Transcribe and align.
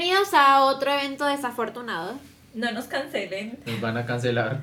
Bienvenidos 0.00 0.32
a 0.32 0.62
otro 0.62 0.92
evento 0.92 1.24
desafortunado. 1.26 2.14
No 2.54 2.70
nos 2.70 2.84
cancelen. 2.84 3.58
Nos 3.66 3.80
van 3.80 3.96
a 3.96 4.06
cancelar. 4.06 4.60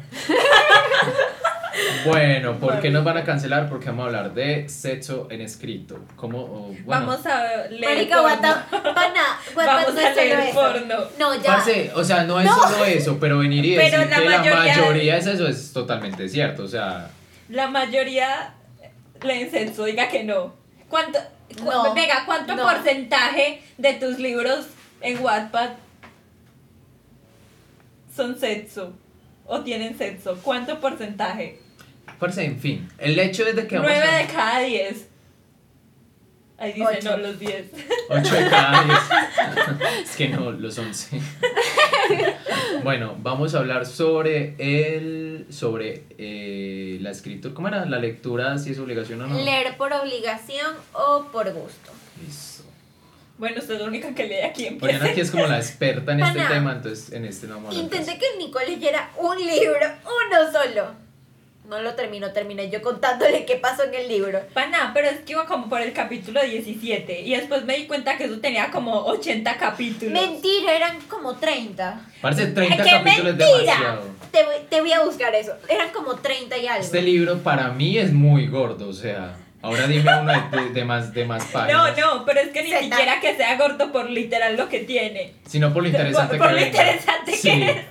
bueno, 2.05 2.58
¿por 2.58 2.79
qué 2.79 2.89
nos 2.89 3.04
van 3.04 3.18
a 3.18 3.26
cancelar? 3.26 3.68
Porque 3.68 3.88
vamos 3.88 4.04
a 4.04 4.06
hablar 4.08 4.34
de 4.34 4.70
sexo 4.70 5.28
en 5.29 5.42
escrito. 5.42 6.00
¿Cómo? 6.16 6.48
bueno, 6.48 6.86
Vamos 6.86 7.26
a 7.26 7.68
leer 7.70 7.82
Marica, 7.84 8.16
porno. 8.21 8.29
guata, 8.29 8.66
pana, 8.71 9.40
guata, 9.54 9.76
Vamos 9.76 9.94
no 9.96 10.00
a 10.00 10.04
es 10.04 10.16
solo 10.16 10.26
leer 10.26 10.40
eso. 10.40 10.54
porno. 10.62 10.96
No, 11.19 11.36
ya. 11.36 11.44
parce, 11.44 11.92
o 11.94 12.04
sea, 12.06 12.24
no 12.24 12.40
es 12.40 12.46
No. 12.46 12.56
solo 12.70 12.86
eso, 12.86 13.17
pero 13.20 13.40
venir 13.40 13.65
y 13.65 13.76
Pero 13.76 13.97
decir 13.99 14.10
la 14.10 14.15
que 14.17 14.29
la 14.29 14.38
mayoría- 14.38 14.78
mayoría 14.78 15.17
es 15.17 15.28
eso 15.28 15.49
es 15.49 15.74
totalmente 15.74 16.30
cierto. 16.30 16.63
O 16.63 16.67
sea, 16.70 17.09
La 17.49 17.67
mayoría 17.67 18.54
leen 19.22 19.52
sexo, 19.52 19.84
diga 19.84 20.08
que 20.08 20.23
no. 20.23 20.54
¿Cuánto, 20.88 21.20
cu- 21.58 21.66
No, 21.66 21.94
Venga, 21.94 22.23
¿cuánto 22.26 22.55
no. 22.55 22.63
porcentaje 22.63 23.62
de 23.77 23.94
tus 23.95 24.17
libros 24.17 24.67
en 25.05 25.23
Wattpad 25.23 25.70
son 28.14 28.40
sexo? 28.40 28.94
¿O 29.45 29.62
tienen 29.62 29.98
sexo? 29.98 30.38
¿Cuánto 30.41 30.80
porcentaje? 30.80 31.62
parce, 32.20 32.44
en 32.44 32.59
fin, 32.59 32.90
el 32.98 33.20
hecho 33.20 33.45
es 33.45 33.55
de 33.55 33.68
que 33.68 33.78
vamos 33.78 33.91
Nueve 33.91 34.09
a... 34.09 34.18
de 34.18 34.28
cada 34.28 34.59
diez. 34.62 35.08
Ahí 36.58 36.72
dice 36.72 37.00
Ocho. 37.00 37.12
no, 37.12 37.18
los 37.18 37.38
diez. 37.38 37.66
8 38.09 38.36
de 38.36 38.50
cada 38.50 38.84
10. 38.86 38.98
es 40.04 40.16
que 40.16 40.30
no, 40.30 40.52
los 40.52 40.78
11. 40.78 41.20
bueno, 42.84 43.17
vamos 43.20 43.53
a 43.53 43.59
hablar 43.59 43.86
sobre 43.86 44.56
el. 44.58 45.48
sobre 45.50 46.06
eh, 46.17 46.98
la 47.02 47.12
escritura. 47.12 47.53
¿Cómo 47.53 47.67
era? 47.67 47.86
La 47.86 48.00
lectura, 48.00 48.58
si 48.58 48.72
es 48.72 48.80
obligación 48.80 49.22
o 49.23 49.28
no. 49.28 49.38
Leer 49.38 49.76
por 49.76 49.92
obligación 49.92 50.76
o 50.94 51.26
por 51.30 51.52
gusto. 51.52 51.92
Listo. 52.26 52.55
Bueno, 53.38 53.59
usted 53.59 53.75
es 53.75 53.81
la 53.81 53.88
única 53.88 54.16
que 54.16 54.25
lee 54.27 54.41
aquí 54.45 54.66
en 54.66 54.81
Oriana 54.81 55.05
aquí 55.07 55.20
es 55.20 55.30
como 55.31 55.45
la 55.45 55.57
experta 55.57 56.13
en 56.13 56.21
este 56.21 56.38
Pana. 56.38 56.49
tema, 56.49 56.71
entonces 56.71 57.12
en 57.12 57.25
este 57.25 57.48
no 57.48 57.55
vamos 57.55 57.75
a 57.75 57.80
Intenté 57.80 58.17
que 58.17 58.25
Nicole 58.38 58.67
leyera 58.67 59.11
un 59.17 59.38
libro, 59.38 59.88
uno 60.03 60.52
solo. 60.52 61.05
No 61.67 61.81
lo 61.81 61.95
terminó, 61.95 62.31
terminé 62.31 62.69
yo 62.69 62.80
contándole 62.83 63.44
qué 63.45 63.55
pasó 63.55 63.83
en 63.86 63.95
el 63.95 64.08
libro. 64.08 64.39
Pana, 64.53 64.92
pero 64.94 65.09
es 65.09 65.22
que 65.22 65.33
iba 65.33 65.47
como 65.47 65.67
por 65.67 65.81
el 65.81 65.94
capítulo 65.94 66.39
17 66.42 67.22
y 67.22 67.36
después 67.36 67.66
me 67.66 67.75
di 67.75 67.88
cuenta 67.88 68.17
que 68.17 68.25
eso 68.25 68.39
tenía 68.39 68.69
como 68.69 69.03
80 69.05 69.58
capítulos. 69.58 70.14
Mentira, 70.14 70.75
eran 70.75 71.02
como 71.09 71.36
30. 71.36 72.02
Parece 72.22 72.47
30 72.47 72.83
¡Qué 72.83 72.89
capítulos 72.92 73.36
mentira! 73.36 73.58
demasiado. 73.58 74.02
Te 74.31 74.44
voy, 74.44 74.55
te 74.70 74.81
voy 74.81 74.92
a 74.94 75.03
buscar 75.03 75.33
eso. 75.33 75.53
Eran 75.67 75.89
como 75.92 76.16
30 76.16 76.55
y 76.58 76.67
algo. 76.67 76.83
Este 76.86 77.02
libro 77.02 77.39
para 77.39 77.70
mí 77.70 77.97
es 77.97 78.14
muy 78.14 78.45
gordo, 78.47 78.88
o 78.88 78.94
sea. 78.94 79.36
Ahora 79.66 79.88
dime 79.88 80.19
uno 80.19 80.31
de, 80.31 80.58
de- 80.61 80.69
de 80.69 80.85
más, 80.85 81.13
de 81.13 81.25
más 81.25 81.44
no, 81.47 81.52
páginas. 81.52 81.97
no, 81.97 82.25
pero 82.25 82.39
es 82.39 82.49
que 82.49 82.63
ni 82.63 82.69
Zeta. 82.69 82.83
siquiera 82.83 83.19
que 83.19 83.35
sea 83.35 83.58
gordo 83.58 83.91
por 83.91 84.09
literal 84.09 84.55
lo 84.55 84.69
que 84.69 84.80
tiene. 84.80 85.33
Sino 85.47 85.73
por 85.73 85.81
lo 85.83 85.89
interesante 85.89 86.38
por, 86.38 86.47
por 86.47 86.55
que 86.55 86.61
lo 86.66 86.66
venga. 86.71 86.83
interesante 86.83 87.31
Sí. 87.35 87.49
que 87.49 87.71
es. 87.71 87.86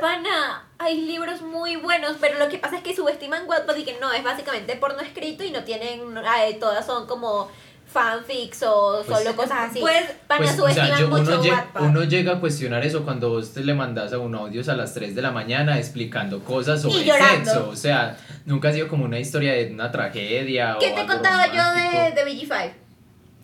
Pana, 0.00 0.64
hay 0.78 1.00
libros 1.02 1.40
muy 1.42 1.76
buenos, 1.76 2.16
pero 2.20 2.38
lo 2.38 2.48
que 2.48 2.58
pasa 2.58 2.76
es 2.76 2.82
que 2.82 2.94
subestiman 2.94 3.46
Wattpad 3.48 3.76
y 3.76 3.84
que 3.84 3.96
no, 4.00 4.12
es 4.12 4.22
básicamente 4.22 4.76
porno 4.76 5.00
escrito 5.00 5.44
y 5.44 5.50
no 5.50 5.64
tienen, 5.64 6.00
eh, 6.18 6.54
todas 6.60 6.84
son 6.84 7.06
como 7.06 7.48
fanfics 7.92 8.62
o 8.64 9.02
Pues- 9.06 9.18
solo 9.18 9.36
cosas 9.36 9.70
así. 9.70 9.80
Pues- 9.80 10.04
Pana, 10.26 10.40
Pues, 10.46 10.58
o 10.58 10.68
sea, 10.70 10.98
yo- 10.98 11.08
mucho 11.08 11.40
uno, 11.40 11.64
uno 11.80 12.02
llega 12.04 12.32
a 12.32 12.40
cuestionar 12.40 12.84
eso 12.84 13.04
cuando 13.04 13.30
vos 13.30 13.52
te 13.54 13.62
le 13.62 13.74
mandas 13.74 14.12
a 14.12 14.18
uno 14.18 14.38
audios 14.40 14.68
a 14.68 14.74
las 14.76 14.94
3 14.94 15.14
de 15.14 15.22
la 15.22 15.30
mañana 15.30 15.78
explicando 15.78 16.40
cosas 16.40 16.82
sobre 16.82 17.04
sexo. 17.04 17.68
O 17.70 17.76
sea, 17.76 18.16
nunca 18.46 18.68
ha 18.68 18.72
sido 18.72 18.88
como 18.88 19.04
una 19.04 19.18
historia 19.20 19.52
de 19.52 19.70
una 19.72 19.90
tragedia 19.92 20.76
¿Qué 20.80 20.92
o 20.92 20.94
te 20.94 21.00
he 21.02 21.06
contado 21.06 21.40
yo 21.52 21.62
de, 21.72 22.12
de 22.12 22.24
BG5? 22.24 22.72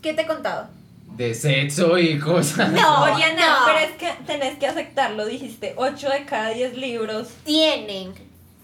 ¿Qué 0.03 0.15
te 0.15 0.23
he 0.23 0.27
contado? 0.27 0.69
De 1.17 1.35
sexo 1.35 1.99
y 1.99 2.19
cosas. 2.19 2.71
No, 2.73 3.03
Oriana, 3.13 3.47
no. 3.61 3.67
pero 3.67 3.79
es 3.79 3.91
que 3.93 4.11
tenés 4.27 4.59
que 4.59 4.67
aceptarlo, 4.67 5.27
dijiste, 5.27 5.75
8 5.77 6.09
de 6.09 6.25
cada 6.25 6.51
10 6.51 6.77
libros. 6.77 7.29
Tienen, 7.45 8.13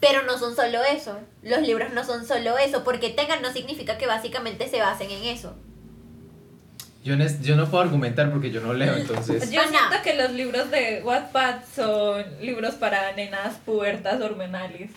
pero 0.01 0.23
no 0.23 0.39
son 0.39 0.55
solo 0.57 0.83
eso. 0.85 1.19
Los 1.43 1.61
libros 1.63 1.93
no 1.93 2.05
son 2.05 2.27
solo 2.27 2.59
eso, 2.59 2.85
porque 2.85 3.11
tengan 3.11 3.43
no 3.43 3.53
significa 3.53 3.97
que 3.99 4.07
básicamente 4.07 4.69
se 4.69 4.81
basen 4.81 5.11
en 5.11 5.25
eso. 5.25 5.55
Yo, 7.05 7.17
no 7.17 7.25
es- 7.25 7.41
yo 7.41 7.55
no 7.57 7.67
puedo 7.71 7.85
argumentar 7.85 8.31
porque 8.33 8.51
yo 8.51 8.61
no 8.61 8.73
leo, 8.75 8.97
entonces. 8.97 9.51
Yo 9.51 9.61
siento 9.63 9.97
que 10.03 10.15
los 10.15 10.33
libros 10.33 10.71
de 10.71 11.03
Wattpad 11.05 11.61
son 11.75 12.25
libros 12.41 12.75
para 12.75 13.13
nenas 13.13 13.55
pubertas 13.65 14.21
hormonales. 14.21 14.91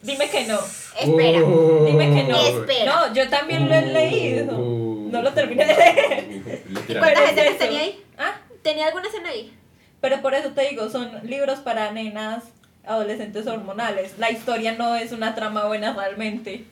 Dime 0.00 0.30
que 0.30 0.46
no. 0.46 0.60
Espera. 1.00 1.40
Uh, 1.42 1.86
Dime 1.86 2.14
que 2.14 2.22
no. 2.22 2.36
Espera. 2.40 2.84
No, 3.08 3.14
yo 3.14 3.28
también 3.28 3.68
lo 3.68 3.74
he 3.74 3.82
leído. 3.86 4.56
Uh, 4.56 5.08
No 5.10 5.22
lo 5.22 5.32
terminé 5.32 5.64
de 5.66 5.74
leer. 5.74 6.62
¿Cuántas 7.00 7.30
escenas 7.30 7.58
tenía 7.58 7.80
ahí? 7.80 8.04
Ah, 8.16 8.36
¿Tenía 8.62 8.86
alguna 8.86 9.08
escena 9.08 9.30
ahí? 9.30 9.52
pero 10.00 10.22
por 10.22 10.32
eso 10.34 10.50
te 10.50 10.68
digo, 10.68 10.88
son 10.90 11.10
libros 11.24 11.58
para 11.58 11.90
nenas 11.90 12.44
adolescentes 12.88 13.46
hormonales. 13.46 14.14
La 14.18 14.30
historia 14.30 14.72
no 14.72 14.96
es 14.96 15.12
una 15.12 15.34
trama 15.34 15.66
buena 15.66 15.92
realmente. 15.94 16.64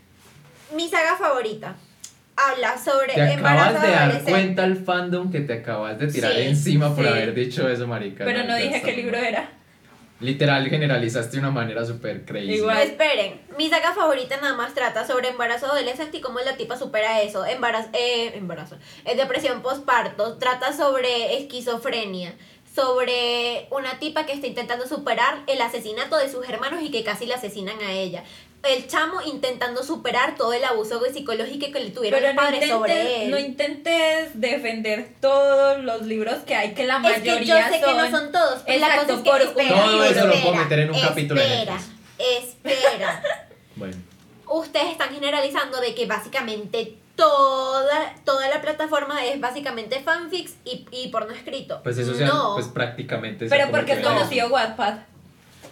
Mi 0.74 0.88
saga 0.88 1.16
favorita. 1.16 1.76
Habla 2.36 2.76
sobre 2.76 3.14
Te 3.14 3.22
acabas 3.22 3.80
de 3.80 3.88
dar 3.88 4.22
cuenta 4.24 4.64
el 4.64 4.76
fandom 4.76 5.30
que 5.30 5.40
te 5.40 5.54
acabas 5.54 5.98
de 5.98 6.08
tirar 6.08 6.32
Sí, 6.34 6.42
encima 6.42 6.94
por 6.94 7.04
sí. 7.04 7.10
haber 7.10 7.32
dicho 7.34 7.66
eso, 7.68 7.86
marica. 7.86 8.24
Pero 8.24 8.44
no 8.44 8.56
dije 8.56 8.82
qué 8.82 8.92
libro 8.92 9.16
era. 9.16 9.48
Literal 10.18 10.66
generalizaste 10.70 11.32
de 11.36 11.40
una 11.40 11.50
manera 11.50 11.84
súper 11.84 12.24
crazy. 12.24 12.54
Igual. 12.54 12.78
Esperen, 12.78 13.40
mi 13.58 13.68
saga 13.68 13.92
favorita 13.92 14.36
nada 14.38 14.54
más 14.54 14.72
trata 14.74 15.06
sobre 15.06 15.28
embarazo 15.28 15.66
adolescente 15.66 16.16
y 16.16 16.20
cómo 16.22 16.40
la 16.40 16.56
tipa 16.56 16.76
supera 16.78 17.20
eso. 17.20 17.44
Embarazo, 17.44 17.88
eh, 17.92 18.32
embarazo. 18.34 18.78
eh, 19.04 19.14
depresión 19.14 19.60
postparto. 19.62 20.38
Trata 20.38 20.72
sobre 20.74 21.38
esquizofrenia. 21.38 22.34
Sobre 22.76 23.66
una 23.70 23.98
tipa 23.98 24.26
que 24.26 24.34
está 24.34 24.46
intentando 24.46 24.86
superar 24.86 25.38
el 25.46 25.62
asesinato 25.62 26.18
de 26.18 26.30
sus 26.30 26.46
hermanos 26.46 26.82
y 26.82 26.90
que 26.90 27.02
casi 27.02 27.24
la 27.24 27.36
asesinan 27.36 27.80
a 27.80 27.92
ella. 27.92 28.22
El 28.62 28.86
chamo 28.86 29.22
intentando 29.22 29.82
superar 29.82 30.34
todo 30.36 30.52
el 30.52 30.62
abuso 30.62 31.00
psicológico 31.12 31.72
que 31.72 31.80
le 31.80 31.90
tuvieron 31.90 32.20
Pero 32.20 32.34
los 32.34 32.36
no 32.36 32.42
padres 32.42 32.68
sobre 32.68 32.92
intentes, 32.92 33.22
él. 33.22 33.30
no 33.30 33.38
intentes 33.38 34.40
defender 34.40 35.08
todos 35.22 35.82
los 35.84 36.02
libros 36.02 36.34
que 36.46 36.54
hay, 36.54 36.74
que 36.74 36.84
la 36.84 36.96
es 36.96 37.00
mayoría 37.02 37.38
que 37.38 37.44
yo 37.46 37.56
sé 37.56 37.80
son... 37.80 37.94
que 37.94 37.94
no 37.96 38.10
son 38.10 38.32
todos, 38.32 38.62
pero 38.66 38.78
la 38.80 38.86
Exacto, 38.88 39.06
cosa 39.06 39.14
es 39.16 39.22
que 39.24 39.30
por- 39.30 39.40
espera, 39.42 39.82
Todo 39.84 40.04
eso 40.04 40.14
lo 40.26 40.32
puedo 40.32 40.36
espera, 40.36 40.62
meter 40.64 40.78
en 40.80 40.90
un 40.94 41.00
capítulo 41.00 41.40
de 41.40 41.46
Espera, 41.46 41.78
espera. 42.18 43.22
Bueno, 43.76 43.96
ustedes 44.48 44.90
están 44.92 45.10
generalizando 45.14 45.80
de 45.80 45.94
que 45.94 46.06
básicamente 46.06 46.96
toda, 47.16 48.14
toda 48.24 48.48
la 48.48 48.60
plataforma 48.60 49.24
es 49.24 49.40
básicamente 49.40 50.00
fanfics 50.00 50.54
y, 50.64 50.86
y 50.92 51.08
porno 51.08 51.32
escrito. 51.34 51.80
pues 51.82 51.98
eso 51.98 52.14
sea, 52.14 52.28
no. 52.28 52.54
pues 52.54 52.68
prácticamente. 52.68 53.46
Pero 53.48 53.70
porque 53.70 53.92
es 53.92 53.98
que- 53.98 54.04
conocido 54.04 54.48
Wattpad. 54.48 54.94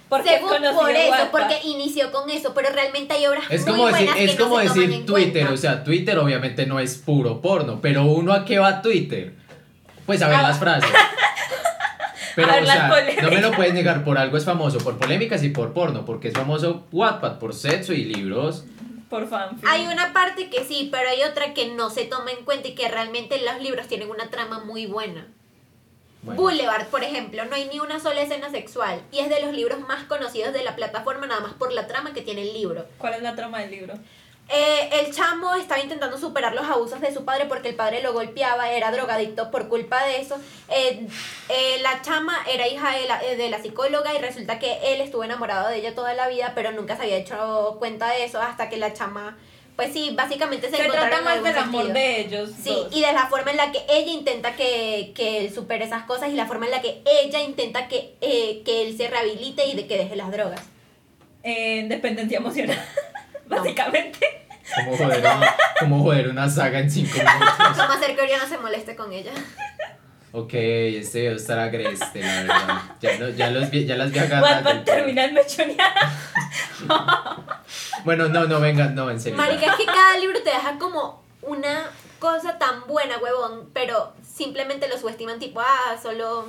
Porque 0.09 0.29
Según 0.29 0.49
por 0.49 0.91
eso, 0.91 1.11
Wattpad. 1.11 1.31
porque 1.31 1.61
inició 1.65 2.13
con 2.13 2.29
eso, 2.31 2.53
pero 2.55 2.69
realmente 2.71 3.15
hay 3.15 3.27
obras 3.27 3.45
Es 3.51 3.63
muy 3.63 3.71
como 3.73 3.87
decir, 3.89 4.07
buenas 4.07 4.15
que 4.17 4.25
es 4.25 4.39
no 4.39 4.45
como 4.45 4.61
se 4.61 4.67
toman 4.67 4.79
decir 4.81 4.95
en 5.01 5.07
Twitter, 5.07 5.33
cuenta. 5.33 5.53
o 5.53 5.57
sea, 5.57 5.85
Twitter 5.85 6.19
obviamente 6.19 6.67
no 6.67 6.79
es 6.79 6.97
puro 6.99 7.41
porno, 7.41 7.81
pero 7.81 8.05
uno 8.05 8.33
a 8.33 8.45
qué 8.45 8.59
va 8.59 8.69
a 8.69 8.83
Twitter? 8.83 9.35
Pues 10.07 10.21
a 10.23 10.29
ver 10.29 10.37
Ah. 10.39 10.43
las 10.43 10.59
frases. 10.59 10.91
Pero, 12.37 12.51
A 12.51 12.55
ver 12.55 12.65
o 12.65 12.67
las 12.67 12.77
sea, 12.77 13.23
no 13.23 13.31
me 13.31 13.41
lo 13.41 13.53
puedes 13.53 13.73
negar 13.75 14.03
por 14.03 14.19
algo 14.19 14.37
es 14.37 14.45
famoso, 14.45 14.79
por 14.79 14.99
polémicas 14.99 15.45
y 15.45 15.51
por 15.51 15.73
porno, 15.73 16.05
porque 16.05 16.29
es 16.29 16.35
famoso 16.35 16.85
Wattpad 16.91 17.39
por 17.39 17.55
sexo 17.55 17.93
y 17.93 18.05
libros. 18.05 18.65
Por 19.15 19.29
fanfic. 19.29 19.65
Hay 19.69 19.87
una 19.87 20.13
parte 20.13 20.51
que 20.51 20.65
sí, 20.65 20.89
pero 20.91 21.09
hay 21.09 21.23
otra 21.23 21.55
que 21.55 21.69
no 21.69 21.89
se 21.89 22.05
toma 22.05 22.33
en 22.33 22.45
cuenta 22.45 22.67
y 22.67 22.75
que 22.75 22.89
realmente 22.89 23.41
los 23.41 23.63
libros 23.63 23.87
tienen 23.87 24.11
una 24.11 24.29
trama 24.29 24.59
muy 24.59 24.87
buena. 24.87 25.29
Bueno, 26.23 26.43
Boulevard, 26.43 26.89
por 26.89 27.05
ejemplo, 27.05 27.45
no 27.45 27.55
hay 27.55 27.69
ni 27.69 27.79
una 27.79 28.01
sola 28.01 28.23
escena 28.23 28.51
sexual 28.51 29.03
y 29.13 29.21
es 29.21 29.29
de 29.29 29.41
los 29.41 29.53
libros 29.53 29.79
más 29.87 30.03
conocidos 30.03 30.53
de 30.53 30.65
la 30.65 30.75
plataforma 30.75 31.29
nada 31.29 31.43
más 31.43 31.53
por 31.53 31.73
la 31.73 31.87
trama 31.87 32.13
que 32.13 32.23
tiene 32.23 32.43
el 32.43 32.55
libro. 32.55 32.87
¿Cuál 32.99 33.15
es 33.15 33.23
la 33.23 33.37
trama 33.37 33.61
del 33.61 33.71
libro? 33.71 33.95
Eh, 34.51 34.91
el 35.01 35.15
chamo 35.15 35.55
estaba 35.55 35.81
intentando 35.81 36.19
superar 36.19 36.55
los 36.55 36.67
abusos 36.67 37.01
de 37.01 37.13
su 37.15 37.25
padre 37.25 37.47
porque 37.47 37.71
el 37.71 37.77
padre 37.77 38.03
lo 38.03 38.13
golpeaba, 38.13 38.71
era 38.71 38.91
drogadicto 38.91 39.51
por 39.51 39.69
culpa 39.69 40.05
de 40.05 40.21
eso. 40.21 40.37
Eh, 40.69 41.07
eh, 41.49 41.79
la 41.81 42.03
chama 42.03 42.37
era 42.53 42.69
hija 42.69 42.91
de 42.97 43.07
la, 43.09 43.25
eh, 43.25 43.37
de 43.37 43.49
la 43.49 43.63
psicóloga 43.63 44.13
y 44.15 44.19
resulta 44.19 44.59
que 44.59 44.93
él 44.93 45.01
estuvo 45.01 45.25
enamorado 45.25 45.69
de 45.69 45.79
ella 45.79 45.95
toda 45.95 46.13
la 46.13 46.29
vida, 46.29 46.53
pero 46.55 46.73
nunca 46.73 46.95
se 46.97 47.05
había 47.05 47.17
hecho 47.17 47.77
cuenta 47.79 48.11
de 48.11 48.25
eso 48.25 48.41
hasta 48.41 48.69
que 48.69 48.77
la 48.77 48.93
chama, 48.93 49.39
pues 49.77 49.95
sí, 49.95 50.11
básicamente 50.15 50.69
se, 50.69 50.77
Se 50.77 50.85
trata 50.91 51.23
más 51.23 51.43
del 51.43 51.57
amor 51.57 51.87
de 51.93 52.21
ellos 52.21 52.51
Sí, 52.63 52.69
dos. 52.69 52.89
y 52.95 53.01
de 53.01 53.13
la 53.15 53.27
forma 53.29 53.51
en 53.51 53.57
la 53.57 53.73
que 53.73 53.81
ella 53.89 54.13
intenta 54.13 54.55
que, 54.57 55.13
que 55.17 55.39
él 55.39 55.55
supere 55.55 55.87
esas 55.87 56.05
cosas 56.05 56.29
y 56.29 56.35
la 56.35 56.45
forma 56.47 56.67
en 56.67 56.73
la 56.73 56.83
que 56.83 57.03
ella 57.07 57.41
intenta 57.41 57.89
que, 57.89 58.15
eh, 58.21 58.63
que 58.65 58.83
él 58.83 58.97
se 58.97 59.09
rehabilite 59.09 59.67
y 59.67 59.75
de 59.75 59.87
que 59.87 59.97
deje 59.97 60.17
las 60.17 60.31
drogas. 60.31 60.61
En 61.43 61.89
dependencia 61.89 62.39
emocional. 62.39 62.79
Básicamente. 63.49 64.47
como 64.77 64.97
joder, 64.97 65.21
una, 65.21 65.55
como 65.79 66.03
joder 66.03 66.29
una 66.29 66.49
saga 66.49 66.79
en 66.81 66.91
cinco 66.91 67.19
minutos. 67.19 67.55
¿Cómo 67.77 67.93
hacer 67.93 68.17
que 68.17 68.23
Oriana 68.23 68.47
se 68.49 68.59
moleste 68.59 68.97
con 68.97 69.13
ella? 69.13 69.33
Ok, 70.33 70.53
este 70.55 71.21
video 71.21 71.37
estará 71.37 71.65
agreste, 71.65 72.21
la 72.21 72.35
verdad. 72.43 72.83
Ya, 73.01 73.19
no, 73.19 73.29
ya, 73.29 73.51
los, 73.51 73.71
vi- 73.71 73.85
ya 73.87 73.95
las 73.97 74.11
vi 74.11 74.19
agarradas 74.19 74.57
Wattpad 74.57 74.75
del 74.75 74.83
pelo. 74.85 74.97
termina 74.97 75.25
en 75.27 75.35
mechoneada. 75.35 76.13
Bueno, 78.05 78.29
no, 78.29 78.45
no, 78.47 78.61
venga, 78.61 78.87
no, 78.89 79.11
en 79.11 79.19
serio. 79.21 79.39
Marica, 79.39 79.67
es 79.73 79.77
que 79.77 79.87
cada 79.87 80.19
libro 80.19 80.39
te 80.43 80.51
deja 80.51 80.79
como 80.79 81.25
una 81.43 81.85
cosa 82.19 82.59
tan 82.59 82.87
buena, 82.87 83.17
huevón, 83.19 83.71
pero 83.73 84.13
simplemente 84.35 84.89
lo 84.89 84.99
subestiman 84.99 85.39
tipo, 85.39 85.61
ah, 85.61 85.97
solo 86.03 86.47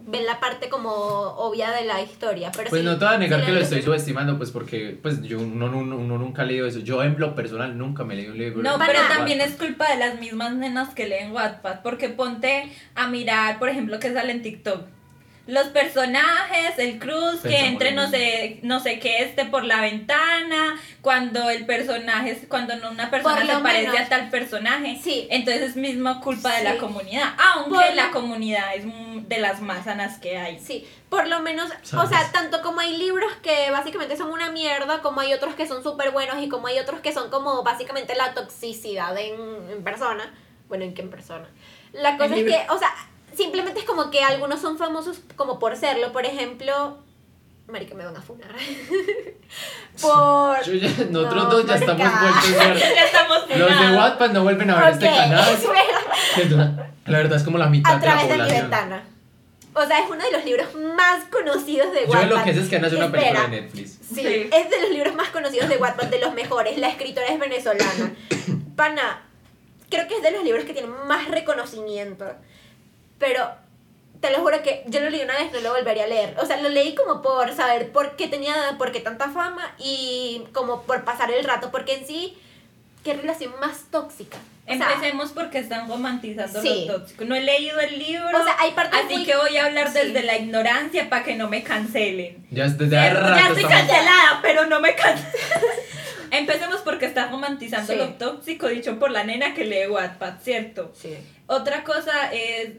ven 0.00 0.26
la 0.26 0.40
parte 0.40 0.68
como 0.68 0.90
obvia 0.90 1.70
de 1.70 1.84
la 1.84 2.02
historia. 2.02 2.50
Pero 2.50 2.70
Pues 2.70 2.82
sí, 2.82 2.84
no 2.86 2.98
te 2.98 3.04
voy 3.04 3.14
a 3.14 3.18
negar 3.18 3.40
sí 3.40 3.46
que 3.46 3.52
lo 3.52 3.60
estoy 3.60 3.82
subestimando, 3.82 4.36
pues 4.36 4.50
porque 4.50 4.98
pues 5.00 5.22
yo 5.22 5.38
uno, 5.38 5.66
uno, 5.66 5.96
uno 5.96 6.18
nunca 6.18 6.42
ha 6.42 6.44
leído 6.44 6.66
eso. 6.66 6.80
Yo 6.80 7.02
en 7.04 7.18
lo 7.20 7.36
personal 7.36 7.78
nunca 7.78 8.02
me 8.02 8.16
leí 8.16 8.26
un 8.26 8.36
libro. 8.36 8.62
No, 8.62 8.78
pero 8.84 8.98
también 9.08 9.40
es 9.40 9.52
culpa 9.52 9.88
de 9.92 9.98
las 9.98 10.18
mismas 10.18 10.54
nenas 10.54 10.92
que 10.92 11.06
leen 11.06 11.30
Wattpad, 11.30 11.82
porque 11.82 12.08
ponte 12.08 12.72
a 12.96 13.06
mirar, 13.06 13.60
por 13.60 13.68
ejemplo, 13.68 14.00
que 14.00 14.12
sale 14.12 14.32
en 14.32 14.42
TikTok. 14.42 14.82
Los 15.46 15.68
personajes, 15.68 16.78
el 16.78 16.98
cruz, 16.98 17.40
que 17.42 17.48
Pensamos 17.48 17.72
entre 17.72 17.92
no 17.92 18.08
sé, 18.08 18.60
no 18.62 18.78
sé 18.80 18.98
qué 19.00 19.22
este 19.22 19.44
por 19.46 19.64
la 19.64 19.80
ventana, 19.80 20.78
cuando 21.02 21.50
el 21.50 21.66
personaje, 21.66 22.30
es- 22.32 22.46
cuando 22.48 22.76
no 22.76 22.90
una 22.90 23.10
persona 23.10 23.40
se 23.44 23.58
parece 23.62 23.88
menos. 23.88 24.00
a 24.06 24.08
tal 24.08 24.30
personaje. 24.30 24.98
Sí. 25.02 25.26
Entonces 25.30 25.62
es 25.62 25.76
mismo 25.76 26.20
culpa 26.20 26.54
de 26.56 26.64
la 26.64 26.76
comunidad, 26.78 27.34
aunque 27.54 27.70
Por 27.74 27.94
la 27.94 28.06
lo- 28.06 28.12
comunidad 28.12 28.74
es 28.76 28.84
mm, 28.84 29.26
de 29.28 29.38
las 29.38 29.60
más 29.60 29.84
sanas 29.84 30.18
que 30.18 30.36
hay. 30.38 30.58
Sí, 30.60 30.86
por 31.08 31.26
lo 31.26 31.40
menos, 31.40 31.70
o 31.96 32.06
sea, 32.06 32.30
tanto 32.32 32.62
como 32.62 32.80
hay 32.80 32.96
libros 32.96 33.32
que 33.42 33.70
básicamente 33.70 34.16
son 34.16 34.30
una 34.30 34.50
mierda, 34.52 35.00
como 35.02 35.20
hay 35.20 35.32
otros 35.32 35.54
que 35.54 35.66
son 35.66 35.82
súper 35.82 36.10
buenos 36.12 36.40
y 36.42 36.48
como 36.48 36.68
hay 36.68 36.78
otros 36.78 37.00
que 37.00 37.12
son 37.12 37.30
como 37.30 37.62
básicamente 37.64 38.14
la 38.14 38.34
toxicidad 38.34 39.16
en, 39.18 39.34
en 39.70 39.82
persona. 39.82 40.32
Bueno, 40.68 40.84
¿en 40.84 40.94
qué 40.94 41.02
en 41.02 41.10
persona? 41.10 41.48
La 41.92 42.16
cosa 42.16 42.26
es 42.36 42.42
libro. 42.44 42.52
que, 42.52 42.70
o 42.72 42.78
sea, 42.78 42.90
simplemente 43.36 43.80
es 43.80 43.86
como 43.86 44.10
que 44.10 44.22
algunos 44.22 44.60
son 44.60 44.78
famosos 44.78 45.20
como 45.36 45.58
por 45.58 45.76
serlo. 45.76 46.12
Por 46.12 46.24
ejemplo, 46.26 46.98
marica, 47.68 47.94
me 47.94 48.04
van 48.04 48.16
a 48.16 48.22
funar. 48.22 48.50
por... 50.00 50.62
Yo 50.64 50.74
ya- 50.74 50.88
nosotros 51.10 51.44
No, 51.44 51.50
dos 51.50 51.66
ya 51.66 51.74
estamos 51.76 52.20
vueltos 52.20 52.48
mierda. 52.50 52.74
Ya 52.94 53.04
estamos 53.04 53.38
Los 53.48 53.80
de. 53.90 53.96
Wattpad 53.96 54.30
no 54.30 54.42
vuelven 54.42 54.70
a 54.70 54.80
ver 54.80 54.92
este 54.94 55.06
canal. 55.06 55.54
es 55.54 55.66
verdad. 55.66 56.88
que 57.04 57.10
la- 57.10 57.18
verdad 57.18 57.36
es 57.38 57.42
como 57.44 57.58
la 57.58 57.66
mitad 57.66 57.92
A 57.92 57.98
de 57.98 58.06
la 58.06 58.12
través 58.12 58.28
de 58.28 58.34
mi 58.34 58.38
población. 58.40 58.70
ventana. 58.70 59.04
O 59.72 59.86
sea, 59.86 60.00
es 60.00 60.10
uno 60.10 60.24
de 60.24 60.32
los 60.32 60.44
libros 60.44 60.66
más 60.96 61.24
conocidos 61.30 61.92
de 61.92 62.02
Yo 62.06 62.10
Wattpad. 62.12 62.28
lo 62.38 62.44
que 62.44 62.54
sé 62.54 62.60
es 62.60 62.68
que 62.68 62.76
a 62.76 62.80
hacer 62.80 62.98
una 62.98 63.10
película 63.12 63.40
Espera. 63.40 63.48
de 63.54 63.60
Netflix. 63.62 63.90
Sí, 64.12 64.14
Sí. 64.22 64.50
es 64.52 64.68
de 64.70 64.80
los 64.82 64.90
libros 64.90 65.14
más 65.14 65.28
conocidos 65.28 65.68
de 65.68 65.76
Wattpad, 65.76 66.06
de 66.08 66.18
los 66.18 66.34
mejores. 66.34 66.76
La 66.78 66.88
escritora 66.88 67.26
es 67.28 67.38
venezolana. 67.38 68.12
Pana, 68.76 69.22
creo 69.88 70.08
que 70.08 70.16
es 70.16 70.22
de 70.22 70.32
los 70.32 70.42
libros 70.42 70.64
que 70.64 70.72
tienen 70.72 70.90
más 71.06 71.28
reconocimiento. 71.28 72.24
Pero 73.20 73.48
te 74.20 74.32
lo 74.32 74.38
juro 74.40 74.60
que 74.64 74.82
yo 74.86 74.98
lo 75.00 75.08
leí 75.10 75.22
una 75.22 75.38
vez, 75.38 75.52
no 75.52 75.60
lo 75.60 75.72
volvería 75.72 76.04
a 76.04 76.08
leer. 76.08 76.34
O 76.40 76.44
sea, 76.46 76.56
lo 76.60 76.68
leí 76.68 76.96
como 76.96 77.22
por 77.22 77.54
saber 77.54 77.92
por 77.92 78.16
qué 78.16 78.26
tenía, 78.26 78.54
por 78.78 78.90
qué 78.90 78.98
tanta 79.00 79.30
fama 79.30 79.72
y 79.78 80.42
como 80.52 80.82
por 80.82 81.04
pasar 81.04 81.30
el 81.30 81.44
rato, 81.44 81.70
porque 81.70 81.94
en 81.94 82.06
sí, 82.06 82.36
qué 83.04 83.14
relación 83.14 83.52
más 83.60 83.84
tóxica. 83.92 84.36
O 84.66 84.72
sea, 84.74 84.92
Empecemos 84.92 85.32
porque 85.32 85.58
están 85.58 85.88
romantizando 85.88 86.60
Sí. 86.62 86.84
lo 86.86 86.96
tóxico. 87.00 87.24
No 87.24 87.34
he 87.34 87.40
leído 87.40 87.80
el 87.80 87.98
libro, 87.98 88.38
O 88.38 88.44
sea, 88.44 88.56
hay 88.58 88.72
partes 88.72 89.00
así 89.04 89.14
muy- 89.16 89.24
que 89.26 89.36
voy 89.36 89.56
a 89.56 89.66
hablar 89.66 89.88
Sí. 89.88 89.98
desde 89.98 90.22
la 90.22 90.36
ignorancia 90.36 91.08
para 91.08 91.24
que 91.24 91.34
no 91.34 91.48
me 91.48 91.62
cancelen. 91.62 92.46
Ya 92.50 92.66
es 92.66 92.76
desde 92.78 92.98
hace 92.98 93.10
Cierto, 93.10 93.28
rato 93.28 93.40
ya 93.40 93.48
estoy 93.48 93.62
cancelada, 93.64 94.38
pero 94.42 94.66
no 94.66 94.80
me 94.80 94.94
cancelen. 94.94 95.32
Empecemos 96.30 96.80
porque 96.82 97.06
está 97.06 97.26
romantizando 97.28 97.92
Sí. 97.92 97.98
lo 97.98 98.08
tóxico 98.10 98.68
dicho 98.68 98.98
por 98.98 99.10
la 99.10 99.24
nena 99.24 99.54
que 99.54 99.64
lee 99.64 99.86
Wattpad, 99.88 100.34
¿cierto? 100.42 100.92
Sí. 100.94 101.16
Otra 101.46 101.82
cosa 101.82 102.32
es 102.32 102.70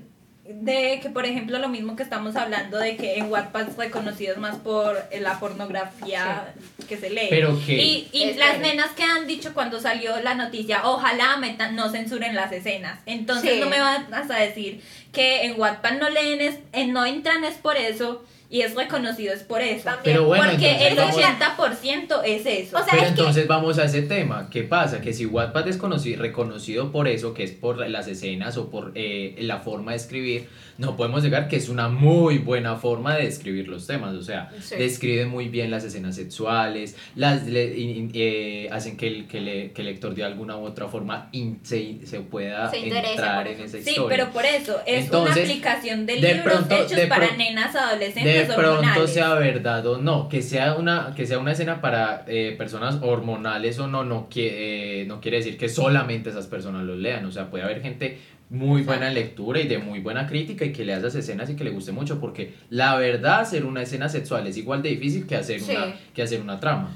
de 0.56 1.00
que, 1.02 1.10
por 1.10 1.26
ejemplo, 1.26 1.58
lo 1.60 1.70
mismo 1.70 1.96
que 1.96 2.04
estamos 2.04 2.36
hablando 2.36 2.78
de 2.78 2.96
que 2.98 3.16
en 3.18 3.32
Wattpad 3.32 3.70
es 3.70 3.78
reconocido 3.78 4.38
más 4.38 4.58
por 4.58 4.98
la 5.20 5.40
pornografía 5.40 6.54
que 6.88 6.98
se 6.98 7.10
lee. 7.10 7.28
Pero 7.30 7.58
que- 7.66 7.74
Y, 7.82 8.10
y 8.12 8.34
las 8.34 8.60
nenas 8.60 8.90
que 8.92 9.04
han 9.04 9.28
dicho 9.28 9.54
cuando 9.54 9.80
salió 9.80 10.20
la 10.22 10.36
noticia, 10.36 10.82
ojalá 10.88 11.38
metan- 11.38 11.76
no 11.76 11.90
censuren 11.90 12.36
las 12.36 12.52
escenas. 12.52 13.00
Entonces 13.06 13.54
Sí. 13.56 13.60
no 13.60 13.68
me 13.70 13.80
vas 13.80 14.30
a 14.30 14.36
decir 14.36 14.82
que 15.12 15.44
en 15.46 15.60
Wattpad 15.60 16.00
no 16.00 16.10
leen, 16.10 16.42
es, 16.42 16.60
en 16.74 16.94
no 16.94 17.06
entran 17.06 17.44
es 17.44 17.56
por 17.56 17.78
eso 17.78 18.24
y 18.52 18.62
es 18.62 18.76
reconocido 18.76 19.34
es 19.34 19.44
por 19.44 19.62
eso. 19.62 19.86
También. 19.86 20.04
Pero 20.04 20.26
bueno, 20.26 20.44
Porque 20.52 20.88
el 20.90 20.96
vamos- 20.96 21.16
80% 21.16 22.22
es 22.26 22.46
eso. 22.46 22.76
O 22.78 22.80
sea, 22.80 22.88
Pero 22.92 22.98
es 22.98 23.04
que- 23.14 23.20
entonces 23.22 23.48
vamos 23.48 23.80
a 23.80 23.86
ese 23.86 24.02
tema. 24.02 24.50
¿Qué 24.52 24.64
pasa? 24.64 25.00
Que 25.02 25.14
si 25.14 25.26
Wattpad 25.26 25.68
es 25.70 25.78
conocido, 25.78 26.22
reconocido 26.22 26.92
por 26.92 27.08
eso, 27.08 27.34
que 27.34 27.44
es 27.46 27.52
por 27.52 27.78
las 27.90 28.08
escenas 28.08 28.58
o 28.58 28.70
por 28.70 28.92
eh, 28.96 29.36
la 29.40 29.60
forma 29.60 29.92
de 29.92 29.98
escribir, 29.98 30.50
no 30.82 30.98
podemos 30.98 31.24
negar 31.24 31.48
que 31.48 31.56
es 31.56 31.70
una 31.70 31.88
muy 31.88 32.40
buena 32.40 32.76
forma 32.76 33.16
de 33.16 33.24
describir 33.26 33.68
los 33.68 33.88
temas. 33.88 34.16
O 34.16 34.24
sea, 34.24 34.50
Sí. 34.60 34.76
describe 34.78 35.26
muy 35.26 35.48
bien 35.48 35.70
las 35.72 35.84
escenas 35.84 36.16
sexuales, 36.16 36.98
las 37.16 37.48
le- 37.48 37.78
in- 37.80 38.12
eh, 38.14 38.68
hacen 38.72 38.98
que 38.98 39.08
el, 39.08 39.28
que, 39.28 39.40
le- 39.42 39.72
que 39.72 39.82
el 39.82 39.88
lector 39.88 40.16
de 40.16 40.24
alguna 40.24 40.58
u 40.58 40.66
otra 40.66 40.88
forma 40.88 41.30
in- 41.32 41.60
se, 41.64 42.06
se 42.06 42.20
pueda 42.22 42.70
Se 42.70 42.80
entrar 42.80 43.48
en 43.48 43.62
esa 43.62 43.78
Sí, 43.78 43.90
historia. 43.92 44.10
pero 44.18 44.32
por 44.34 44.44
eso 44.46 44.78
es 44.86 45.06
Entonces, 45.06 45.36
una 45.36 45.44
aplicación 45.46 46.06
de 46.06 46.16
de 46.20 46.34
libros 46.34 46.54
pronto- 46.56 46.76
hechos 46.76 46.92
de 46.98 47.08
para 47.08 47.28
pro- 47.28 47.38
nenas 47.38 47.74
de 47.74 47.80
adolescentes 47.80 48.46
pronto 48.48 48.72
hormonales. 48.74 49.12
sea 49.14 49.34
verdad 49.36 49.86
o 49.88 49.98
no, 50.00 50.28
que 50.30 50.42
sea 50.42 50.74
una, 50.76 51.14
que 51.16 51.26
sea 51.28 51.38
una 51.40 51.52
escena 51.52 51.80
para 51.80 52.26
eh, 52.28 52.56
personas 52.58 52.98
hormonales 53.02 53.78
o 53.80 53.88
no, 53.88 54.04
no, 54.04 54.28
qui- 54.30 54.50
eh, 54.52 55.06
no 55.08 55.22
quiere 55.22 55.38
decir 55.38 55.58
que 55.58 55.70
solamente 55.70 56.32
esas 56.32 56.48
personas 56.48 56.84
lo 56.84 56.96
lean, 56.96 57.24
o 57.26 57.32
sea, 57.32 57.50
puede 57.50 57.64
haber 57.64 57.82
gente 57.82 58.18
muy 58.52 58.82
buena 58.84 59.08
en 59.08 59.14
lectura 59.16 59.60
y 59.62 59.68
de 59.68 59.78
muy 59.80 60.00
buena 60.02 60.28
crítica 60.28 60.66
y 60.66 60.74
que 60.74 60.84
lea 60.86 60.98
esas 60.98 61.16
escenas 61.16 61.50
y 61.50 61.56
que 61.56 61.64
le 61.64 61.72
guste 61.72 61.92
mucho, 61.94 62.20
porque 62.20 62.54
la 62.70 62.96
verdad 62.98 63.40
hacer 63.40 63.66
una 63.66 63.82
escena 63.82 64.10
sexual 64.10 64.46
es 64.46 64.58
igual 64.58 64.84
de 64.84 64.90
difícil 64.90 65.26
que 65.26 65.36
hacer, 65.38 65.62
Sí. 65.62 65.72
una, 65.76 65.96
que 66.14 66.22
hacer 66.22 66.42
una 66.42 66.60
trama. 66.60 66.96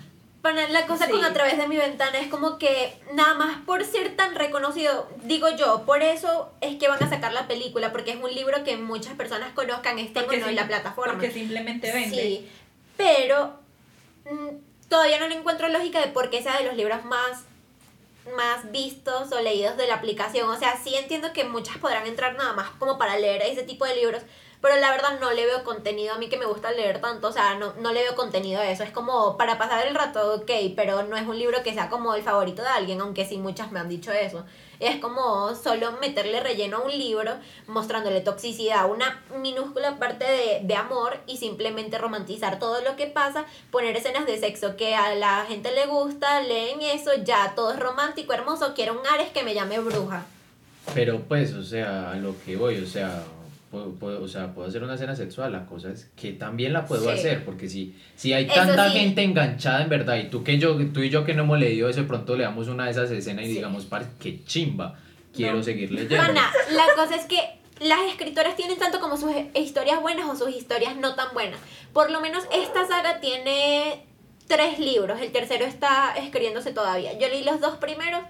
La 0.72 0.86
cosa 0.86 1.06
Sí. 1.08 1.12
con 1.12 1.26
a 1.26 1.34
través 1.34 1.58
de 1.58 1.68
mi 1.68 1.76
ventana 1.78 2.20
es 2.20 2.28
como 2.28 2.60
que 2.60 2.94
nada 3.16 3.34
más 3.34 3.58
por 3.66 3.84
ser 3.84 4.16
tan 4.16 4.36
reconocido, 4.36 5.10
digo 5.24 5.48
yo, 5.58 5.84
por 5.88 6.04
eso 6.04 6.52
es 6.62 6.76
que 6.76 6.88
van 6.88 7.02
a 7.02 7.10
sacar 7.10 7.34
la 7.34 7.48
película, 7.48 7.92
porque 7.92 8.12
es 8.12 8.18
un 8.18 8.32
libro 8.32 8.64
que 8.64 8.78
muchas 8.78 9.16
personas 9.16 9.54
conozcan, 9.54 9.98
estén 9.98 10.22
o 10.24 10.26
Porque 10.28 10.38
no 10.42 10.44
sí- 10.46 10.50
en 10.52 10.56
la 10.58 10.68
plataforma. 10.68 11.14
Porque 11.14 11.32
simplemente 11.32 11.92
vende. 11.92 12.16
Sí, 12.22 12.48
pero 12.96 13.54
mm, 14.26 14.58
todavía 14.88 15.20
no 15.20 15.28
le 15.30 15.36
encuentro 15.36 15.68
lógica 15.70 16.00
de 16.00 16.08
por 16.12 16.30
qué 16.30 16.44
sea 16.44 16.58
de 16.60 16.66
los 16.66 16.76
libros 16.76 17.04
más 17.06 17.46
más 18.36 18.72
vistos 18.72 19.32
o 19.32 19.42
leídos 19.42 19.78
de 19.78 19.88
la 19.88 19.96
aplicación. 19.96 20.50
O 20.50 20.58
sea, 20.58 20.78
sí 20.78 20.96
entiendo 20.96 21.34
que 21.34 21.44
muchas 21.44 21.78
podrán 21.78 22.08
entrar 22.08 22.36
nada 22.36 22.54
más 22.54 22.70
como 22.72 22.98
para 22.98 23.18
leer 23.18 23.42
ese 23.44 23.64
tipo 23.64 23.86
de 23.86 23.96
libros, 23.96 24.24
pero 24.66 24.82
la 24.82 24.90
verdad 24.90 25.20
no 25.22 25.32
le 25.32 25.46
veo 25.46 25.64
contenido 25.64 26.16
a 26.16 26.18
mí 26.18 26.28
que 26.28 26.40
me 26.40 26.48
gusta 26.48 26.72
leer 26.72 27.00
tanto, 27.00 27.28
o 27.28 27.32
sea, 27.32 27.54
no, 27.54 27.74
no 27.74 27.94
le 27.94 28.02
veo 28.02 28.16
contenido 28.16 28.60
a 28.60 28.68
eso. 28.68 28.82
Es 28.82 28.90
como 28.90 29.38
para 29.38 29.60
pasar 29.60 29.86
el 29.86 29.94
rato, 29.94 30.38
ok, 30.38 30.50
pero 30.76 31.04
no 31.04 31.16
es 31.16 31.28
un 31.28 31.38
libro 31.38 31.62
que 31.62 31.76
sea 31.76 31.88
como 31.88 32.16
el 32.16 32.24
favorito 32.24 32.64
de 32.64 32.70
alguien, 32.70 33.00
aunque 33.00 33.28
sí 33.28 33.38
muchas 33.38 33.72
me 33.72 33.80
han 33.80 33.90
dicho 33.90 34.12
eso. 34.12 34.44
Es 34.80 34.96
como 34.96 35.54
solo 35.54 35.92
meterle 36.02 36.40
relleno 36.40 36.78
a 36.78 36.82
un 36.82 36.98
libro, 36.98 37.34
mostrándole 37.68 38.22
toxicidad, 38.22 38.90
una 38.90 39.22
minúscula 39.40 40.00
parte 40.00 40.26
de, 40.26 40.62
de 40.64 40.76
amor 40.76 41.20
y 41.28 41.38
simplemente 41.38 42.00
romantizar 42.00 42.58
todo 42.58 42.82
lo 42.82 42.96
que 42.96 43.06
pasa, 43.06 43.46
poner 43.70 43.96
escenas 43.96 44.26
de 44.26 44.40
sexo 44.40 44.76
que 44.78 44.96
a 44.96 45.14
la 45.14 45.46
gente 45.48 45.74
le 45.74 45.86
gusta, 45.86 46.42
leen 46.42 46.82
eso, 46.82 47.12
ya 47.24 47.54
todo 47.54 47.72
es 47.72 47.80
romántico, 47.80 48.34
hermoso, 48.34 48.74
quiero 48.74 49.00
un 49.00 49.06
Ares 49.06 49.30
que 49.30 49.44
me 49.44 49.54
llame 49.54 49.78
bruja. 49.78 50.26
Pero 50.96 51.22
pues, 51.22 51.54
o 51.54 51.64
sea, 51.64 52.10
a 52.10 52.16
lo 52.16 52.34
que 52.44 52.58
voy, 52.58 52.80
o 52.80 52.88
sea, 52.88 53.24
puedo, 53.72 53.92
puedo- 53.96 54.24
o 54.24 54.28
sea, 54.28 54.54
puedo 54.54 54.68
hacer 54.68 54.84
una 54.84 54.96
escena 54.96 55.16
sexual, 55.16 55.52
la 55.52 55.66
cosa 55.66 55.92
es 55.92 56.10
que 56.16 56.32
también 56.34 56.72
la 56.74 56.86
puedo 56.86 57.04
Sí. 57.04 57.10
hacer, 57.10 57.44
porque 57.46 57.68
si, 57.70 57.96
si 58.16 58.34
hay 58.34 58.46
Eso 58.46 58.54
tanta 58.56 58.90
sí. 58.92 58.98
gente 59.00 59.24
enganchada 59.24 59.82
en 59.84 59.90
verdad, 59.90 60.18
y 60.18 60.30
tú, 60.30 60.44
que 60.44 60.58
yo, 60.58 60.78
tú 60.94 61.02
y 61.02 61.10
yo 61.10 61.26
que 61.26 61.34
no 61.34 61.44
hemos 61.44 61.60
leído 61.60 61.90
eso, 61.90 62.02
de 62.02 62.08
pronto 62.08 62.36
leamos 62.36 62.68
una 62.68 62.86
de 62.86 62.92
esas 62.92 63.12
escenas 63.12 63.46
y 63.46 63.50
Sí. 63.50 63.54
digamos, 63.56 63.86
par, 63.86 64.06
qué 64.20 64.44
chimba, 64.46 64.98
quiero 65.34 65.58
No. 65.58 65.64
seguir 65.64 65.92
leyendo. 65.92 66.32
La 66.72 66.86
cosa 66.96 67.16
es 67.16 67.26
que 67.26 67.38
las 67.82 68.00
escritoras 68.10 68.56
tienen 68.56 68.78
tanto 68.80 69.00
como 69.02 69.18
sus 69.18 69.32
historias 69.54 70.00
buenas 70.02 70.30
o 70.30 70.36
sus 70.36 70.56
historias 70.56 70.96
no 70.96 71.16
tan 71.16 71.34
buenas. 71.34 71.60
Por 71.92 72.10
lo 72.12 72.22
menos 72.22 72.46
esta 72.54 72.88
saga 72.88 73.20
tiene 73.20 74.06
tres 74.48 74.80
libros, 74.80 75.20
el 75.22 75.32
tercero 75.32 75.66
está 75.66 76.14
escribiéndose 76.16 76.72
todavía. 76.72 77.18
Yo 77.20 77.28
leí 77.28 77.44
los 77.44 77.60
dos 77.60 77.78
primeros 77.78 78.22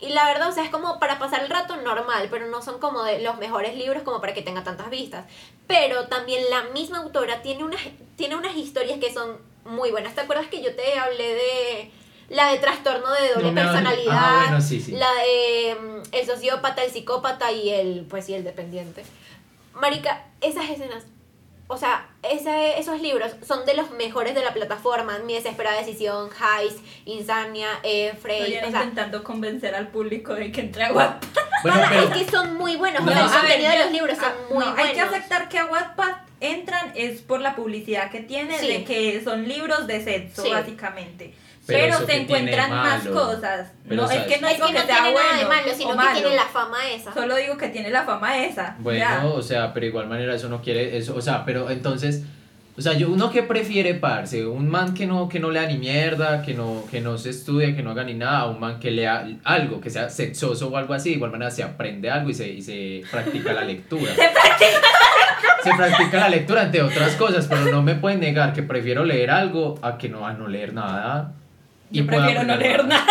y 0.00 0.10
la 0.10 0.26
verdad, 0.26 0.48
o 0.48 0.52
sea, 0.52 0.64
es 0.64 0.70
como 0.70 1.00
para 1.00 1.18
pasar 1.18 1.42
el 1.42 1.50
rato 1.50 1.76
normal, 1.76 2.28
pero 2.30 2.46
no 2.46 2.62
son 2.62 2.78
como 2.78 3.02
de 3.02 3.20
los 3.20 3.36
mejores 3.38 3.76
libros 3.76 4.02
como 4.04 4.20
para 4.20 4.32
que 4.32 4.42
tenga 4.42 4.62
tantas 4.62 4.90
vistas. 4.90 5.24
Pero 5.66 6.06
también 6.06 6.44
la 6.50 6.64
misma 6.72 6.98
autora 6.98 7.42
tiene 7.42 7.64
unas, 7.64 7.80
tiene 8.16 8.36
unas 8.36 8.56
historias 8.56 9.00
que 9.00 9.12
son 9.12 9.38
muy 9.64 9.90
buenas. 9.90 10.14
¿Te 10.14 10.20
acuerdas 10.20 10.46
que 10.46 10.62
yo 10.62 10.74
te 10.76 10.98
hablé 10.98 11.34
de 11.34 11.90
la 12.28 12.52
de 12.52 12.58
trastorno 12.58 13.10
de 13.12 13.34
doble 13.34 13.52
No 13.52 13.60
personalidad? 13.62 14.14
Ah, 14.16 14.42
bueno, 14.44 14.60
sí, 14.60 14.80
sí. 14.80 14.92
La 14.92 15.12
de 15.14 15.76
mm, 15.80 16.14
el 16.14 16.26
sociópata, 16.26 16.84
el 16.84 16.92
psicópata 16.92 17.50
y 17.50 17.70
el, 17.70 18.06
pues 18.08 18.26
sí, 18.26 18.34
el 18.34 18.44
dependiente. 18.44 19.04
Marica, 19.74 20.26
esas 20.40 20.70
escenas, 20.70 21.04
o 21.68 21.76
sea, 21.76 22.06
ese, 22.22 22.78
esos 22.80 23.00
libros 23.00 23.36
son 23.46 23.64
de 23.66 23.74
los 23.74 23.90
mejores 23.90 24.34
de 24.34 24.42
la 24.42 24.52
plataforma. 24.54 25.18
Mi 25.20 25.34
desesperada 25.34 25.78
decisión, 25.78 26.30
Heist, 26.30 26.78
Insania, 27.04 27.68
eh, 27.82 28.14
Frey, 28.20 28.54
Estoy 28.54 28.68
o 28.68 28.72
sea, 28.72 28.80
intentando 28.82 29.22
convencer 29.22 29.74
al 29.74 29.88
público 29.88 30.34
de 30.34 30.50
que 30.50 30.62
entre 30.62 30.84
a 30.84 30.92
Wattpad. 30.92 31.28
Bueno, 31.62 31.80
pero, 31.88 32.02
es 32.02 32.10
que 32.24 32.30
son 32.30 32.54
muy 32.54 32.76
buenos. 32.76 33.02
No, 33.04 33.10
o 33.10 33.14
sea, 33.14 33.24
el 33.24 33.30
ver, 33.32 33.40
contenido 33.40 33.70
de 33.72 33.78
yo- 33.78 33.84
los 33.84 33.92
libros 33.92 34.18
son 34.18 34.28
ah, 34.28 34.34
muy 34.54 34.64
no, 34.64 34.70
buenos. 34.72 34.88
Hay 34.88 34.94
que 34.94 35.00
aceptar 35.00 35.48
que 35.48 35.58
a 35.58 35.66
Wattpad 35.66 36.12
entran 36.40 36.92
es 36.94 37.20
por 37.20 37.40
la 37.40 37.56
publicidad 37.56 38.12
que 38.12 38.20
tiene, 38.20 38.56
Sí. 38.60 38.68
de 38.68 38.84
que 38.84 39.20
son 39.24 39.48
libros 39.48 39.88
de 39.88 40.04
sexo, 40.04 40.44
Sí. 40.44 40.50
básicamente. 40.50 41.34
Pero 41.68 41.84
Pero, 41.84 41.98
que 41.98 42.06
tiene 42.06 42.22
encuentran 42.22 42.70
más 42.70 43.06
cosas. 43.06 43.72
Pero 43.86 44.02
no, 44.02 44.10
es 44.10 44.22
que 44.22 44.40
no 44.40 44.48
es 44.48 44.54
digo 44.54 44.66
que 44.68 44.72
que, 44.72 44.78
no 44.78 44.86
sea 44.86 44.94
tiene 44.96 45.12
bueno 45.12 45.28
nada 45.28 45.38
de 45.38 45.44
malo, 45.44 45.76
sino 45.76 45.90
que 45.90 45.96
malo. 45.96 46.18
tiene 46.18 46.36
la 46.36 46.44
fama 46.46 46.78
esa. 46.90 47.12
Solo 47.12 47.36
digo 47.36 47.58
que 47.58 47.68
tiene 47.68 47.90
la 47.90 48.04
fama 48.04 48.42
esa. 48.42 48.76
Bueno, 48.78 49.00
ya. 49.00 49.26
o 49.26 49.42
sea, 49.42 49.74
pero 49.74 49.84
igual 49.84 50.08
manera 50.08 50.34
eso 50.34 50.48
no 50.48 50.62
quiere 50.62 50.96
eso, 50.96 51.14
o 51.14 51.20
sea, 51.20 51.44
pero 51.44 51.68
entonces, 51.68 52.24
o 52.78 52.80
sea, 52.80 52.94
yo 52.94 53.10
uno 53.10 53.30
que 53.30 53.42
prefiere 53.42 53.92
parce, 53.92 54.46
un 54.46 54.70
man 54.70 54.94
que 54.94 55.06
no 55.06 55.28
que 55.28 55.40
no 55.40 55.50
lea 55.50 55.66
ni 55.66 55.76
mierda, 55.76 56.40
que 56.40 56.54
no 56.54 56.84
que 56.90 57.02
no 57.02 57.18
se 57.18 57.28
estudie, 57.28 57.76
que 57.76 57.82
no 57.82 57.90
haga 57.90 58.04
ni 58.04 58.14
nada, 58.14 58.38
a 58.38 58.46
un 58.46 58.60
man 58.60 58.80
que 58.80 58.90
lea 58.90 59.28
algo, 59.44 59.78
que 59.82 59.90
sea 59.90 60.08
sexoso 60.08 60.68
o 60.68 60.76
algo 60.78 60.94
así, 60.94 61.10
de 61.10 61.16
igual 61.16 61.32
manera 61.32 61.50
se 61.50 61.62
aprende 61.62 62.08
algo 62.08 62.30
y 62.30 62.34
se, 62.34 62.48
y 62.48 62.62
se 62.62 63.02
practica 63.10 63.52
la 63.52 63.64
lectura. 63.64 64.10
se 64.14 64.26
practica 64.26 64.88
se 65.62 65.74
practica 65.74 66.18
la 66.18 66.28
lectura 66.30 66.62
entre 66.62 66.80
otras 66.80 67.14
cosas, 67.16 67.46
pero 67.46 67.66
no 67.66 67.82
me 67.82 67.94
pueden 67.94 68.20
negar 68.20 68.54
que 68.54 68.62
prefiero 68.62 69.04
leer 69.04 69.30
algo 69.30 69.78
a 69.82 69.98
que 69.98 70.08
no 70.08 70.26
a 70.26 70.32
no 70.32 70.48
leer 70.48 70.72
nada. 70.72 71.34
Yo 71.90 72.06
prefiero 72.06 72.44
no 72.44 72.56
leer 72.56 72.84
nada. 72.86 73.06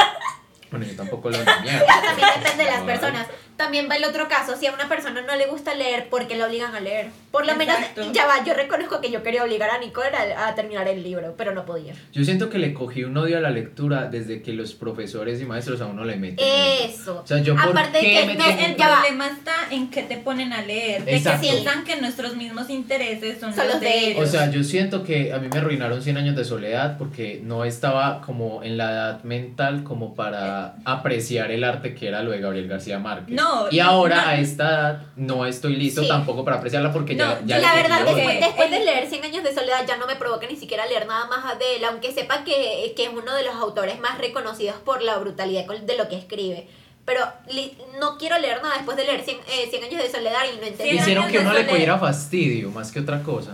Bueno, 0.70 0.86
yo 0.86 0.96
tampoco 0.96 1.30
leo 1.30 1.42
ni 1.46 1.64
mierda. 1.70 1.86
También 1.88 2.28
depende 2.40 2.64
de 2.64 2.72
las 2.72 2.82
personas. 2.82 3.28
También 3.58 3.90
va 3.90 3.96
el 3.96 4.06
otro 4.06 4.28
caso, 4.28 4.56
si 4.56 4.68
a 4.68 4.72
una 4.74 4.88
persona 4.88 5.22
no 5.22 5.36
le 5.36 5.48
gusta 5.48 5.74
leer, 5.74 6.10
¿por 6.10 6.28
qué 6.28 6.36
la 6.36 6.46
obligan 6.48 6.74
a 6.76 6.80
leer? 6.80 7.10
Por 7.32 7.46
lo 7.46 7.54
Exacto. 7.54 8.02
menos, 8.02 8.14
ya 8.16 8.26
va, 8.26 8.44
yo 8.46 8.54
reconozco 8.54 9.02
que 9.02 9.12
yo 9.12 9.24
quería 9.24 9.44
obligar 9.44 9.70
a 9.70 9.80
Nicole 9.80 10.10
a, 10.16 10.48
a 10.48 10.56
terminar 10.56 10.88
el 10.88 11.04
libro, 11.04 11.34
pero 11.38 11.54
no 11.54 11.66
podía. 11.66 11.94
Yo 12.14 12.24
siento 12.24 12.50
que 12.50 12.58
le 12.60 12.74
cogí 12.74 13.04
un 13.04 13.18
odio 13.18 13.38
a 13.38 13.42
la 13.42 13.50
lectura 13.50 14.06
desde 14.06 14.42
que 14.42 14.54
los 14.54 14.74
profesores 14.74 15.42
y 15.42 15.46
maestros 15.46 15.82
a 15.82 15.88
uno 15.88 16.06
le 16.06 16.16
meten. 16.18 16.46
eso. 16.84 17.22
O 17.24 17.28
sea, 17.28 17.40
yo 17.42 17.56
por 17.56 17.64
Aparte 17.70 17.98
de 17.98 18.04
que 18.04 18.24
El 18.24 18.38
va. 18.80 19.00
problema 19.02 19.28
está 19.28 19.54
en 19.72 19.90
que 19.90 20.04
te 20.04 20.18
ponen 20.18 20.54
a 20.54 20.62
leer, 20.62 21.04
de 21.06 21.16
Exacto. 21.18 21.42
que 21.42 21.48
piensan 21.50 21.84
que 21.84 21.96
nuestros 22.00 22.36
mismos 22.36 22.70
intereses 22.70 23.40
son, 23.40 23.54
Son 23.54 23.66
los 23.66 23.74
los 23.76 23.82
de 23.82 23.88
de 23.90 24.08
ellos. 24.12 24.24
O 24.24 24.32
sea, 24.32 24.50
yo 24.52 24.64
siento 24.64 25.04
que 25.04 25.34
a 25.34 25.40
mí 25.40 25.48
me 25.52 25.58
arruinaron 25.60 26.02
100 26.02 26.18
años 26.18 26.36
de 26.36 26.46
soledad 26.46 26.98
porque 26.98 27.42
no 27.44 27.66
estaba 27.66 28.22
como 28.22 28.64
en 28.64 28.78
la 28.78 28.92
edad 28.92 29.24
mental 29.24 29.84
como 29.84 30.16
para 30.16 30.76
apreciar 30.86 31.52
el 31.52 31.64
arte 31.64 31.94
que 31.96 32.08
era 32.08 32.24
lo 32.24 32.32
de 32.32 32.40
Gabriel 32.40 32.68
García 32.68 33.00
Márquez. 33.00 33.36
No, 33.36 33.47
y 33.72 33.80
ahora 33.80 34.16
no. 34.24 34.28
a 34.30 34.36
esta 34.38 34.64
edad 34.70 35.02
no 35.16 35.46
estoy 35.46 35.76
listo 35.76 36.02
Sí. 36.02 36.08
tampoco 36.08 36.44
para 36.46 36.58
apreciarla 36.58 36.92
porque 36.94 37.16
ya, 37.16 37.40
No, 37.42 37.46
ya 37.46 37.60
la 37.60 37.76
le 37.76 37.82
verdad, 37.82 38.06
después, 38.06 38.40
después 38.40 38.72
de 38.72 38.80
leer 38.86 39.08
100 39.10 39.24
años 39.26 39.44
de 39.44 39.54
soledad 39.54 39.86
ya 39.88 39.98
no 39.98 40.08
me 40.08 40.16
provoca 40.16 40.48
ni 40.48 40.56
siquiera 40.56 40.86
leer 40.86 41.06
nada 41.08 41.26
más 41.28 41.58
de 41.60 41.76
él, 41.78 41.86
aunque 41.86 42.12
sepa 42.14 42.44
que, 42.44 42.94
que 42.96 43.04
es 43.06 43.10
uno 43.10 43.34
de 43.34 43.44
los 43.44 43.56
autores 43.56 44.00
más 44.00 44.18
reconocidos 44.18 44.76
por 44.86 45.02
la 45.02 45.18
brutalidad 45.18 45.66
de 45.66 45.98
lo 45.98 46.08
que 46.10 46.18
escribe. 46.18 46.68
Pero 47.06 47.22
li- 47.50 47.78
no 48.02 48.18
quiero 48.18 48.38
leer 48.38 48.62
nada 48.62 48.76
después 48.76 48.98
de 48.98 49.06
leer 49.06 49.24
100, 49.24 49.38
eh, 49.38 49.68
100 49.70 49.84
años 49.86 50.04
de 50.04 50.12
soledad 50.12 50.42
y 50.54 50.58
no 50.60 50.64
entender. 50.68 50.94
Hicieron 50.96 51.28
que 51.32 51.40
uno 51.40 51.54
le 51.54 51.66
cogiera 51.66 51.98
fastidio 51.98 52.70
más 52.72 52.92
que 52.92 53.00
otra 53.00 53.24
cosa. 53.24 53.52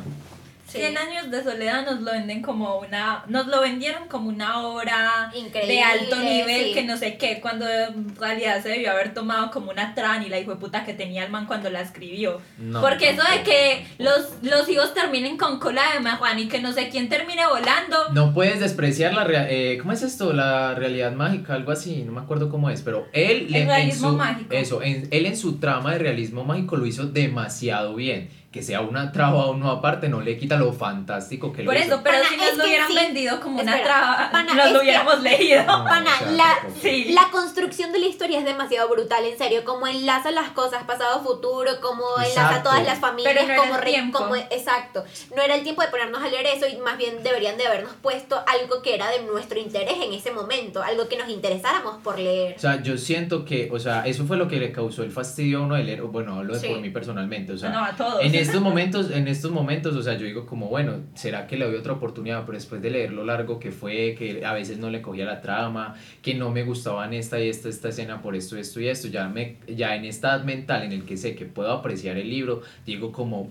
Sí. 0.73 0.79
100 0.79 0.97
años 0.97 1.31
de 1.31 1.43
soledad 1.43 1.85
nos 1.85 2.01
lo 2.01 2.11
venden 2.11 2.41
como 2.41 2.79
una, 2.79 3.23
nos 3.27 3.47
lo 3.47 3.61
vendieron 3.61 4.07
como 4.07 4.29
una 4.29 4.59
obra 4.65 5.31
Increíble, 5.33 5.73
de 5.73 5.81
alto 5.81 6.15
nivel, 6.17 6.65
sí. 6.65 6.73
que 6.73 6.83
no 6.83 6.97
sé 6.97 7.17
qué, 7.17 7.39
cuando 7.41 7.67
en 7.69 8.15
realidad 8.15 8.61
se 8.61 8.69
debió 8.69 8.91
haber 8.91 9.13
tomado 9.13 9.51
como 9.51 9.71
una 9.71 9.93
tran 9.95 10.23
y 10.23 10.29
la 10.29 10.39
hijo 10.39 10.51
de 10.51 10.57
puta 10.57 10.83
que 10.85 10.93
tenía 10.93 11.23
el 11.23 11.31
man 11.31 11.45
cuando 11.45 11.69
la 11.69 11.81
escribió. 11.81 12.41
No, 12.57 12.81
Porque 12.81 13.11
eso 13.11 13.21
de 13.31 13.43
que 13.43 13.85
los, 13.99 14.29
los 14.41 14.67
hijos 14.69 14.93
terminen 14.93 15.37
con 15.37 15.59
cola 15.59 15.83
de 15.93 15.99
marihuana 15.99 16.39
y 16.41 16.47
que 16.47 16.59
no 16.59 16.73
sé 16.73 16.89
quién 16.89 17.07
termine 17.09 17.45
volando. 17.47 18.09
No 18.13 18.33
puedes 18.33 18.59
despreciar 18.59 19.13
la 19.13 19.23
realidad. 19.23 19.79
¿Cómo 19.81 19.93
es 19.93 20.01
esto? 20.01 20.33
La 20.33 20.73
realidad 20.75 21.11
mágica, 21.13 21.53
algo 21.53 21.71
así. 21.71 22.03
No 22.03 22.11
me 22.13 22.21
acuerdo 22.21 22.49
cómo 22.49 22.69
es. 22.69 22.81
Pero 22.81 23.07
él. 23.13 23.47
El 23.53 23.69
en- 23.69 23.95
su- 23.95 24.09
mágico. 24.09 24.53
Eso, 24.53 24.81
en- 24.81 25.07
él 25.11 25.25
en 25.25 25.37
su 25.37 25.59
trama 25.59 25.93
de 25.93 25.99
realismo 25.99 26.43
mágico 26.43 26.75
lo 26.77 26.85
hizo 26.85 27.05
demasiado 27.05 27.95
bien. 27.95 28.29
Que 28.53 28.61
sea 28.61 28.81
una 28.81 29.11
traba 29.11 29.47
o 29.47 29.55
no 29.57 29.71
aparte, 29.71 30.07
no 30.09 30.21
le 30.21 30.37
quita 30.37 30.57
lo 30.57 30.71
fantástico 30.71 31.51
que 31.51 31.63
Por 31.63 31.73
lo 31.73 31.79
hizo. 31.79 31.95
eso, 31.95 32.01
pero 32.03 32.17
Pana, 32.19 32.29
si 32.29 32.37
nos 32.37 32.55
lo 32.57 32.63
hubieran 32.65 32.87
sí. 32.87 32.93
vendido 32.93 33.39
como 33.41 33.59
una 33.61 33.81
traba, 33.81 34.29
pana, 34.31 34.53
nos 34.53 34.71
lo 34.71 34.79
que- 34.79 34.85
hubiéramos 34.85 35.21
leído. 35.23 35.63
No, 35.63 35.83
Pana, 35.83 36.11
o 36.13 36.23
sea, 36.23 36.31
la- 36.33 36.55
tampoco. 36.61 36.79
Sí. 36.83 37.05
La 37.13 37.29
construcción 37.31 37.91
de 37.91 37.97
la 37.99 38.05
historia 38.05 38.37
es 38.37 38.45
demasiado 38.45 38.87
brutal, 38.89 39.25
en 39.25 39.35
serio, 39.39 39.63
como 39.65 39.87
enlaza 39.87 40.29
las 40.29 40.51
cosas 40.51 40.83
pasado 40.83 41.21
futuro, 41.23 41.71
como 41.81 42.03
enlaza 42.17 42.29
Exacto. 42.29 42.69
todas 42.69 42.85
las 42.85 42.99
familias, 42.99 43.33
Pero 43.33 43.47
no 43.47 43.53
era 43.53 43.61
como 43.63 43.75
el 43.75 43.81
re- 43.81 43.89
tiempo. 43.91 44.17
como 44.19 44.35
exacto. 44.35 45.03
No 45.35 45.41
era 45.41 45.55
el 45.55 45.63
tiempo 45.63 45.81
de 45.81 45.87
ponernos 45.87 46.21
a 46.21 46.27
leer 46.27 46.45
eso 46.45 46.67
y 46.67 46.77
más 46.77 46.95
bien 46.99 47.23
deberían 47.23 47.57
de 47.57 47.65
habernos 47.65 47.93
puesto 48.03 48.39
algo 48.45 48.83
que 48.83 48.93
era 48.93 49.09
de 49.09 49.23
nuestro 49.23 49.59
interés 49.59 49.95
en 49.99 50.13
ese 50.13 50.31
momento, 50.31 50.83
algo 50.83 51.07
que 51.09 51.17
nos 51.17 51.27
interesáramos 51.27 51.95
por 52.03 52.19
leer. 52.19 52.53
O 52.55 52.59
sea, 52.59 52.83
yo 52.83 52.99
siento 52.99 53.45
que, 53.45 53.69
o 53.71 53.79
sea, 53.79 54.05
eso 54.05 54.25
fue 54.25 54.37
lo 54.37 54.47
que 54.47 54.57
le 54.57 54.71
causó 54.71 55.01
el 55.01 55.11
fastidio 55.11 55.57
a 55.57 55.61
uno 55.63 55.73
de 55.73 55.83
leer. 55.83 56.01
o 56.01 56.09
Bueno, 56.09 56.35
hablo 56.37 56.53
de 56.53 56.59
Sí. 56.59 56.67
por 56.67 56.79
mí 56.79 56.91
personalmente. 56.91 57.53
O 57.53 57.57
sea, 57.57 57.69
no, 57.71 57.83
a 57.83 57.95
todos. 57.95 58.21
En 58.23 58.35
estos 58.43 58.61
momentos, 58.61 59.09
en 59.11 59.27
estos 59.27 59.51
momentos, 59.51 59.95
o 59.95 60.03
sea, 60.03 60.17
yo 60.17 60.25
digo 60.25 60.45
como, 60.45 60.67
bueno, 60.67 60.97
¿será 61.15 61.47
que 61.47 61.57
le 61.57 61.65
doy 61.65 61.75
otra 61.75 61.93
oportunidad? 61.93 62.41
Pero 62.45 62.57
después 62.57 62.81
de 62.81 62.91
leer 62.91 63.11
lo 63.11 63.25
largo 63.25 63.59
que 63.59 63.71
fue, 63.71 64.15
que 64.17 64.45
a 64.45 64.53
veces 64.53 64.77
no 64.77 64.89
le 64.89 65.01
cogía 65.01 65.25
la 65.25 65.41
trama, 65.41 65.95
que 66.21 66.33
no 66.35 66.51
me 66.51 66.63
gustaban 66.63 67.13
esta 67.13 67.39
y 67.39 67.49
esta, 67.49 67.69
esta 67.69 67.89
escena 67.89 68.21
por 68.21 68.35
esto, 68.35 68.57
esto 68.57 68.79
y 68.79 68.87
esto, 68.87 69.07
ya, 69.07 69.27
me, 69.27 69.57
ya 69.67 69.95
en 69.95 70.05
esta 70.05 70.37
mental 70.39 70.83
en 70.83 70.91
el 70.91 71.03
que 71.03 71.17
sé 71.17 71.35
que 71.35 71.45
puedo 71.45 71.71
apreciar 71.71 72.17
el 72.17 72.29
libro, 72.29 72.61
digo 72.85 73.11
como, 73.11 73.45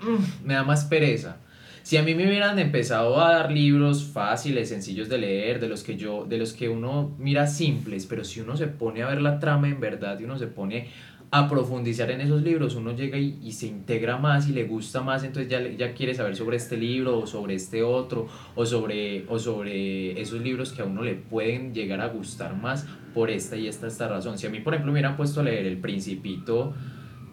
"Mm, 0.00 0.46
me 0.46 0.54
da 0.54 0.64
más 0.64 0.84
pereza. 0.84 1.36
Si 1.84 1.96
a 1.96 2.02
mí 2.04 2.14
me 2.14 2.24
hubieran 2.28 2.60
empezado 2.60 3.20
a 3.20 3.32
dar 3.32 3.50
libros 3.50 4.04
fáciles, 4.04 4.68
sencillos 4.68 5.08
de 5.08 5.18
leer, 5.18 5.58
de 5.58 5.68
los 5.68 5.82
que 5.82 5.96
yo, 5.96 6.24
de 6.24 6.38
los 6.38 6.52
que 6.52 6.68
uno 6.68 7.10
mira 7.18 7.48
simples, 7.48 8.06
pero 8.06 8.22
si 8.22 8.40
uno 8.40 8.56
se 8.56 8.68
pone 8.68 9.02
a 9.02 9.08
ver 9.08 9.20
la 9.20 9.40
trama 9.40 9.68
en 9.68 9.80
verdad 9.80 10.18
y 10.20 10.24
uno 10.24 10.38
se 10.38 10.46
pone 10.46 10.90
a 11.34 11.48
profundizar 11.48 12.10
en 12.10 12.20
esos 12.20 12.42
libros, 12.42 12.74
uno 12.74 12.94
llega 12.94 13.16
y, 13.16 13.38
y 13.42 13.52
se 13.52 13.66
integra 13.66 14.18
más 14.18 14.48
y 14.48 14.52
le 14.52 14.64
gusta 14.64 15.00
más, 15.00 15.24
entonces 15.24 15.50
ya, 15.50 15.66
ya 15.66 15.94
quiere 15.94 16.14
saber 16.14 16.36
sobre 16.36 16.58
este 16.58 16.76
libro 16.76 17.18
o 17.20 17.26
sobre 17.26 17.54
este 17.54 17.82
otro 17.82 18.28
o 18.54 18.66
sobre, 18.66 19.24
o 19.28 19.38
sobre 19.38 20.20
esos 20.20 20.42
libros 20.42 20.72
que 20.72 20.82
a 20.82 20.84
uno 20.84 21.02
le 21.02 21.14
pueden 21.14 21.72
llegar 21.72 22.02
a 22.02 22.08
gustar 22.08 22.54
más 22.54 22.86
por 23.14 23.30
esta 23.30 23.56
y 23.56 23.66
esta, 23.66 23.86
esta 23.86 24.08
razón. 24.08 24.36
Si 24.38 24.46
a 24.46 24.50
mí, 24.50 24.60
por 24.60 24.74
ejemplo, 24.74 24.92
me 24.92 24.98
hubieran 24.98 25.16
puesto 25.16 25.40
a 25.40 25.44
leer 25.44 25.64
El 25.64 25.78
Principito 25.78 26.74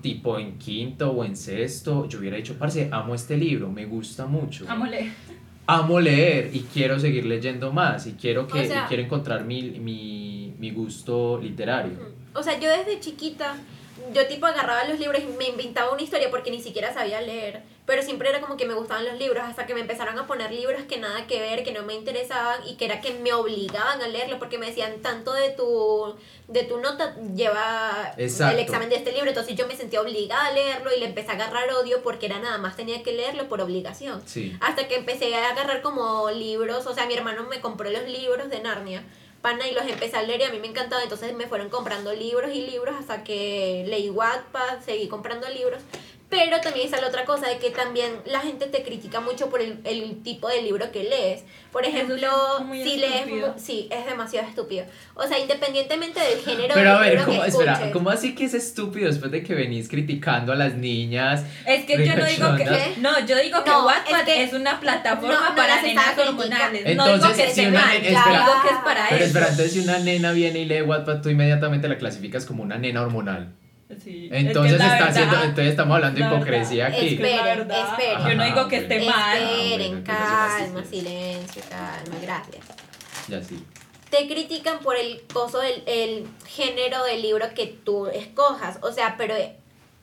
tipo 0.01 0.39
en 0.39 0.57
quinto 0.57 1.11
o 1.11 1.25
en 1.25 1.35
sexto, 1.35 2.07
yo 2.07 2.19
hubiera 2.19 2.37
dicho, 2.37 2.55
parce, 2.57 2.87
amo 2.93 3.13
este 3.15 3.35
libro, 3.35 3.69
me 3.69 3.85
gusta 3.85 4.25
mucho. 4.25 4.63
Amo 4.69 4.85
leer. 4.85 5.11
Amo 5.67 5.99
leer 5.99 6.51
y 6.53 6.61
quiero 6.73 6.97
seguir 6.99 7.25
leyendo 7.25 7.73
más 7.73 8.07
y 8.07 8.13
quiero, 8.13 8.47
que, 8.47 8.61
O 8.61 8.65
sea- 8.65 8.85
y 8.85 8.87
quiero 8.87 9.03
encontrar 9.03 9.43
mi, 9.43 9.61
mi, 9.71 10.53
mi 10.57 10.71
gusto 10.71 11.37
literario. 11.43 12.17
O 12.33 12.41
sea, 12.41 12.57
yo 12.59 12.69
desde 12.69 13.01
chiquita, 13.01 13.57
yo 14.13 14.27
tipo 14.27 14.45
agarraba 14.45 14.83
los 14.85 14.99
libros 14.99 15.21
y 15.21 15.27
me 15.37 15.47
inventaba 15.49 15.91
una 15.91 16.01
historia 16.01 16.29
porque 16.29 16.51
ni 16.51 16.61
siquiera 16.61 16.93
sabía 16.93 17.21
leer. 17.21 17.61
Pero 17.85 18.03
siempre 18.03 18.29
era 18.29 18.39
como 18.39 18.55
que 18.55 18.65
me 18.67 18.75
gustaban 18.75 19.03
los 19.05 19.17
libros 19.17 19.43
hasta 19.43 19.65
que 19.65 19.73
me 19.73 19.81
empezaron 19.81 20.17
a 20.19 20.27
poner 20.27 20.51
libros 20.51 20.83
que 20.83 20.97
nada 20.97 21.25
que 21.25 21.39
ver, 21.39 21.63
que 21.63 21.71
no 21.71 21.81
me 21.83 21.95
interesaban 21.95 22.67
y 22.67 22.75
que 22.75 22.85
era 22.85 23.01
que 23.01 23.13
me 23.13 23.33
obligaban 23.33 23.99
a 24.01 24.07
leerlo 24.07 24.37
porque 24.37 24.59
me 24.59 24.67
decían 24.67 25.01
tanto 25.01 25.33
de 25.33 25.49
tu, 25.49 26.15
de 26.47 26.63
tu 26.63 26.79
nota 26.79 27.15
lleva 27.35 28.13
Exacto. 28.17 28.55
el 28.55 28.61
examen 28.63 28.89
de 28.89 28.97
este 28.97 29.11
libro. 29.11 29.29
Entonces 29.29 29.55
yo 29.55 29.65
me 29.65 29.75
sentía 29.75 30.01
obligada 30.01 30.45
a 30.45 30.51
leerlo 30.51 30.93
y 30.95 30.99
le 30.99 31.07
empecé 31.07 31.31
a 31.31 31.33
agarrar 31.33 31.71
odio 31.71 32.03
porque 32.03 32.27
era 32.27 32.39
nada 32.39 32.59
más 32.59 32.75
tenía 32.75 33.01
que 33.01 33.11
leerlo 33.11 33.49
por 33.49 33.59
obligación. 33.59 34.21
Sí. 34.27 34.55
Hasta 34.61 34.87
que 34.87 34.95
empecé 34.95 35.33
a 35.35 35.49
agarrar 35.49 35.81
como 35.81 36.29
libros, 36.29 36.85
o 36.85 36.93
sea, 36.93 37.07
mi 37.07 37.15
hermano 37.15 37.45
me 37.45 37.59
compró 37.59 37.89
los 37.89 38.03
libros 38.07 38.49
de 38.49 38.59
Narnia, 38.59 39.03
pana, 39.41 39.67
y 39.67 39.74
los 39.74 39.86
empecé 39.86 40.17
a 40.17 40.24
leer 40.24 40.41
y 40.41 40.43
a 40.43 40.51
mí 40.51 40.60
me 40.60 40.67
encantaba, 40.67 41.01
entonces 41.03 41.34
me 41.34 41.48
fueron 41.48 41.69
comprando 41.69 42.13
libros 42.13 42.51
y 42.53 42.62
libros 42.62 42.96
hasta 43.00 43.24
que 43.24 43.86
leí 43.88 44.10
Wattpad, 44.10 44.81
seguí 44.84 45.08
comprando 45.08 45.50
libros. 45.50 45.81
Pero 46.29 46.62
también 46.62 46.86
está 46.86 47.01
la 47.01 47.07
otra 47.07 47.25
cosa 47.25 47.48
de 47.48 47.57
que 47.57 47.71
también 47.71 48.12
la 48.27 48.39
gente 48.41 48.67
te 48.67 48.83
critica 48.83 49.19
mucho 49.19 49.50
por 49.50 49.62
el, 49.62 49.79
el 49.83 50.21
tipo 50.21 50.48
de 50.48 50.62
libro 50.62 50.91
que 50.91 51.03
lees. 51.03 51.43
Por 51.71 51.86
ejemplo, 51.86 52.15
es 52.71 52.83
si 52.83 52.98
lees... 52.98 53.15
estúpido. 53.21 53.55
Sí, 53.57 53.88
es 53.89 54.05
demasiado 54.05 54.48
estúpido. 54.48 54.86
O 55.15 55.25
sea, 55.27 55.39
independientemente 55.39 56.19
del 56.19 56.39
género 56.39 56.75
Pero 56.75 56.91
a 56.91 57.00
ver, 57.00 57.09
libro 57.13 57.25
¿cómo, 57.25 57.41
que 57.41 57.48
espera. 57.50 57.91
¿cómo 57.91 58.09
así 58.12 58.36
que 58.36 58.45
es 58.45 58.53
estúpido 58.53 59.07
después 59.07 59.31
de 59.31 59.41
que 59.43 59.55
venís 59.55 59.89
criticando 59.89 60.51
a 60.53 60.55
las 60.55 60.75
niñas? 60.75 61.43
Es 61.65 61.86
que 61.86 62.05
yo 62.05 62.15
no 62.15 62.25
digo 62.25 62.55
que. 62.57 62.63
Ricachondas. 62.63 62.98
No, 63.00 63.25
yo 63.25 63.38
digo 63.39 63.63
que 63.63 63.69
No, 63.71 63.86
Wattpad 63.88 64.19
es 64.19 64.25
que- 64.25 64.43
es, 64.43 64.53
una 64.53 64.79
plataforma 64.79 65.33
no, 65.33 65.50
no 65.50 65.55
para 65.55 65.81
nenas 65.81 66.15
hormonales. 66.15 66.83
criticando. 66.83 66.95
no 66.95 67.03
digo 67.05 67.15
Entonces, 67.25 67.45
que 67.48 67.53
si 67.53 67.65
una 67.67 67.81
mal, 67.81 67.95
espera. 67.98 68.24
digo 68.45 68.62
que 68.62 68.67
es 68.75 68.81
para 68.86 69.05
Pero 69.09 69.15
eso. 69.15 69.25
espera, 69.25 69.48
entonces 69.50 69.74
si 69.74 69.79
una 69.79 69.98
nena 69.98 70.31
viene 70.31 70.59
y 70.59 70.65
lee 70.65 70.83
Wattpad, 70.83 71.21
tú 71.24 71.29
inmediatamente 71.29 71.88
la 71.88 71.98
clasificas 71.98 72.45
como 72.45 72.62
una 72.62 72.77
nena 72.77 73.01
hormonal. 73.01 73.55
Sí, 74.03 74.29
Entonces 74.31 74.74
es 74.74 74.77
que 74.79 74.84
está 74.84 74.96
verdad- 75.05 75.10
haciendo, 75.10 75.36
entonces 75.43 75.67
estamos 75.67 75.96
hablando 75.96 76.19
de 76.19 76.25
hipocresía 76.36 76.84
verdad, 76.86 77.00
aquí. 77.00 77.08
es 77.08 77.17
que 77.17 77.24
la 77.24 77.29
Esperen, 77.29 77.58
verdad, 77.67 77.89
esperen. 78.00 78.27
Yo 78.27 78.36
no 78.36 78.43
digo 78.46 78.67
que 78.67 78.77
esté 78.77 78.98
bueno. 79.00 79.12
mal. 79.12 79.38
Esperen, 79.41 80.03
calma, 80.03 80.81
es. 80.84 80.89
silencio, 80.89 81.62
calma, 81.69 82.15
gracias. 82.22 82.65
Ya 83.27 83.43
sí. 83.43 83.63
te 84.12 84.27
critican 84.27 84.79
por 84.79 84.96
el 84.96 85.22
coso 85.34 85.60
del 85.60 85.84
el 85.88 86.27
género 86.48 87.03
del 87.03 87.22
libro 87.24 87.46
que 87.55 87.65
tú 87.67 88.08
escojas. 88.08 88.77
O 88.81 88.91
sea, 88.91 89.15
pero 89.17 89.34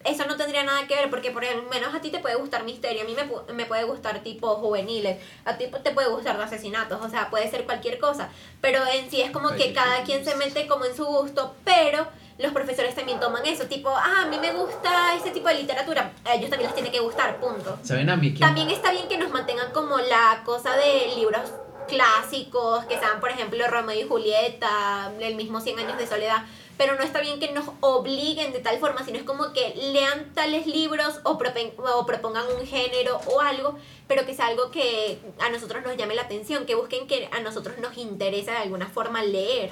eso 0.04 0.26
no 0.26 0.36
tendría 0.36 0.62
nada 0.64 0.86
que 0.88 0.94
ver 0.96 1.08
porque 1.08 1.30
por 1.30 1.44
lo 1.44 1.62
menos 1.70 1.94
a 1.94 2.00
ti 2.00 2.10
te 2.10 2.18
puede 2.18 2.34
gustar 2.36 2.64
misterio, 2.64 3.02
a 3.02 3.04
mí 3.04 3.14
me, 3.14 3.52
me 3.54 3.66
puede 3.66 3.84
gustar 3.84 4.20
tipo 4.20 4.48
juveniles, 4.56 5.18
a 5.44 5.56
ti 5.58 5.66
te 5.82 5.90
puede 5.92 6.08
gustar 6.08 6.36
de 6.38 6.44
asesinatos, 6.44 7.00
o 7.04 7.08
sea, 7.08 7.30
puede 7.30 7.48
ser 7.50 7.64
cualquier 7.64 7.98
cosa. 7.98 8.30
Pero 8.60 8.80
en 8.86 9.08
sí 9.10 9.20
es 9.20 9.30
como 9.30 9.50
que 9.50 9.72
cada 9.72 10.02
quien 10.04 10.24
se 10.24 10.34
mete 10.36 10.66
como 10.66 10.84
en 10.84 10.94
su 10.96 11.04
gusto, 11.04 11.54
pero 11.64 12.06
los 12.38 12.52
profesores 12.52 12.94
también 12.94 13.18
toman 13.18 13.44
eso, 13.46 13.64
tipo, 13.66 13.88
ah, 13.88 14.22
a 14.22 14.26
mí 14.26 14.38
me 14.38 14.52
gusta 14.52 15.14
este 15.16 15.30
tipo 15.30 15.48
de 15.48 15.54
literatura, 15.54 16.12
a 16.24 16.34
ellos 16.34 16.50
también 16.50 16.68
les 16.68 16.74
tiene 16.74 16.90
que 16.90 17.00
gustar, 17.00 17.38
punto. 17.40 17.78
¿Saben 17.82 18.10
a 18.10 18.16
mí 18.16 18.34
que 18.34 18.40
También 18.40 18.68
está 18.70 18.92
bien 18.92 19.08
que 19.08 19.16
nos 19.16 19.30
mantengan 19.30 19.72
como 19.72 19.98
la 19.98 20.42
cosa 20.44 20.76
de 20.76 21.14
libros 21.16 21.42
clásicos, 21.88 22.84
que 22.86 22.98
sean, 22.98 23.20
por 23.20 23.30
ejemplo, 23.30 23.66
Romeo 23.68 23.98
y 23.98 24.06
Julieta, 24.06 25.12
el 25.20 25.36
mismo 25.36 25.60
Cien 25.60 25.78
años 25.78 25.96
de 25.96 26.06
soledad, 26.06 26.42
pero 26.76 26.94
no 26.96 27.02
está 27.02 27.20
bien 27.20 27.40
que 27.40 27.52
nos 27.52 27.66
obliguen 27.80 28.52
de 28.52 28.58
tal 28.58 28.78
forma, 28.78 29.02
sino 29.04 29.18
es 29.18 29.24
como 29.24 29.52
que 29.52 29.74
lean 29.76 30.34
tales 30.34 30.66
libros 30.66 31.20
o, 31.24 31.30
o 31.32 32.06
propongan 32.06 32.44
un 32.58 32.66
género 32.66 33.18
o 33.28 33.40
algo, 33.40 33.78
pero 34.06 34.26
que 34.26 34.34
sea 34.34 34.48
algo 34.48 34.70
que 34.70 35.18
a 35.40 35.48
nosotros 35.48 35.82
nos 35.84 35.96
llame 35.96 36.14
la 36.14 36.22
atención, 36.22 36.66
que 36.66 36.74
busquen 36.74 37.06
que 37.06 37.28
a 37.32 37.40
nosotros 37.40 37.78
nos 37.78 37.96
interesa 37.96 38.52
de 38.52 38.58
alguna 38.58 38.88
forma 38.88 39.22
leer. 39.22 39.70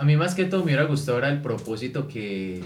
A 0.00 0.04
mí 0.04 0.16
más 0.16 0.34
que 0.34 0.46
todo 0.46 0.60
me 0.60 0.66
hubiera 0.66 0.84
gustado 0.84 1.18
era 1.18 1.28
el 1.28 1.42
propósito 1.42 2.08
que, 2.08 2.62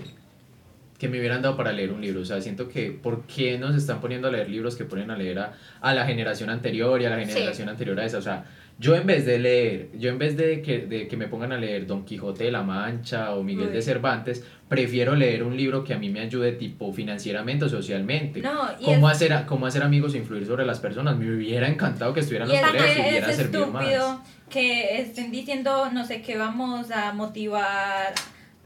que 0.99 1.09
me 1.09 1.19
hubieran 1.19 1.43
dado 1.43 1.57
para 1.57 1.73
leer 1.73 1.91
un 1.93 2.01
libro. 2.01 2.21
O 2.21 2.25
sea, 2.25 2.41
siento 2.41 2.69
que 2.69 2.91
¿por 2.93 3.23
qué 3.27 3.59
nos 3.59 3.75
están 3.75 4.01
poniendo 4.01 4.29
a 4.29 4.31
leer 4.31 4.49
libros 4.49 4.77
que 4.77 4.85
ponen 4.85 5.11
a 5.11 5.17
leer 5.17 5.41
a, 5.41 5.53
a 5.81 5.95
la 5.95 6.07
generación 6.07 6.49
anterior 6.51 7.01
y 7.03 7.07
a 7.07 7.11
la 7.11 7.25
Sí. 7.25 7.33
generación 7.33 7.69
anterior 7.69 7.99
a 7.99 8.05
esa? 8.07 8.19
O 8.19 8.23
sea, 8.23 8.45
yo 8.79 8.95
en 8.97 9.07
vez 9.07 9.25
de 9.27 9.39
leer, 9.39 9.89
yo 9.99 10.11
en 10.11 10.19
vez 10.19 10.37
de 10.37 10.63
que, 10.63 10.87
de 10.87 11.07
que 11.09 11.17
me 11.17 11.27
pongan 11.29 11.53
a 11.53 11.57
leer 11.59 11.87
Don 11.87 12.05
Quijote 12.05 12.45
de 12.45 12.51
la 12.53 12.63
Mancha 12.63 13.33
o 13.35 13.43
Miguel 13.43 13.73
de. 13.73 13.83
Cervantes, 13.83 14.45
prefiero 14.69 15.15
leer 15.17 15.43
un 15.45 15.57
libro 15.57 15.85
que 15.85 15.95
a 15.95 15.99
mí 15.99 16.11
me 16.11 16.21
ayude 16.21 16.53
tipo 16.53 16.93
financieramente 16.93 17.65
o 17.65 17.69
socialmente. 17.69 18.41
No, 18.41 18.69
y 18.81 18.85
¿Cómo, 18.85 19.09
hacer, 19.09 19.33
a- 19.33 19.47
cómo 19.47 19.67
hacer 19.67 19.83
amigos 19.83 20.15
e 20.15 20.19
influir 20.19 20.47
sobre 20.47 20.65
las 20.67 20.79
personas? 20.81 21.17
Me 21.17 21.33
hubiera 21.35 21.69
encantado 21.69 22.13
que 22.15 22.21
estuvieran 22.21 22.49
los 22.49 22.57
es 22.57 22.65
colegios 22.65 22.97
y 22.97 23.01
hubiera 23.11 23.33
servido 23.33 23.67
más. 23.69 23.85
Que 24.55 25.01
estén 25.01 25.33
diciendo, 25.33 25.91
no 25.91 26.07
sé, 26.07 26.23
que 26.23 26.39
vamos 26.39 26.93
a 26.93 27.13
motivar 27.13 28.15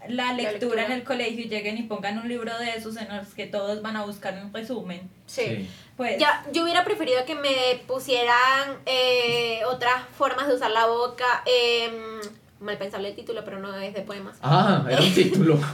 la 0.06 0.34
lectura, 0.34 0.52
lectura. 0.52 0.84
en 0.84 0.92
el 0.92 1.02
colegio 1.02 1.46
y 1.46 1.48
lleguen 1.48 1.78
y 1.78 1.84
pongan 1.84 2.18
un 2.18 2.28
libro 2.28 2.56
de 2.58 2.76
esos 2.76 2.98
en 2.98 3.08
los 3.08 3.32
que 3.32 3.46
todos 3.46 3.80
van 3.80 3.96
a 3.96 4.04
buscar 4.04 4.34
un 4.34 4.52
resumen. 4.52 5.08
Sí. 5.26 5.66
Pues, 5.96 6.18
Ya, 6.18 6.44
yo 6.52 6.64
hubiera 6.64 6.84
preferido 6.84 7.24
que 7.24 7.34
me 7.34 7.80
pusieran 7.86 8.76
eh, 8.84 9.60
otras 9.66 10.04
formas 10.16 10.46
de 10.46 10.56
usar 10.56 10.72
la 10.72 10.86
boca. 10.86 11.42
Eh, 11.46 12.20
mal 12.60 12.76
pensable 12.76 13.08
el 13.08 13.14
título, 13.14 13.42
pero 13.44 13.60
no 13.60 13.74
es 13.76 13.94
de 13.94 14.00
poemas. 14.02 14.36
Ah, 14.42 14.84
era 14.90 15.00
un 15.00 15.14
título. 15.14 15.58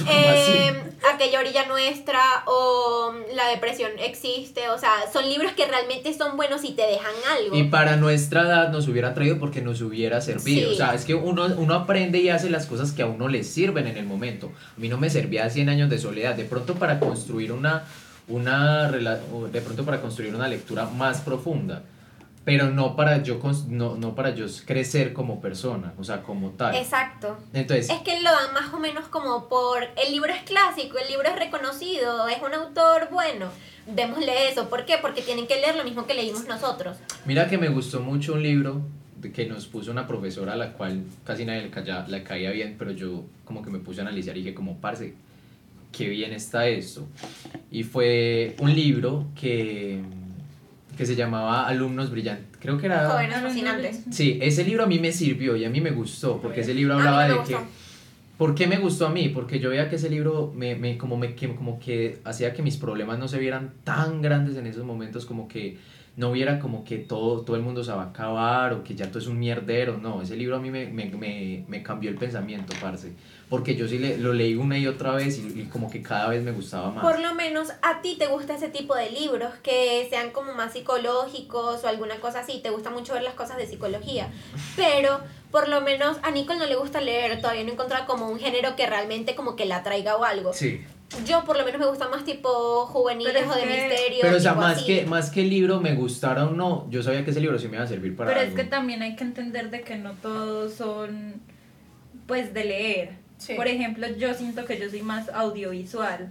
Eh, 0.08 0.72
aquella 1.14 1.40
orilla 1.40 1.66
nuestra 1.66 2.20
o 2.46 3.12
La 3.34 3.48
depresión 3.48 3.90
existe, 3.98 4.68
o 4.70 4.78
sea, 4.78 4.90
son 5.12 5.28
libros 5.28 5.52
que 5.52 5.66
realmente 5.66 6.14
son 6.14 6.36
buenos 6.36 6.64
y 6.64 6.72
te 6.72 6.82
dejan 6.82 7.12
algo. 7.36 7.56
Y 7.56 7.64
para 7.64 7.96
nuestra 7.96 8.42
edad 8.42 8.70
nos 8.70 8.88
hubiera 8.88 9.12
traído 9.12 9.38
porque 9.38 9.60
nos 9.60 9.82
hubiera 9.82 10.20
servido. 10.20 10.70
Sí. 10.70 10.74
O 10.74 10.76
sea, 10.76 10.94
es 10.94 11.04
que 11.04 11.14
uno, 11.14 11.46
uno 11.56 11.74
aprende 11.74 12.18
y 12.18 12.30
hace 12.30 12.48
las 12.48 12.66
cosas 12.66 12.92
que 12.92 13.02
a 13.02 13.06
uno 13.06 13.28
le 13.28 13.44
sirven 13.44 13.86
en 13.86 13.98
el 13.98 14.06
momento. 14.06 14.52
A 14.76 14.80
mí 14.80 14.88
no 14.88 14.96
me 14.98 15.10
servía 15.10 15.48
100 15.50 15.68
años 15.68 15.90
de 15.90 15.98
soledad. 15.98 16.34
De 16.34 16.44
pronto 16.44 16.74
para 16.74 16.98
construir 16.98 17.52
una, 17.52 17.84
una 18.28 18.90
de 18.90 19.60
pronto 19.60 19.84
para 19.84 20.00
construir 20.00 20.34
una 20.34 20.48
lectura 20.48 20.86
más 20.86 21.20
profunda. 21.20 21.82
Pero 22.44 22.70
no 22.70 22.96
para 22.96 23.22
yo 23.22 23.38
no, 23.68 23.96
no 23.96 24.14
para 24.14 24.34
yo 24.34 24.46
crecer 24.64 25.12
como 25.12 25.40
persona, 25.42 25.92
o 25.98 26.04
sea, 26.04 26.22
como 26.22 26.50
tal. 26.50 26.74
Exacto. 26.74 27.36
Entonces, 27.52 27.90
Es 27.90 28.00
que 28.00 28.20
lo 28.22 28.30
dan 28.30 28.54
más 28.54 28.72
o 28.72 28.78
menos 28.78 29.06
como 29.08 29.48
por 29.48 29.82
el 29.82 30.12
libro 30.12 30.32
es 30.32 30.42
clásico, 30.44 30.96
el 30.98 31.08
libro 31.08 31.28
es 31.28 31.36
reconocido, 31.38 32.26
es 32.28 32.38
un 32.42 32.54
autor 32.54 33.08
bueno. 33.12 33.46
Démosle 33.86 34.48
eso. 34.48 34.68
¿Por 34.70 34.84
qué? 34.86 34.96
Porque 35.02 35.20
tienen 35.22 35.46
que 35.46 35.56
leer 35.56 35.74
lo 35.76 35.84
mismo 35.84 36.06
que 36.06 36.14
leímos 36.14 36.46
nosotros. 36.46 36.96
Mira 37.26 37.48
que 37.48 37.58
me 37.58 37.68
gustó 37.68 38.00
mucho 38.00 38.34
un 38.34 38.42
libro 38.42 38.82
que 39.34 39.46
nos 39.46 39.66
puso 39.66 39.90
una 39.90 40.06
profesora 40.06 40.54
a 40.54 40.56
la 40.56 40.72
cual 40.72 41.02
casi 41.24 41.44
nadie 41.44 41.62
le, 41.62 41.70
calla- 41.70 42.06
le 42.08 42.22
caía 42.22 42.50
bien, 42.52 42.76
pero 42.78 42.92
yo 42.92 43.24
como 43.44 43.62
que 43.62 43.68
me 43.70 43.78
puse 43.80 44.00
a 44.00 44.04
analizar 44.04 44.34
y 44.36 44.40
dije 44.42 44.54
como, 44.54 44.78
parce, 44.80 45.14
qué 45.92 46.08
bien 46.08 46.32
está 46.32 46.66
esto. 46.68 47.06
Y 47.70 47.82
fue 47.82 48.54
un 48.60 48.74
libro 48.74 49.26
que, 49.38 50.00
que 51.00 51.06
se 51.06 51.16
llamaba 51.16 51.66
Alumnos 51.66 52.10
Brillantes. 52.10 52.58
Creo 52.60 52.76
que 52.76 52.84
era... 52.84 53.08
Jóvenes 53.08 53.40
fascinantes. 53.40 54.04
Sí, 54.10 54.38
ese 54.42 54.64
libro 54.64 54.84
a 54.84 54.86
mí 54.86 54.98
me 54.98 55.12
sirvió 55.12 55.56
y 55.56 55.64
a 55.64 55.70
mí 55.70 55.80
me 55.80 55.92
gustó, 55.92 56.38
porque 56.42 56.60
ese 56.60 56.74
libro 56.74 56.92
A 56.92 56.96
mí 56.98 57.06
hablaba 57.06 57.26
de 57.26 57.42
que... 57.48 57.56
¿Por 58.36 58.54
qué 58.54 58.66
me 58.66 58.76
gustó 58.76 59.06
a 59.06 59.10
mí? 59.10 59.30
Porque 59.30 59.60
yo 59.60 59.70
veía 59.70 59.88
que 59.88 59.96
ese 59.96 60.10
libro 60.10 60.52
me, 60.54 60.74
me, 60.74 60.98
como, 60.98 61.16
me, 61.16 61.34
que, 61.34 61.54
como 61.54 61.80
que 61.80 62.18
hacía 62.24 62.52
que 62.52 62.60
mis 62.60 62.76
problemas 62.76 63.18
no 63.18 63.28
se 63.28 63.38
vieran 63.38 63.72
tan 63.82 64.20
grandes 64.20 64.58
en 64.58 64.66
esos 64.66 64.84
momentos, 64.84 65.24
como 65.24 65.48
que 65.48 65.78
no 66.20 66.32
viera 66.32 66.58
como 66.58 66.84
que 66.84 66.98
todo, 66.98 67.40
todo 67.40 67.56
el 67.56 67.62
mundo 67.62 67.82
se 67.82 67.92
va 67.92 68.02
a 68.02 68.06
acabar 68.10 68.74
o 68.74 68.84
que 68.84 68.94
ya 68.94 69.08
todo 69.08 69.20
es 69.20 69.26
un 69.26 69.38
mierdero. 69.38 69.96
No, 69.96 70.20
ese 70.20 70.36
libro 70.36 70.56
a 70.56 70.60
mí 70.60 70.70
me, 70.70 70.86
me, 70.86 71.06
me, 71.06 71.64
me 71.66 71.82
cambió 71.82 72.10
el 72.10 72.16
pensamiento, 72.16 72.74
parce. 72.78 73.14
Porque 73.48 73.74
yo 73.74 73.88
sí 73.88 73.98
le, 73.98 74.18
lo 74.18 74.34
leí 74.34 74.54
una 74.54 74.78
y 74.78 74.86
otra 74.86 75.12
vez 75.12 75.38
y, 75.38 75.62
y 75.62 75.64
como 75.64 75.90
que 75.90 76.02
cada 76.02 76.28
vez 76.28 76.44
me 76.44 76.52
gustaba 76.52 76.90
más. 76.90 77.02
Por 77.02 77.20
lo 77.20 77.34
menos 77.34 77.70
a 77.80 78.02
ti 78.02 78.16
te 78.18 78.26
gusta 78.26 78.54
ese 78.54 78.68
tipo 78.68 78.94
de 78.94 79.10
libros 79.10 79.54
que 79.62 80.06
sean 80.10 80.30
como 80.30 80.52
más 80.52 80.74
psicológicos 80.74 81.82
o 81.82 81.88
alguna 81.88 82.16
cosa 82.16 82.40
así. 82.40 82.60
Te 82.62 82.68
gusta 82.68 82.90
mucho 82.90 83.14
ver 83.14 83.22
las 83.22 83.34
cosas 83.34 83.56
de 83.56 83.66
psicología. 83.66 84.28
Pero 84.76 85.20
por 85.50 85.68
lo 85.70 85.80
menos 85.80 86.18
a 86.22 86.30
Nicole 86.30 86.58
no 86.58 86.66
le 86.66 86.76
gusta 86.76 87.00
leer. 87.00 87.40
Todavía 87.40 87.62
no 87.62 87.70
he 87.70 87.72
encontrado 87.72 88.04
como 88.06 88.28
un 88.28 88.38
género 88.38 88.76
que 88.76 88.86
realmente 88.86 89.34
como 89.34 89.56
que 89.56 89.64
la 89.64 89.78
atraiga 89.78 90.16
o 90.16 90.24
algo. 90.24 90.52
Sí. 90.52 90.82
Yo 91.26 91.44
por 91.44 91.58
lo 91.58 91.64
menos 91.64 91.80
me 91.80 91.86
gusta 91.86 92.08
más 92.08 92.24
tipo 92.24 92.86
juveniles 92.86 93.44
o 93.48 93.54
de 93.54 93.60
que- 93.62 93.66
misterio. 93.66 94.18
Pero 94.22 94.36
o 94.36 94.40
sea, 94.40 94.54
más 94.54 94.76
así. 94.76 94.86
que, 94.86 95.06
más 95.06 95.30
que 95.30 95.42
el 95.42 95.50
libro 95.50 95.80
me 95.80 95.94
gustara 95.94 96.46
o 96.46 96.50
no, 96.52 96.86
yo 96.90 97.02
sabía 97.02 97.24
que 97.24 97.32
ese 97.32 97.40
libro 97.40 97.58
sí 97.58 97.68
me 97.68 97.76
iba 97.76 97.84
a 97.84 97.88
servir 97.88 98.14
para 98.16 98.32
Pero 98.32 98.46
es 98.46 98.54
que 98.54 98.64
también 98.64 99.02
hay 99.02 99.16
que 99.16 99.24
entender 99.24 99.70
de 99.70 99.82
que 99.82 99.96
no 99.96 100.12
todos 100.14 100.74
son, 100.74 101.40
pues, 102.26 102.54
de 102.54 102.64
leer. 102.64 103.10
Sí. 103.38 103.54
Por 103.54 103.66
ejemplo, 103.66 104.06
yo 104.18 104.34
siento 104.34 104.64
que 104.66 104.78
yo 104.78 104.88
soy 104.88 105.02
más 105.02 105.28
audiovisual. 105.30 106.30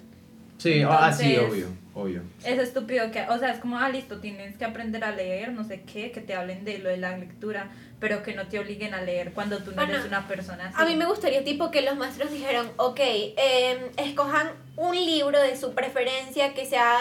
Sí, 0.59 0.83
ah, 0.87 1.11
sí, 1.11 1.33
Entonces- 1.33 1.49
obvio, 1.49 1.67
obvio. 1.95 2.21
Es 2.43 2.59
estúpido 2.59 3.09
que, 3.11 3.21
o 3.29 3.39
sea, 3.39 3.51
es 3.51 3.59
como, 3.59 3.79
ah, 3.79 3.89
listo, 3.89 4.19
tienes 4.19 4.57
que 4.57 4.65
aprender 4.65 5.03
a 5.03 5.11
leer, 5.11 5.51
no 5.53 5.63
sé 5.63 5.81
qué, 5.91 6.11
que 6.11 6.21
te 6.21 6.35
hablen 6.35 6.65
de 6.65 6.79
lo 6.79 6.89
de 6.89 6.97
la 6.97 7.17
lectura, 7.17 7.71
pero 7.99 8.23
que 8.23 8.33
no 8.33 8.47
te 8.47 8.59
obliguen 8.59 8.93
a 8.93 9.01
leer 9.01 9.31
cuando 9.33 9.57
tú 9.59 9.71
no 9.71 9.77
Bueno, 9.77 9.93
eres 9.93 10.05
una 10.05 10.27
persona 10.27 10.67
así. 10.67 10.75
A 10.77 10.85
mí 10.85 10.95
me 10.95 11.05
gustaría 11.05 11.43
tipo 11.43 11.71
que 11.71 11.81
los 11.81 11.95
maestros 11.97 12.31
dijeran, 12.31 12.69
ok, 12.77 12.99
em, 12.99 13.77
escojan 13.97 14.51
un 14.75 14.95
libro 14.95 15.39
de 15.41 15.55
su 15.57 15.73
preferencia 15.73 16.53
que 16.53 16.65
sea, 16.65 16.97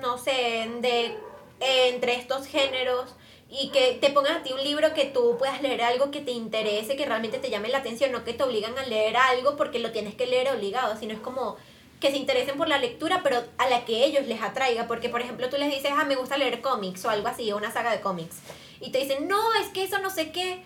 no 0.00 0.16
sé, 0.18 0.68
de 0.80 1.16
eh, 1.60 1.90
entre 1.92 2.14
estos 2.14 2.46
géneros 2.46 3.16
y 3.50 3.70
que 3.70 3.98
te 4.00 4.10
pongan 4.10 4.36
a 4.36 4.42
ti 4.42 4.52
un 4.52 4.62
libro 4.62 4.92
que 4.94 5.06
tú 5.06 5.36
puedas 5.38 5.62
leer 5.62 5.82
algo 5.82 6.10
que 6.10 6.20
te 6.20 6.30
interese, 6.30 6.96
que 6.96 7.06
realmente 7.06 7.38
te 7.38 7.50
llame 7.50 7.68
la 7.68 7.78
atención, 7.78 8.12
no 8.12 8.22
que 8.22 8.34
te 8.34 8.42
obligan 8.44 8.78
a 8.78 8.84
leer 8.86 9.16
algo 9.16 9.56
porque 9.56 9.78
lo 9.78 9.90
tienes 9.90 10.14
que 10.14 10.26
leer 10.26 10.50
obligado, 10.50 10.96
sino 10.96 11.14
es 11.14 11.18
como 11.20 11.56
que 12.00 12.10
se 12.10 12.16
interesen 12.16 12.56
por 12.56 12.68
la 12.68 12.78
lectura, 12.78 13.20
pero 13.22 13.42
a 13.58 13.68
la 13.68 13.84
que 13.84 14.04
ellos 14.04 14.26
les 14.26 14.40
atraiga, 14.42 14.86
porque 14.86 15.08
por 15.08 15.20
ejemplo 15.20 15.48
tú 15.48 15.56
les 15.56 15.70
dices, 15.70 15.90
ah, 15.94 16.04
me 16.04 16.16
gusta 16.16 16.38
leer 16.38 16.60
cómics 16.60 17.04
o 17.04 17.10
algo 17.10 17.28
así, 17.28 17.50
o 17.50 17.56
una 17.56 17.72
saga 17.72 17.90
de 17.90 18.00
cómics, 18.00 18.36
y 18.80 18.90
te 18.90 18.98
dicen, 18.98 19.26
no, 19.26 19.40
es 19.60 19.68
que 19.68 19.82
eso 19.82 19.98
no 19.98 20.10
sé 20.10 20.30
qué, 20.30 20.62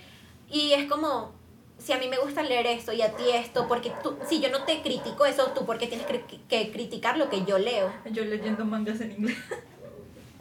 y 0.50 0.72
es 0.72 0.88
como, 0.88 1.32
si 1.78 1.92
a 1.92 1.98
mí 1.98 2.08
me 2.08 2.18
gusta 2.18 2.42
leer 2.42 2.66
esto 2.66 2.92
y 2.92 3.02
a 3.02 3.16
ti 3.16 3.24
esto, 3.32 3.66
porque 3.66 3.92
tú, 4.02 4.16
si 4.28 4.40
yo 4.40 4.50
no 4.50 4.64
te 4.64 4.82
critico 4.82 5.24
eso, 5.24 5.52
tú 5.54 5.64
porque 5.64 5.86
tienes 5.86 6.06
que, 6.06 6.22
que 6.48 6.70
criticar 6.70 7.16
lo 7.16 7.30
que 7.30 7.44
yo 7.44 7.58
leo. 7.58 7.92
Yo 8.10 8.24
leyendo 8.24 8.64
mangas 8.64 9.00
en 9.00 9.12
inglés. 9.12 9.38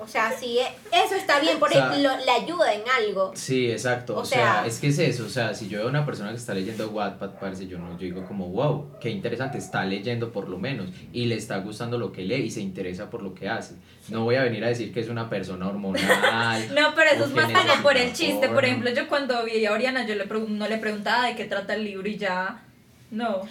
O 0.01 0.07
sea, 0.07 0.31
si 0.31 0.57
e- 0.57 0.67
eso 0.91 1.15
está 1.15 1.39
bien, 1.39 1.59
por 1.59 1.69
O 1.69 1.71
sea, 1.71 1.87
ejemplo, 1.87 2.11
le 2.25 2.31
ayuda 2.31 2.73
en 2.73 2.81
algo. 2.89 3.31
Sí, 3.35 3.69
exacto. 3.71 4.15
O 4.17 4.21
O, 4.21 4.25
sea, 4.25 4.37
sea- 4.61 4.65
es 4.65 4.79
que 4.79 4.87
es 4.87 4.97
eso. 4.99 5.25
O 5.25 5.29
sea, 5.29 5.53
si 5.53 5.69
yo 5.69 5.77
veo 5.77 5.87
a 5.87 5.89
una 5.91 6.05
persona 6.05 6.31
que 6.31 6.37
está 6.37 6.53
leyendo 6.53 6.89
Wattpad, 6.89 7.39
parece 7.39 7.67
yo 7.67 7.77
no, 7.77 7.91
yo 7.93 7.99
digo 7.99 8.25
como, 8.25 8.47
wow, 8.47 8.97
qué 8.99 9.09
interesante, 9.11 9.57
está 9.59 9.85
leyendo 9.85 10.31
por 10.31 10.49
lo 10.49 10.57
menos 10.57 10.87
y 11.13 11.25
le 11.25 11.35
está 11.35 11.57
gustando 11.59 11.97
lo 11.99 12.11
que 12.11 12.23
lee 12.23 12.43
y 12.45 12.51
se 12.51 12.61
interesa 12.61 13.09
por 13.09 13.21
lo 13.21 13.33
que 13.35 13.47
hace. 13.47 13.75
No 14.09 14.23
voy 14.23 14.35
a 14.35 14.43
venir 14.43 14.65
a 14.65 14.67
decir 14.69 14.91
que 14.91 14.99
es 14.99 15.07
una 15.09 15.29
persona 15.29 15.67
hormonal. 15.67 16.01
No, 16.75 16.95
pero 16.95 17.11
eso 17.11 17.25
es 17.25 17.31
más 17.31 17.51
como 17.51 17.83
por 17.83 17.95
el 17.95 18.11
chiste. 18.13 18.49
Por 18.49 18.65
ejemplo, 18.65 18.89
yo 18.91 19.07
cuando 19.07 19.43
vi 19.45 19.63
a 19.65 19.71
Oriana, 19.71 20.05
yo 20.07 20.15
le 20.15 20.27
pregun- 20.27 20.47
no 20.49 20.67
le 20.67 20.77
preguntaba 20.77 21.27
de 21.27 21.35
qué 21.35 21.45
trata 21.45 21.75
el 21.75 21.83
libro 21.85 22.07
y 22.09 22.17
ya. 22.17 22.63
No. 23.11 23.41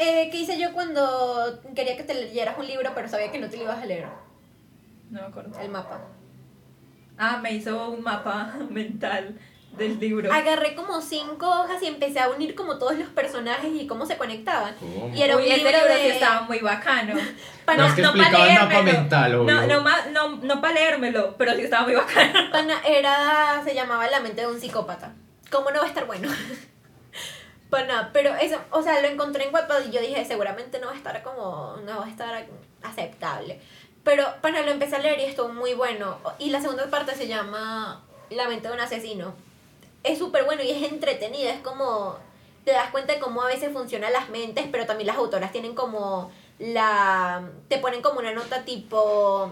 Eh, 0.00 0.28
¿Qué 0.32 0.38
hice 0.38 0.58
yo 0.58 0.72
cuando 0.72 1.60
quería 1.76 1.96
que 1.96 2.02
te 2.02 2.14
leyeras 2.14 2.58
un 2.58 2.66
libro, 2.66 2.90
pero 2.96 3.06
sabía 3.08 3.30
que 3.30 3.38
no 3.38 3.48
te 3.48 3.56
lo 3.58 3.64
ibas 3.64 3.78
a 3.82 3.86
leer? 3.86 4.06
No 5.10 5.20
me 5.22 5.26
acuerdo. 5.26 5.58
El 5.60 5.70
mapa. 5.70 6.00
Ah, 7.16 7.38
me 7.42 7.52
hizo 7.52 7.90
un 7.90 8.02
mapa 8.02 8.54
mental 8.70 9.38
del 9.76 9.98
libro. 10.00 10.32
Agarré 10.32 10.74
como 10.74 11.00
cinco 11.00 11.46
hojas 11.48 11.80
y 11.82 11.86
empecé 11.86 12.18
a 12.20 12.30
unir 12.30 12.54
como 12.54 12.78
todos 12.78 12.96
los 12.98 13.08
personajes 13.10 13.70
y 13.72 13.86
cómo 13.86 14.06
se 14.06 14.16
conectaban. 14.16 14.74
¿Cómo? 14.80 15.14
Y 15.14 15.22
era 15.22 15.36
un 15.36 15.42
Uy, 15.42 15.48
ese 15.48 15.56
libro 15.58 15.72
libro 15.78 15.94
de- 15.94 16.00
sí 16.02 16.08
estaba 16.08 16.40
muy 16.42 16.58
bacano. 16.60 17.14
Pana- 17.64 17.82
No, 17.84 17.88
es 17.88 17.94
que 17.94 18.02
no 18.02 18.08
explicaba 18.08 18.46
el 18.48 18.54
mapa 18.54 18.68
leérmelo. 18.72 18.98
mental, 19.00 19.34
obvio. 19.36 19.54
No, 19.54 19.66
no, 19.66 19.84
no, 20.12 20.36
no 20.42 20.60
para 20.60 20.74
leérmelo, 20.74 21.36
pero 21.36 21.54
sí 21.54 21.62
estaba 21.62 21.84
muy 21.84 21.94
bacano. 21.94 22.32
Pana, 22.52 22.74
era, 22.86 23.60
se 23.64 23.74
llamaba 23.74 24.08
La 24.08 24.20
mente 24.20 24.40
de 24.42 24.46
un 24.48 24.60
psicópata. 24.60 25.12
¿Cómo 25.50 25.70
no 25.70 25.78
va 25.78 25.84
a 25.84 25.88
estar 25.88 26.06
bueno? 26.06 26.28
Pana, 27.70 28.10
pero 28.14 28.34
eso, 28.36 28.58
o 28.70 28.82
sea, 28.82 29.00
lo 29.02 29.08
encontré 29.08 29.44
en 29.46 29.52
Wattpad 29.54 29.84
y 29.86 29.90
yo 29.90 30.00
dije, 30.00 30.24
seguramente 30.24 30.80
no 30.80 30.86
va 30.86 30.92
a 30.94 30.96
estar 30.96 31.22
como, 31.22 31.76
no 31.84 31.98
va 31.98 32.06
a 32.06 32.08
estar 32.08 32.46
aceptable. 32.82 33.60
Pero, 34.04 34.24
pana, 34.40 34.62
lo 34.62 34.70
empecé 34.70 34.96
a 34.96 35.00
leer 35.00 35.20
y 35.20 35.24
estuvo 35.24 35.48
muy 35.48 35.74
bueno. 35.74 36.18
Y 36.38 36.50
la 36.50 36.60
segunda 36.60 36.88
parte 36.88 37.14
se 37.14 37.28
llama 37.28 38.02
La 38.30 38.48
mente 38.48 38.68
de 38.68 38.74
un 38.74 38.80
asesino. 38.80 39.34
Es 40.02 40.18
súper 40.18 40.44
bueno 40.44 40.62
y 40.62 40.70
es 40.70 40.90
entretenido, 40.90 41.50
es 41.50 41.60
como 41.60 42.16
te 42.68 42.74
das 42.74 42.90
cuenta 42.90 43.14
de 43.14 43.18
cómo 43.18 43.40
a 43.40 43.46
veces 43.46 43.72
funcionan 43.72 44.12
las 44.12 44.28
mentes, 44.28 44.66
pero 44.70 44.84
también 44.84 45.06
las 45.06 45.16
autoras 45.16 45.52
tienen 45.52 45.74
como 45.74 46.30
la... 46.58 47.50
te 47.68 47.78
ponen 47.78 48.02
como 48.02 48.20
una 48.20 48.32
nota 48.32 48.64
tipo... 48.64 49.50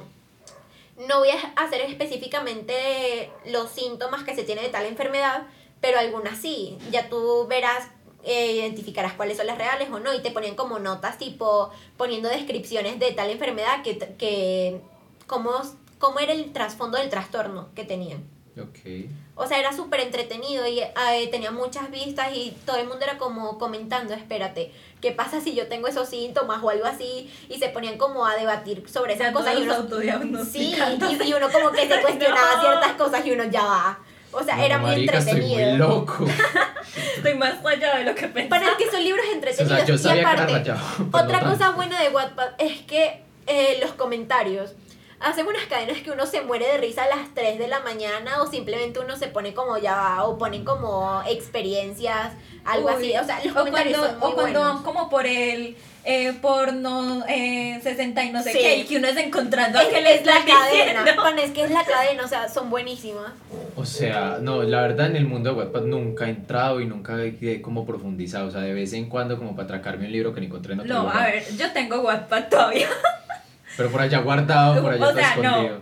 No 1.09 1.21
voy 1.21 1.31
a 1.31 1.63
hacer 1.63 1.81
específicamente 1.81 3.31
los 3.47 3.71
síntomas 3.71 4.23
que 4.23 4.35
se 4.35 4.45
tiene 4.45 4.63
de 4.63 4.69
tal 4.69 4.85
enfermedad, 4.85 5.47
pero 5.81 5.99
algunas 5.99 6.39
sí. 6.39 6.77
Ya 6.91 7.09
tú 7.09 7.47
verás, 7.49 7.89
eh, 8.27 8.53
identificarás 8.53 9.15
cuáles 9.15 9.37
son 9.39 9.47
las 9.47 9.57
reales 9.57 9.89
o 9.91 9.99
no, 10.01 10.13
y 10.13 10.21
te 10.21 10.31
ponen 10.33 10.55
como 10.57 10.79
notas 10.79 11.17
tipo 11.17 11.71
poniendo 11.97 12.29
descripciones 12.29 12.99
de 12.99 13.13
tal 13.13 13.31
enfermedad 13.31 13.83
que, 13.83 13.97
que 14.19 14.81
cómo, 15.27 15.51
cómo 15.99 16.19
era 16.19 16.33
el 16.33 16.53
trasfondo 16.53 16.99
del 16.99 17.09
trastorno 17.09 17.69
que 17.75 17.85
tenían. 17.85 18.25
Ok. 18.59 19.11
O 19.35 19.47
sea, 19.47 19.59
era 19.59 19.71
súper 19.77 20.01
entretenido 20.01 20.67
y 20.67 20.81
eh, 20.81 21.29
tenía 21.31 21.51
muchas 21.51 21.91
vistas 21.91 22.29
y 22.35 22.57
todo 22.65 22.77
el 22.79 22.89
mundo 22.89 23.05
era 23.05 23.19
como 23.19 23.59
comentando, 23.59 24.15
espérate, 24.15 24.73
¿qué 25.03 25.13
pasa 25.13 25.43
si 25.43 25.55
yo 25.55 25.69
tengo 25.69 25.89
esos 25.89 26.09
síntomas 26.09 26.63
o 26.63 26.71
algo 26.71 26.87
así? 26.87 27.31
Y 27.51 27.59
se 27.59 27.69
ponían 27.69 27.99
como 27.99 28.25
a 28.25 28.35
debatir 28.35 28.89
sobre 28.89 29.13
esas 29.13 29.33
cosas. 29.35 29.59
Y 29.59 29.63
uno, 29.63 29.75
sí, 30.43 30.75
y, 30.75 31.23
y 31.29 31.35
uno 31.35 31.51
como 31.51 31.71
que 31.71 31.87
se 31.87 32.01
cuestionaba 32.03 32.55
No. 32.57 32.61
ciertas 32.63 32.93
cosas 32.93 33.27
y 33.27 33.33
uno 33.33 33.45
ya 33.45 33.63
va. 33.63 33.99
O 34.33 34.43
sea, 34.43 34.65
era 34.65 34.79
muy 34.79 34.91
marica, 34.91 35.19
estoy 35.19 35.33
entretenido. 35.35 35.69
muy 35.71 35.79
loco. 35.79 36.25
Estoy 37.17 37.35
más 37.35 37.63
rayada 37.63 37.99
de 37.99 38.05
lo 38.05 38.15
que 38.15 38.29
pensaba. 38.29 38.61
Para 38.61 38.71
el 38.73 38.77
que 38.79 38.91
son 38.91 39.03
libros 39.03 39.25
O 39.29 39.33
entretenidos. 39.33 39.77
sea, 39.79 39.87
yo 39.87 39.95
y 39.95 39.99
sabía 39.99 40.15
que 40.15 40.21
era 40.21 40.33
aparte, 40.33 40.53
rayado. 40.59 40.81
otra 41.13 41.41
no 41.41 41.51
cosa 41.51 41.71
buena 41.71 42.01
de 42.03 42.09
Wattpad 42.11 42.49
es 42.59 42.81
que 42.83 43.23
eh, 43.47 43.79
los 43.81 43.93
comentarios 43.93 44.75
hacen 45.21 45.47
unas 45.47 45.65
cadenas 45.65 45.99
que 45.99 46.11
uno 46.11 46.27
se 46.27 46.43
muere 46.43 46.67
de 46.67 46.79
risa 46.79 47.05
a 47.05 47.09
las 47.09 47.33
3 47.35 47.59
de 47.59 47.69
la 47.69 47.81
mañana 47.81 48.43
o 48.43 48.47
simplemente 48.51 48.99
uno 49.01 49.17
se 49.17 49.29
pone 49.29 49.55
como 49.55 49.79
ya 49.79 49.95
va 49.97 50.25
o 50.25 50.37
ponen 50.39 50.65
como 50.65 51.23
experiencias, 51.27 52.33
algo 52.65 52.89
Uy. 52.89 52.95
así. 52.95 53.17
O 53.17 53.25
sea, 53.25 53.43
los 53.45 53.53
o 53.53 53.59
comentarios 53.59 53.99
cuando, 53.99 54.11
son 54.13 54.21
muy 54.21 54.31
o 54.33 54.35
cuando 54.35 54.61
buenos. 54.61 54.75
van 54.75 54.83
como 54.85 55.09
por 55.11 55.27
el 55.27 55.77
eh, 56.09 56.33
porno 56.41 57.25
eh, 57.29 57.81
60 57.83 58.25
y 58.25 58.31
no 58.31 58.43
sé 58.43 58.53
Sí. 58.53 58.59
qué, 58.59 58.77
y 58.79 58.85
que 58.85 58.97
uno 58.99 59.09
es 59.09 59.17
encontrando 59.17 59.79
Es 59.81 59.87
a 59.87 59.89
que 59.89 59.97
que 59.97 60.01
le 60.03 60.15
es 60.15 60.25
la 60.25 60.35
cadena, 60.47 61.05
es 61.43 61.51
que 61.51 61.65
es 61.65 61.71
la 61.71 61.85
cadena, 61.85 62.25
o 62.25 62.29
sea, 62.29 62.49
son 62.49 62.71
buenísimas. 62.71 63.33
O 63.75 63.85
sea, 63.85 64.39
no, 64.41 64.63
la 64.63 64.83
verdad 64.83 65.07
en 65.07 65.17
el 65.17 65.27
mundo 65.27 65.51
de 65.51 65.57
Wattpad 65.57 65.83
nunca 65.83 66.27
he 66.27 66.31
entrado 66.31 66.81
y 66.81 66.87
nunca 66.87 67.17
he 67.23 67.61
como 67.61 67.85
profundizado. 67.85 68.47
O 68.49 68.51
sea, 68.51 68.61
de 68.61 68.73
vez 68.73 68.93
en 68.93 69.09
cuando 69.09 69.37
como 69.37 69.55
para 69.57 69.65
atracarme 69.65 70.07
un 70.07 70.13
libro 70.13 70.33
que 70.33 70.41
ni 70.41 70.47
encontré 70.47 70.75
en 70.75 70.81
otro 70.81 70.95
No, 70.95 71.01
lugar. 71.03 71.17
a 71.19 71.27
ver, 71.27 71.45
yo 71.57 71.73
tengo 71.73 72.01
WhatsApp 72.01 72.49
todavía. 72.51 72.89
Pero 73.77 73.91
por 73.91 74.01
allá 74.01 74.19
guardado, 74.21 74.81
por 74.83 74.93
allá 74.95 75.05
O 75.07 75.11
está 75.11 75.21
sea, 75.21 75.37
no. 75.37 75.43
escondido. 75.51 75.81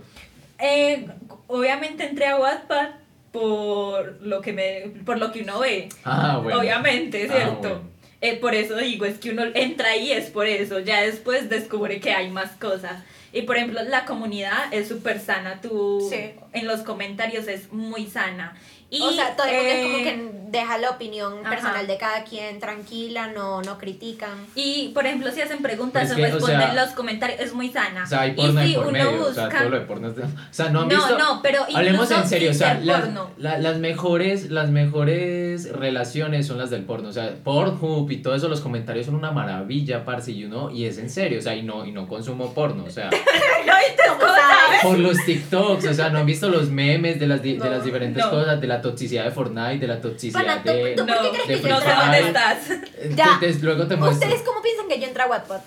Eh, 0.59 1.07
obviamente 1.49 2.09
entré 2.09 2.27
a 2.27 2.37
Wattpad 2.39 2.89
por 3.31 4.21
lo 4.23 4.41
que 4.41 4.53
me 4.53 5.03
por 5.05 5.19
lo 5.19 5.31
que 5.33 5.43
uno 5.43 5.59
ve. 5.61 5.89
Ah, 6.05 6.41
bueno. 6.43 6.61
Obviamente, 6.61 7.29
Ah, 7.31 7.35
¿cierto? 7.37 7.59
bueno. 7.61 7.94
Eh, 8.25 8.37
por 8.37 8.55
eso 8.55 8.79
digo, 8.79 9.05
es 9.05 9.19
que 9.19 9.33
uno 9.33 9.43
entra 9.53 9.91
ahí 9.91 10.11
es 10.11 10.31
por 10.31 10.47
eso, 10.47 10.79
ya 10.81 11.03
después 11.03 11.51
descubre 11.51 12.01
que 12.01 12.11
hay 12.11 12.31
más 12.31 12.53
cosas. 12.53 13.05
Y 13.35 13.43
por 13.43 13.57
ejemplo, 13.57 13.83
la 13.83 14.05
comunidad 14.05 14.73
es 14.73 14.89
súper 14.89 15.19
sana, 15.21 15.61
tú 15.61 16.07
Sí. 16.11 16.31
en 16.53 16.67
los 16.67 16.81
comentarios 16.81 17.49
es 17.49 17.73
muy 17.73 18.07
sana. 18.07 18.57
Y, 18.91 19.01
o 19.03 19.11
sea, 19.11 19.35
todo 19.35 19.47
el 19.49 19.55
mundo 19.57 19.71
es 19.73 19.83
como 19.83 19.97
eh, 19.99 20.05
que 20.05 20.31
deja 20.59 20.79
la 20.79 20.91
opinión 20.91 21.39
ajá. 21.41 21.51
personal 21.51 21.87
de 21.89 21.97
cada 21.99 22.23
quien 22.23 22.61
tranquila, 22.61 23.27
no, 23.27 23.61
no 23.63 23.77
critican. 23.77 24.31
Y 24.55 24.91
por 24.95 25.05
ejemplo, 25.05 25.33
si 25.33 25.41
hacen 25.41 25.63
preguntas, 25.63 26.13
o 26.13 26.15
responden 26.15 26.61
sea, 26.61 26.75
los 26.75 26.91
comentarios, 26.95 27.41
es 27.41 27.53
muy 27.55 27.71
sana. 27.71 28.05
O 28.05 28.07
sea, 28.07 28.21
hay 28.21 28.31
y 28.33 28.35
porno 28.35 28.61
de 28.61 28.67
si 28.69 28.75
por 28.75 28.83
uno 28.87 28.93
medio. 28.93 29.11
busca. 29.19 29.31
O 29.31 29.35
sea, 29.51 29.59
todo 29.59 29.69
lo 29.71 29.79
de 29.81 29.87
porno 29.87 30.09
es 30.11 30.17
de- 30.17 30.23
O 30.23 30.29
sea, 30.53 30.69
no 30.69 30.83
han 30.83 30.89
no, 30.89 30.95
visto. 30.95 31.19
no, 31.19 31.41
pero 31.43 31.65
Hablemos 31.75 32.09
en 32.13 32.29
serio, 32.29 32.53
o 32.53 32.55
sea, 32.55 32.75
las, 32.81 33.09
la- 33.37 33.59
las 33.59 33.79
mejores, 33.79 34.51
las 34.53 34.71
mejores 34.71 35.73
relaciones 35.73 36.47
son 36.47 36.59
las 36.59 36.71
del 36.71 36.85
porno, 36.85 37.09
o 37.09 37.13
sea, 37.13 37.35
Pornhub 37.43 38.09
y 38.13 38.19
todo 38.19 38.37
eso, 38.37 38.49
los 38.49 38.61
comentarios 38.61 39.07
son 39.07 39.17
una 39.17 39.33
maravilla, 39.33 40.05
parce, 40.05 40.31
y 40.31 40.45
uno, 40.45 40.71
y 40.71 40.85
es 40.85 40.99
en 40.99 41.11
serio, 41.11 41.39
o 41.41 41.43
sea, 41.43 41.57
y 41.57 41.63
no, 41.63 41.85
y 41.85 41.91
no 41.91 42.07
consumo 42.07 42.55
porno, 42.55 42.85
o 42.85 42.91
sea, 42.91 43.11
Por 44.83 44.99
los 44.99 45.17
TikToks, 45.25 45.87
o 45.87 45.95
sea, 45.95 46.11
no 46.11 46.19
han 46.19 46.27
visto 46.27 46.49
los 46.49 46.69
memes 46.71 47.19
de 47.19 47.27
las, 47.27 47.41
di- 47.43 47.55
de 47.57 47.65
No, 47.65 47.71
las 47.71 47.85
diferentes 47.85 48.23
no. 48.23 48.31
cosas, 48.31 48.61
de 48.61 48.67
la 48.67 48.83
toxicidad 48.83 49.25
de 49.25 49.31
Fortnite, 49.31 49.79
de 49.79 49.87
la 49.87 50.01
toxicidad 50.01 50.63
¿tú- 50.63 50.69
de... 50.71 50.95
tú- 50.95 51.07
¿Por 51.07 51.15
qué 51.17 51.23
No, 51.23 51.31
crees 51.31 51.49
de 51.49 51.55
que 51.55 51.63
yo 51.63 51.69
no 51.69 51.81
sé 51.81 51.87
entré 51.87 51.93
a 51.93 52.01
dónde 52.03 52.19
Fire. 52.19 52.27
estás. 52.27 53.17
Ya. 53.17 53.39
te- 53.41 53.53
te- 53.53 53.59
luego 53.65 53.87
te 53.87 53.97
muestro. 53.97 54.29
¿Ustedes 54.29 54.47
cómo 54.47 54.61
piensan 54.63 54.89
que 54.89 55.01
yo 55.01 55.07
entré 55.07 55.23
a 55.23 55.27
Wattpad? 55.27 55.61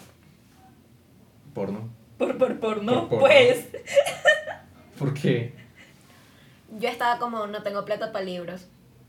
Porno. 1.54 1.90
Por, 2.18 2.38
por, 2.38 2.60
por, 2.60 2.84
no, 2.84 3.10
Por 3.10 3.20
porno. 3.20 3.20
pues. 3.28 3.66
¿Por 5.00 5.14
qué? 5.14 5.54
Yo 6.80 6.90
estaba 6.90 7.18
como, 7.20 7.48
no 7.48 7.64
tengo 7.64 7.86
plata 7.86 8.12
para 8.12 8.26
libros. 8.26 8.62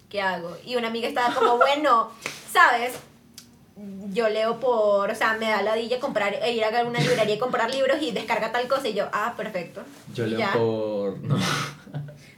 ¿Qué 0.08 0.22
hago? 0.22 0.56
Y 0.64 0.76
una 0.76 0.88
amiga 0.88 1.08
estaba 1.08 1.34
como, 1.34 1.56
bueno, 1.58 2.10
¿sabes? 2.52 2.94
Yo 4.10 4.28
leo 4.28 4.58
por, 4.58 5.10
o 5.10 5.14
sea, 5.14 5.34
me 5.34 5.48
da 5.48 5.62
la 5.62 5.74
dilla 5.74 6.00
comprar, 6.00 6.34
e 6.42 6.52
ir 6.52 6.64
a 6.64 6.84
una 6.84 6.98
librería 6.98 7.34
y 7.34 7.38
comprar 7.38 7.70
libros 7.70 7.98
y 8.00 8.10
descarga 8.10 8.50
tal 8.52 8.66
cosa 8.66 8.88
y 8.88 8.94
yo, 8.94 9.08
ah, 9.12 9.34
perfecto. 9.36 9.82
Yo 10.14 10.26
leo 10.26 10.38
ya. 10.38 10.52
por... 10.52 11.18
No. 11.18 11.36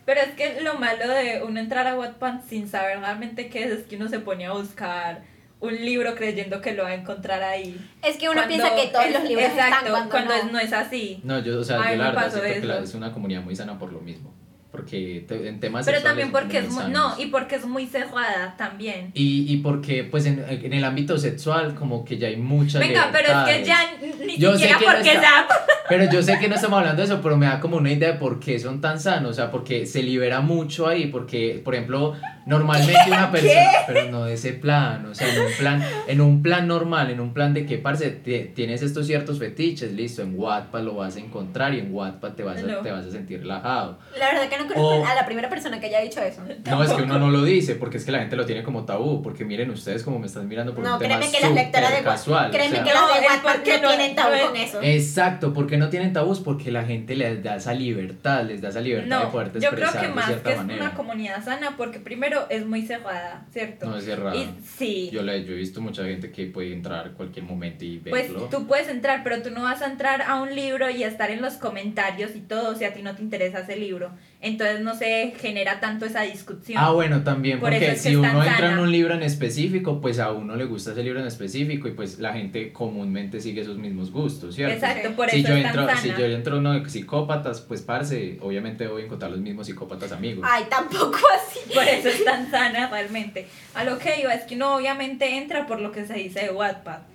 Pero 0.04 0.20
es 0.20 0.30
que 0.34 0.60
lo 0.62 0.74
malo 0.74 1.06
de 1.08 1.42
uno 1.44 1.60
entrar 1.60 1.86
a 1.86 1.96
Wattpad 1.96 2.40
sin 2.48 2.68
saber 2.68 2.98
realmente 2.98 3.48
qué 3.48 3.64
es, 3.64 3.70
es 3.70 3.86
que 3.86 3.96
uno 3.96 4.08
se 4.08 4.18
pone 4.18 4.46
a 4.46 4.52
buscar 4.52 5.22
un 5.60 5.74
libro 5.76 6.14
creyendo 6.16 6.60
que 6.60 6.72
lo 6.72 6.82
va 6.84 6.88
a 6.90 6.94
encontrar 6.94 7.42
ahí. 7.42 7.78
Es 8.02 8.16
que 8.16 8.28
uno 8.28 8.40
Cuando 8.42 8.48
piensa 8.48 8.74
que 8.74 8.86
todos 8.88 9.04
es- 9.06 9.12
los 9.12 9.22
libros 9.24 9.46
exacto, 9.46 9.86
están 9.86 10.08
cuando, 10.08 10.34
no. 10.34 10.40
es- 10.40 10.52
no 10.52 10.58
es 10.58 10.72
así. 10.72 11.20
No, 11.22 11.38
yo, 11.38 11.60
o 11.60 11.64
sea, 11.64 11.76
yo 11.92 11.96
la 11.96 12.10
verdad 12.10 12.30
siento 12.32 12.60
que 12.60 12.66
la- 12.66 12.78
es 12.80 12.94
una 12.94 13.12
comunidad 13.12 13.42
muy 13.42 13.54
sana 13.54 13.78
por 13.78 13.92
lo 13.92 14.00
mismo. 14.00 14.32
Porque 14.80 15.24
te- 15.28 15.48
en 15.48 15.60
temas 15.60 15.84
Pero 15.86 16.00
también 16.02 16.30
porque 16.32 16.58
es 16.58 16.70
muy 16.70 16.84
no, 16.90 17.14
y 17.20 17.26
porque 17.26 17.56
es 17.56 17.64
muy 17.66 17.86
cerrada 17.86 18.54
también. 18.56 19.10
Y, 19.14 19.52
y 19.52 19.58
porque, 19.58 20.04
pues, 20.04 20.26
en, 20.26 20.44
en 20.48 20.72
el 20.72 20.84
ámbito 20.84 21.18
sexual, 21.18 21.74
como 21.74 22.04
que 22.04 22.16
ya 22.18 22.28
hay 22.28 22.36
muchas 22.36 22.80
Venga, 22.80 23.10
pero 23.12 23.28
es 23.28 23.56
que 23.58 23.64
ya 23.64 23.78
ni 24.26 24.36
Yo 24.38 24.52
sé 24.56 24.68
siquiera 24.68 24.80
no 24.80 24.86
porque 24.96 25.08
está- 25.12 25.20
sea 25.20 25.46
Pero 25.90 26.08
yo 26.08 26.22
sé 26.22 26.38
que 26.38 26.48
no 26.48 26.54
estamos 26.54 26.78
hablando 26.78 27.02
de 27.02 27.06
eso, 27.06 27.20
pero 27.20 27.36
me 27.36 27.46
da 27.46 27.58
como 27.58 27.76
una 27.76 27.90
idea 27.90 28.12
de 28.12 28.18
por 28.18 28.38
qué 28.38 28.60
son 28.60 28.80
tan 28.80 29.00
sanos. 29.00 29.32
O 29.32 29.34
sea, 29.34 29.50
porque 29.50 29.86
se 29.86 30.04
libera 30.04 30.40
mucho 30.40 30.86
ahí. 30.86 31.06
Porque, 31.08 31.60
por 31.64 31.74
ejemplo, 31.74 32.14
normalmente 32.46 33.00
una 33.08 33.30
persona. 33.30 33.60
Pero 33.86 34.10
no 34.10 34.24
de 34.24 34.34
ese 34.34 34.52
plan. 34.52 35.06
O 35.06 35.14
sea, 35.14 35.32
en 35.32 35.40
un 35.40 35.52
plan, 35.58 35.84
en 36.06 36.20
un 36.20 36.42
plan 36.42 36.66
normal, 36.66 37.10
en 37.10 37.20
un 37.20 37.32
plan 37.32 37.54
de 37.54 37.66
que, 37.66 37.78
parce, 37.78 38.10
tienes 38.10 38.82
estos 38.82 39.06
ciertos 39.06 39.38
fetiches, 39.38 39.92
listo. 39.92 40.22
En 40.22 40.38
Wattpad 40.38 40.82
lo 40.82 40.94
vas 40.94 41.16
a 41.16 41.20
encontrar 41.20 41.74
y 41.74 41.80
en 41.80 41.94
Wattpad 41.94 42.32
te 42.32 42.42
vas 42.42 42.58
a, 42.58 42.62
No. 42.62 42.78
te 42.78 42.90
vas 42.90 43.06
a 43.06 43.10
sentir 43.10 43.40
relajado. 43.40 43.98
La 44.18 44.26
verdad 44.32 44.48
que 44.48 44.58
no 44.58 44.62
conozco 44.66 44.88
O- 45.00 45.06
a 45.06 45.14
la 45.14 45.26
primera 45.26 45.48
persona 45.48 45.80
que 45.80 45.86
haya 45.86 46.00
dicho 46.00 46.20
eso. 46.20 46.42
No, 46.66 46.82
es 46.84 46.92
que 46.92 47.02
uno 47.02 47.18
no 47.18 47.30
lo 47.30 47.42
dice, 47.44 47.74
porque 47.74 47.96
es 47.98 48.04
que 48.04 48.12
la 48.12 48.18
gente 48.20 48.36
lo 48.36 48.46
tiene 48.46 48.62
como 48.62 48.84
tabú. 48.84 49.22
Porque 49.22 49.44
miren 49.44 49.70
ustedes 49.70 50.02
como 50.02 50.18
me 50.18 50.26
están 50.26 50.48
mirando 50.48 50.74
por 50.74 50.84
No, 50.84 50.94
un 50.94 50.98
tema 50.98 51.16
créeme 51.18 51.32
que 51.36 51.40
las 51.42 51.52
lectoras 51.54 51.96
de 51.96 52.02
casual. 52.02 52.48
o 52.48 52.52
créeme 52.52 52.76
sea. 52.76 52.84
que 52.84 52.90
las 52.94 53.06
de 53.20 53.26
Wattpad 53.26 53.56
no 53.82 53.82
no- 53.82 53.88
tienen 53.96 54.14
tabú 54.16 54.34
con 54.46 54.56
eso. 54.56 54.78
Exacto, 54.82 55.52
porque 55.52 55.76
no 55.76 55.88
tienen 55.88 56.12
tabús, 56.12 56.40
porque 56.40 56.70
la 56.70 56.84
gente 56.84 57.16
les 57.16 57.42
da 57.42 57.56
esa 57.56 57.74
libertad, 57.74 58.44
les 58.44 58.60
da 58.60 58.68
esa 58.68 58.80
libertad 58.80 59.18
de 59.18 59.24
No, 59.24 59.30
poder 59.32 59.46
yo 59.54 59.70
creo 59.70 59.70
expresar 59.70 60.00
que 60.00 60.06
de 60.08 60.14
más 60.14 60.26
cierta 60.26 60.44
que 60.44 60.50
es 60.52 60.56
manera. 60.58 60.82
una 60.84 60.94
comunidad 60.94 61.44
sana 61.44 61.74
porque 61.76 61.98
primero 62.00 62.29
es 62.50 62.66
muy 62.66 62.82
cerrada, 62.82 63.46
¿cierto? 63.52 63.86
No 63.86 63.96
es 63.98 64.04
cerrada. 64.04 64.36
Y 64.36 64.54
sí, 64.64 65.10
Yo, 65.12 65.22
le, 65.22 65.44
yo 65.44 65.52
he 65.52 65.56
visto 65.56 65.80
mucha 65.80 66.04
gente 66.04 66.30
que 66.30 66.46
puede 66.46 66.72
entrar 66.72 67.08
en 67.08 67.14
cualquier 67.14 67.44
momento 67.44 67.84
y 67.84 67.98
pues 67.98 68.32
verlo. 68.32 68.48
tú 68.50 68.66
puedes 68.66 68.88
entrar, 68.88 69.22
pero 69.24 69.42
tú 69.42 69.50
no 69.50 69.62
vas 69.62 69.82
a 69.82 69.86
entrar 69.90 70.22
a 70.22 70.40
un 70.40 70.54
libro 70.54 70.90
y 70.90 71.02
a 71.04 71.08
estar 71.08 71.30
en 71.30 71.42
los 71.42 71.54
comentarios 71.54 72.34
y 72.36 72.40
todo 72.40 72.74
si 72.74 72.84
a 72.84 72.92
ti 72.92 73.02
no 73.02 73.14
te 73.14 73.22
interesa 73.22 73.60
ese 73.60 73.76
libro. 73.76 74.12
Entonces 74.42 74.80
no 74.80 74.94
se 74.94 75.34
genera 75.38 75.80
tanto 75.80 76.06
esa 76.06 76.22
discusión. 76.22 76.82
Ah, 76.82 76.92
bueno, 76.92 77.22
también, 77.22 77.60
Por 77.60 77.70
porque 77.70 77.84
eso 77.84 77.94
es 77.94 78.02
que 78.02 78.08
si 78.08 78.16
uno 78.16 78.42
entra 78.42 78.72
en 78.72 78.78
un 78.78 78.90
libro 78.90 79.12
en 79.12 79.22
específico, 79.22 80.00
pues 80.00 80.18
a 80.18 80.32
uno 80.32 80.56
le 80.56 80.64
gusta 80.64 80.92
ese 80.92 81.02
libro 81.02 81.20
en 81.20 81.26
específico 81.26 81.88
y 81.88 81.90
pues 81.90 82.18
la 82.18 82.32
gente 82.32 82.72
comúnmente 82.72 83.40
sigue 83.40 83.64
sus 83.64 83.76
mismos 83.76 84.10
gustos, 84.10 84.54
¿cierto? 84.54 84.74
Exacto, 84.74 85.10
por 85.14 85.28
si 85.28 85.40
eso 85.40 85.48
yo 85.48 85.56
es 85.56 85.64
entro, 85.66 85.86
tan 85.86 85.98
si 85.98 86.08
yo 86.08 86.24
entro 86.24 86.56
uno 86.56 86.72
de 86.72 86.88
psicópatas, 86.88 87.60
pues 87.60 87.82
parce, 87.82 88.38
obviamente 88.40 88.86
voy 88.86 89.02
a 89.02 89.04
encontrar 89.04 89.30
los 89.30 89.40
mismos 89.40 89.66
psicópatas 89.66 90.10
amigos. 90.12 90.46
Ay, 90.50 90.64
tampoco 90.70 91.18
así. 91.34 91.60
Por 91.74 91.84
eso 91.84 92.08
es 92.08 92.24
tan 92.24 92.50
sana 92.50 92.88
realmente. 92.88 93.46
A 93.74 93.84
lo 93.84 93.98
que 93.98 94.20
iba 94.20 94.32
es 94.32 94.44
que 94.44 94.54
uno 94.54 94.76
obviamente 94.76 95.36
entra 95.36 95.66
por 95.66 95.80
lo 95.80 95.92
que 95.92 96.06
se 96.06 96.14
dice 96.14 96.40
de 96.40 96.50
Wattpad. 96.50 97.09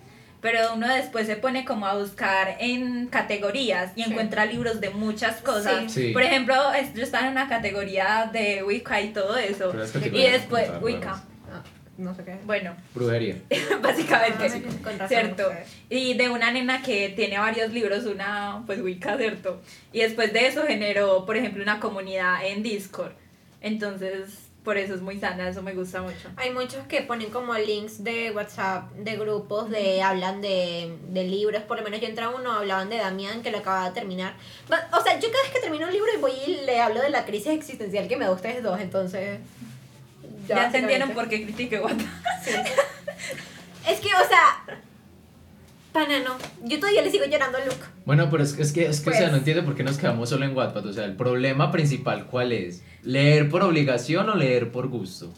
Pero 0.46 0.76
uno 0.76 0.88
después 0.94 1.26
se 1.26 1.38
pone 1.38 1.66
como 1.66 1.88
a 1.88 1.96
buscar 1.98 2.58
en 2.60 3.08
categorías 3.08 3.92
y 3.96 4.04
Sí. 4.04 4.12
encuentra 4.12 4.46
libros 4.46 4.80
de 4.80 4.92
muchas 4.92 5.38
cosas. 5.42 5.92
Sí. 5.92 6.12
Por 6.14 6.22
ejemplo, 6.22 6.72
es- 6.74 6.94
yo 6.94 7.02
estaba 7.02 7.26
en 7.26 7.32
una 7.32 7.50
categoría 7.50 8.30
de 8.32 8.62
Wicca 8.64 9.02
y 9.02 9.08
todo 9.12 9.36
eso. 9.38 9.74
Y 10.14 10.22
después. 10.22 10.70
Wicca, 10.84 11.24
No 11.98 12.14
sé 12.14 12.24
qué. 12.26 12.36
bueno, 12.46 12.76
Brujería. 12.94 13.38
básicamente. 13.82 14.62
Con 14.84 15.00
razón, 15.00 15.08
Cierto. 15.08 15.52
Y 15.90 16.14
de 16.14 16.30
una 16.30 16.52
nena 16.52 16.84
que 16.84 17.10
tiene 17.10 17.40
varios 17.40 17.72
libros, 17.74 18.06
una 18.06 18.62
pues 18.68 18.82
Wicca, 18.82 19.18
¿cierto? 19.18 19.64
Y 19.94 20.02
después 20.02 20.32
de 20.32 20.46
eso 20.46 20.62
generó, 20.68 21.26
por 21.26 21.38
ejemplo, 21.38 21.64
una 21.64 21.80
comunidad 21.80 22.46
en 22.46 22.62
Discord. 22.62 23.14
Entonces, 23.62 24.45
por 24.66 24.78
eso 24.78 24.96
es 24.96 25.02
muy 25.02 25.20
sana, 25.20 25.48
eso 25.48 25.62
me 25.62 25.74
gusta 25.74 26.02
mucho. 26.02 26.30
Hay 26.36 26.52
muchos 26.52 26.86
que 26.88 27.04
ponen 27.04 27.30
como 27.30 27.54
links 27.54 28.04
de 28.04 28.32
WhatsApp, 28.32 28.92
de 28.94 29.16
grupos, 29.16 29.70
de 29.70 30.02
hablan 30.02 30.42
de, 30.42 30.98
de 31.10 31.24
libros. 31.24 31.62
Por 31.64 31.78
lo 31.78 31.84
menos 31.84 32.02
yo 32.02 32.08
entré 32.08 32.26
a 32.26 32.30
uno, 32.30 32.52
hablaban 32.52 32.90
de 32.90 32.98
Damián, 32.98 33.44
que 33.44 33.52
lo 33.52 33.60
acababa 33.60 33.90
de 33.90 33.94
terminar. 33.94 34.34
O 34.68 35.04
sea, 35.04 35.20
yo 35.20 35.32
cada 35.32 35.44
vez 35.44 35.54
que 35.54 35.60
termino 35.62 35.86
un 35.86 35.94
libro 35.94 36.10
y 36.14 36.20
voy 36.20 36.32
y 36.48 36.66
le 36.66 36.82
hablo 36.82 37.02
de 37.02 37.12
la 37.12 37.24
crisis 37.26 37.54
existencial 37.54 38.08
que 38.08 38.18
me 38.18 38.26
da 38.26 38.32
a 38.32 38.34
ustedes 38.34 38.62
dos, 38.62 38.80
entonces... 38.82 39.40
Ya, 40.48 40.66
entendieron 40.66 41.10
básicamente. 41.10 41.14
por 41.14 41.30
qué 41.30 41.44
critiqué 41.44 41.80
Wattpad. 41.80 42.06
Sí. 42.44 42.52
Es 43.88 44.00
que, 44.00 44.08
o 44.08 44.28
sea. 44.28 44.80
Pana, 45.96 46.20
no. 46.20 46.36
Yo 46.68 46.78
todavía 46.78 47.02
le 47.04 47.10
sigo 47.10 47.24
llorando 47.26 47.58
a 47.58 47.62
Luke. 47.62 47.78
Bueno, 48.06 48.28
pero 48.30 48.44
es, 48.44 48.60
es 48.60 48.74
que, 48.74 48.86
es 48.86 49.00
que 49.00 49.10
o 49.12 49.14
sea, 49.14 49.22
Pues- 49.22 49.32
no 49.32 49.38
entiendo 49.38 49.64
por 49.64 49.76
qué 49.76 49.84
nos 49.84 49.98
quedamos 49.98 50.28
solo 50.30 50.44
en 50.46 50.54
Wattpad. 50.56 50.86
O 50.88 50.92
sea, 50.94 51.06
el 51.06 51.16
problema 51.16 51.72
principal, 51.72 52.26
¿cuál 52.26 52.52
es? 52.52 52.84
¿Leer 53.04 53.48
por 53.50 53.64
obligación 53.64 54.30
o 54.30 54.36
leer 54.36 54.72
por 54.72 54.90
gusto? 54.90 55.32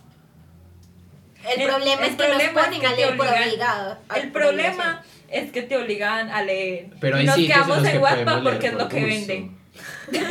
El, 1.48 1.62
El- 1.62 1.68
problema 1.68 2.02
el 2.02 2.10
es 2.10 2.16
que 2.16 2.24
problema 2.24 2.44
nos 2.54 2.64
ponen 2.66 2.74
es 2.74 2.80
que 2.80 2.88
a 2.88 2.90
te 2.90 2.96
leer 2.98 3.18
por 3.18 3.28
obligan. 3.28 3.48
obligado. 3.48 3.98
a- 4.10 4.16
El 4.20 4.32
problema 4.32 5.04
es 5.30 5.52
que 5.52 5.62
te 5.62 5.78
obligan 5.78 6.30
a 6.32 6.42
leer. 6.42 6.88
Pero 7.00 7.22
y 7.22 7.26
nos 7.26 7.38
en 7.38 7.46
quedamos 7.48 7.78
en 7.86 7.92
que 7.92 7.98
Wattpad 8.00 8.32
leer 8.42 8.44
porque 8.44 8.68
es 8.68 8.74
lo 8.74 8.90
que 8.90 9.06
vende. 9.06 9.52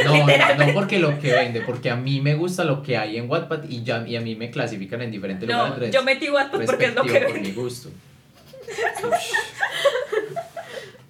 No, 0.04 0.26
no, 0.26 0.66
no 0.66 0.74
porque 0.74 0.98
lo 0.98 1.18
que 1.20 1.32
vende, 1.32 1.60
porque 1.60 1.88
a 1.90 1.94
mí 1.96 2.20
me 2.20 2.34
gusta 2.34 2.64
lo 2.64 2.82
que 2.82 2.96
hay 2.96 3.16
en 3.16 3.30
Wattpad 3.30 3.62
y, 3.68 3.84
ya, 3.84 4.04
y 4.06 4.16
a 4.16 4.20
mí 4.20 4.34
me 4.34 4.50
clasifican 4.50 5.02
en 5.02 5.12
diferentes 5.12 5.48
No, 5.48 5.66
lugares. 5.68 5.92
yo 5.92 6.02
metí 6.02 6.28
Wattpad 6.28 6.64
porque 6.66 6.86
es 6.86 6.94
lo 6.96 7.02
que 7.04 7.08
respectivo 7.12 7.26
por 7.32 7.40
mi 7.40 7.46
vende. 7.46 7.60
gusto. 7.62 7.90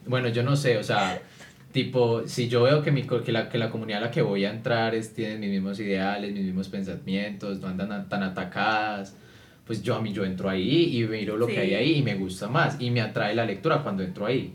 Bueno, 0.06 0.28
yo 0.28 0.42
no 0.42 0.56
sé, 0.56 0.78
o 0.78 0.84
sea, 0.84 1.20
tipo, 1.72 2.26
si 2.28 2.48
yo 2.48 2.62
veo 2.62 2.82
que, 2.82 2.92
mi, 2.92 3.02
que, 3.04 3.32
la, 3.32 3.48
que 3.48 3.58
la 3.58 3.70
comunidad 3.70 3.98
a 4.02 4.06
la 4.06 4.10
que 4.10 4.22
voy 4.22 4.44
a 4.44 4.50
entrar 4.50 4.94
es, 4.94 5.12
tiene 5.14 5.36
mis 5.36 5.50
mismos 5.50 5.80
ideales, 5.80 6.32
mis 6.32 6.44
mismos 6.44 6.68
pensamientos, 6.68 7.58
no 7.60 7.68
andan 7.68 7.92
a- 7.92 8.08
tan 8.08 8.22
atacadas, 8.22 9.16
pues 9.66 9.82
yo 9.82 9.96
a 9.96 10.00
mí 10.00 10.12
yo 10.12 10.24
entro 10.24 10.48
ahí 10.48 10.96
y 10.96 11.04
miro 11.06 11.36
lo 11.36 11.46
Sí. 11.46 11.54
que 11.54 11.60
hay 11.60 11.74
ahí 11.74 11.94
y 11.96 12.02
me 12.02 12.14
gusta 12.14 12.46
más 12.48 12.76
y 12.80 12.90
me 12.90 13.00
atrae 13.00 13.34
la 13.34 13.44
lectura 13.44 13.82
cuando 13.82 14.04
entro 14.04 14.26
ahí. 14.26 14.54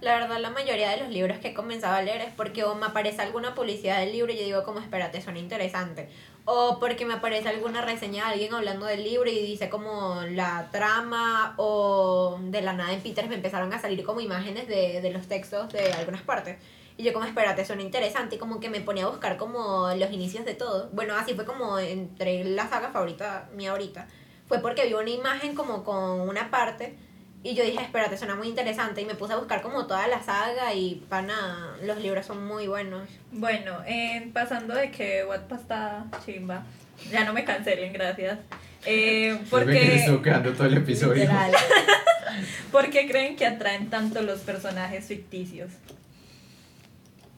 La 0.00 0.18
verdad, 0.18 0.40
la 0.40 0.50
mayoría 0.50 0.90
de 0.90 0.96
los 0.96 1.10
libros 1.10 1.38
que 1.38 1.48
he 1.50 1.54
comenzado 1.54 1.94
a 1.94 2.02
leer 2.02 2.20
es 2.22 2.32
porque 2.36 2.64
o 2.64 2.74
me 2.74 2.86
aparece 2.86 3.22
alguna 3.22 3.54
publicidad 3.54 4.00
del 4.00 4.10
libro 4.10 4.32
y 4.32 4.36
yo 4.36 4.42
digo 4.44 4.64
como, 4.64 4.80
espérate, 4.80 5.22
suena 5.22 5.38
interesante. 5.38 6.08
O 6.44 6.78
porque 6.80 7.04
me 7.04 7.14
aparece 7.14 7.48
alguna 7.48 7.82
reseña 7.82 8.26
de 8.26 8.32
alguien 8.32 8.54
hablando 8.54 8.86
del 8.86 9.04
libro 9.04 9.30
y 9.30 9.38
dice 9.46 9.68
como 9.68 10.22
la 10.22 10.70
trama 10.72 11.54
o 11.56 12.38
de 12.42 12.62
la 12.62 12.72
nada 12.72 12.92
en 12.92 13.00
Pinterest 13.00 13.30
me 13.30 13.36
empezaron 13.36 13.72
a 13.72 13.80
salir 13.80 14.02
como 14.04 14.20
imágenes 14.20 14.66
de, 14.66 15.00
de 15.00 15.10
los 15.12 15.28
textos 15.28 15.72
de 15.72 15.92
algunas 15.92 16.22
partes. 16.22 16.58
Y 16.96 17.04
yo 17.04 17.12
como, 17.12 17.24
espérate, 17.24 17.64
suena 17.64 17.82
interesante 17.82 18.36
y 18.36 18.38
como 18.38 18.60
que 18.60 18.68
me 18.68 18.80
ponía 18.80 19.04
a 19.04 19.08
buscar 19.08 19.36
como 19.36 19.88
los 19.94 20.10
inicios 20.10 20.44
de 20.44 20.54
todo. 20.54 20.90
Bueno, 20.92 21.14
así 21.14 21.34
fue 21.34 21.44
como 21.44 21.78
entre 21.78 22.44
la 22.44 22.68
saga 22.68 22.90
favorita 22.90 23.48
mía 23.54 23.70
ahorita. 23.70 24.08
Fue 24.46 24.58
porque 24.58 24.86
vi 24.86 24.94
una 24.94 25.10
imagen 25.10 25.54
como 25.54 25.84
con 25.84 26.20
una 26.20 26.50
parte 26.50 26.96
y 27.44 27.54
yo 27.54 27.64
dije, 27.64 27.82
espérate, 27.82 28.16
suena 28.16 28.34
muy 28.36 28.48
interesante. 28.48 29.00
Y 29.02 29.04
me 29.04 29.14
puse 29.14 29.32
a 29.32 29.36
buscar 29.36 29.62
como 29.62 29.86
toda 29.86 30.06
la 30.06 30.22
saga 30.22 30.72
y 30.74 31.02
pana, 31.08 31.76
los 31.82 31.98
libros 31.98 32.24
son 32.26 32.46
muy 32.46 32.66
buenos. 32.68 33.08
Bueno, 33.32 33.78
eh, 33.86 34.30
pasando 34.32 34.74
de 34.74 34.90
que 34.90 35.24
Wattpad 35.24 35.60
está 35.60 36.04
chimba, 36.24 36.62
ya 37.10 37.24
no 37.24 37.32
me 37.32 37.44
cancelen, 37.44 37.92
gracias. 37.92 38.38
Eh, 38.86 39.38
Porque 39.50 40.04
quedando 40.22 40.52
todo 40.52 40.66
el 40.66 40.76
episodio. 40.78 41.28
¿Por 42.72 42.90
qué 42.90 43.08
creen 43.08 43.36
que 43.36 43.46
atraen 43.46 43.90
tanto 43.90 44.22
los 44.22 44.40
personajes 44.40 45.04
ficticios? 45.06 45.70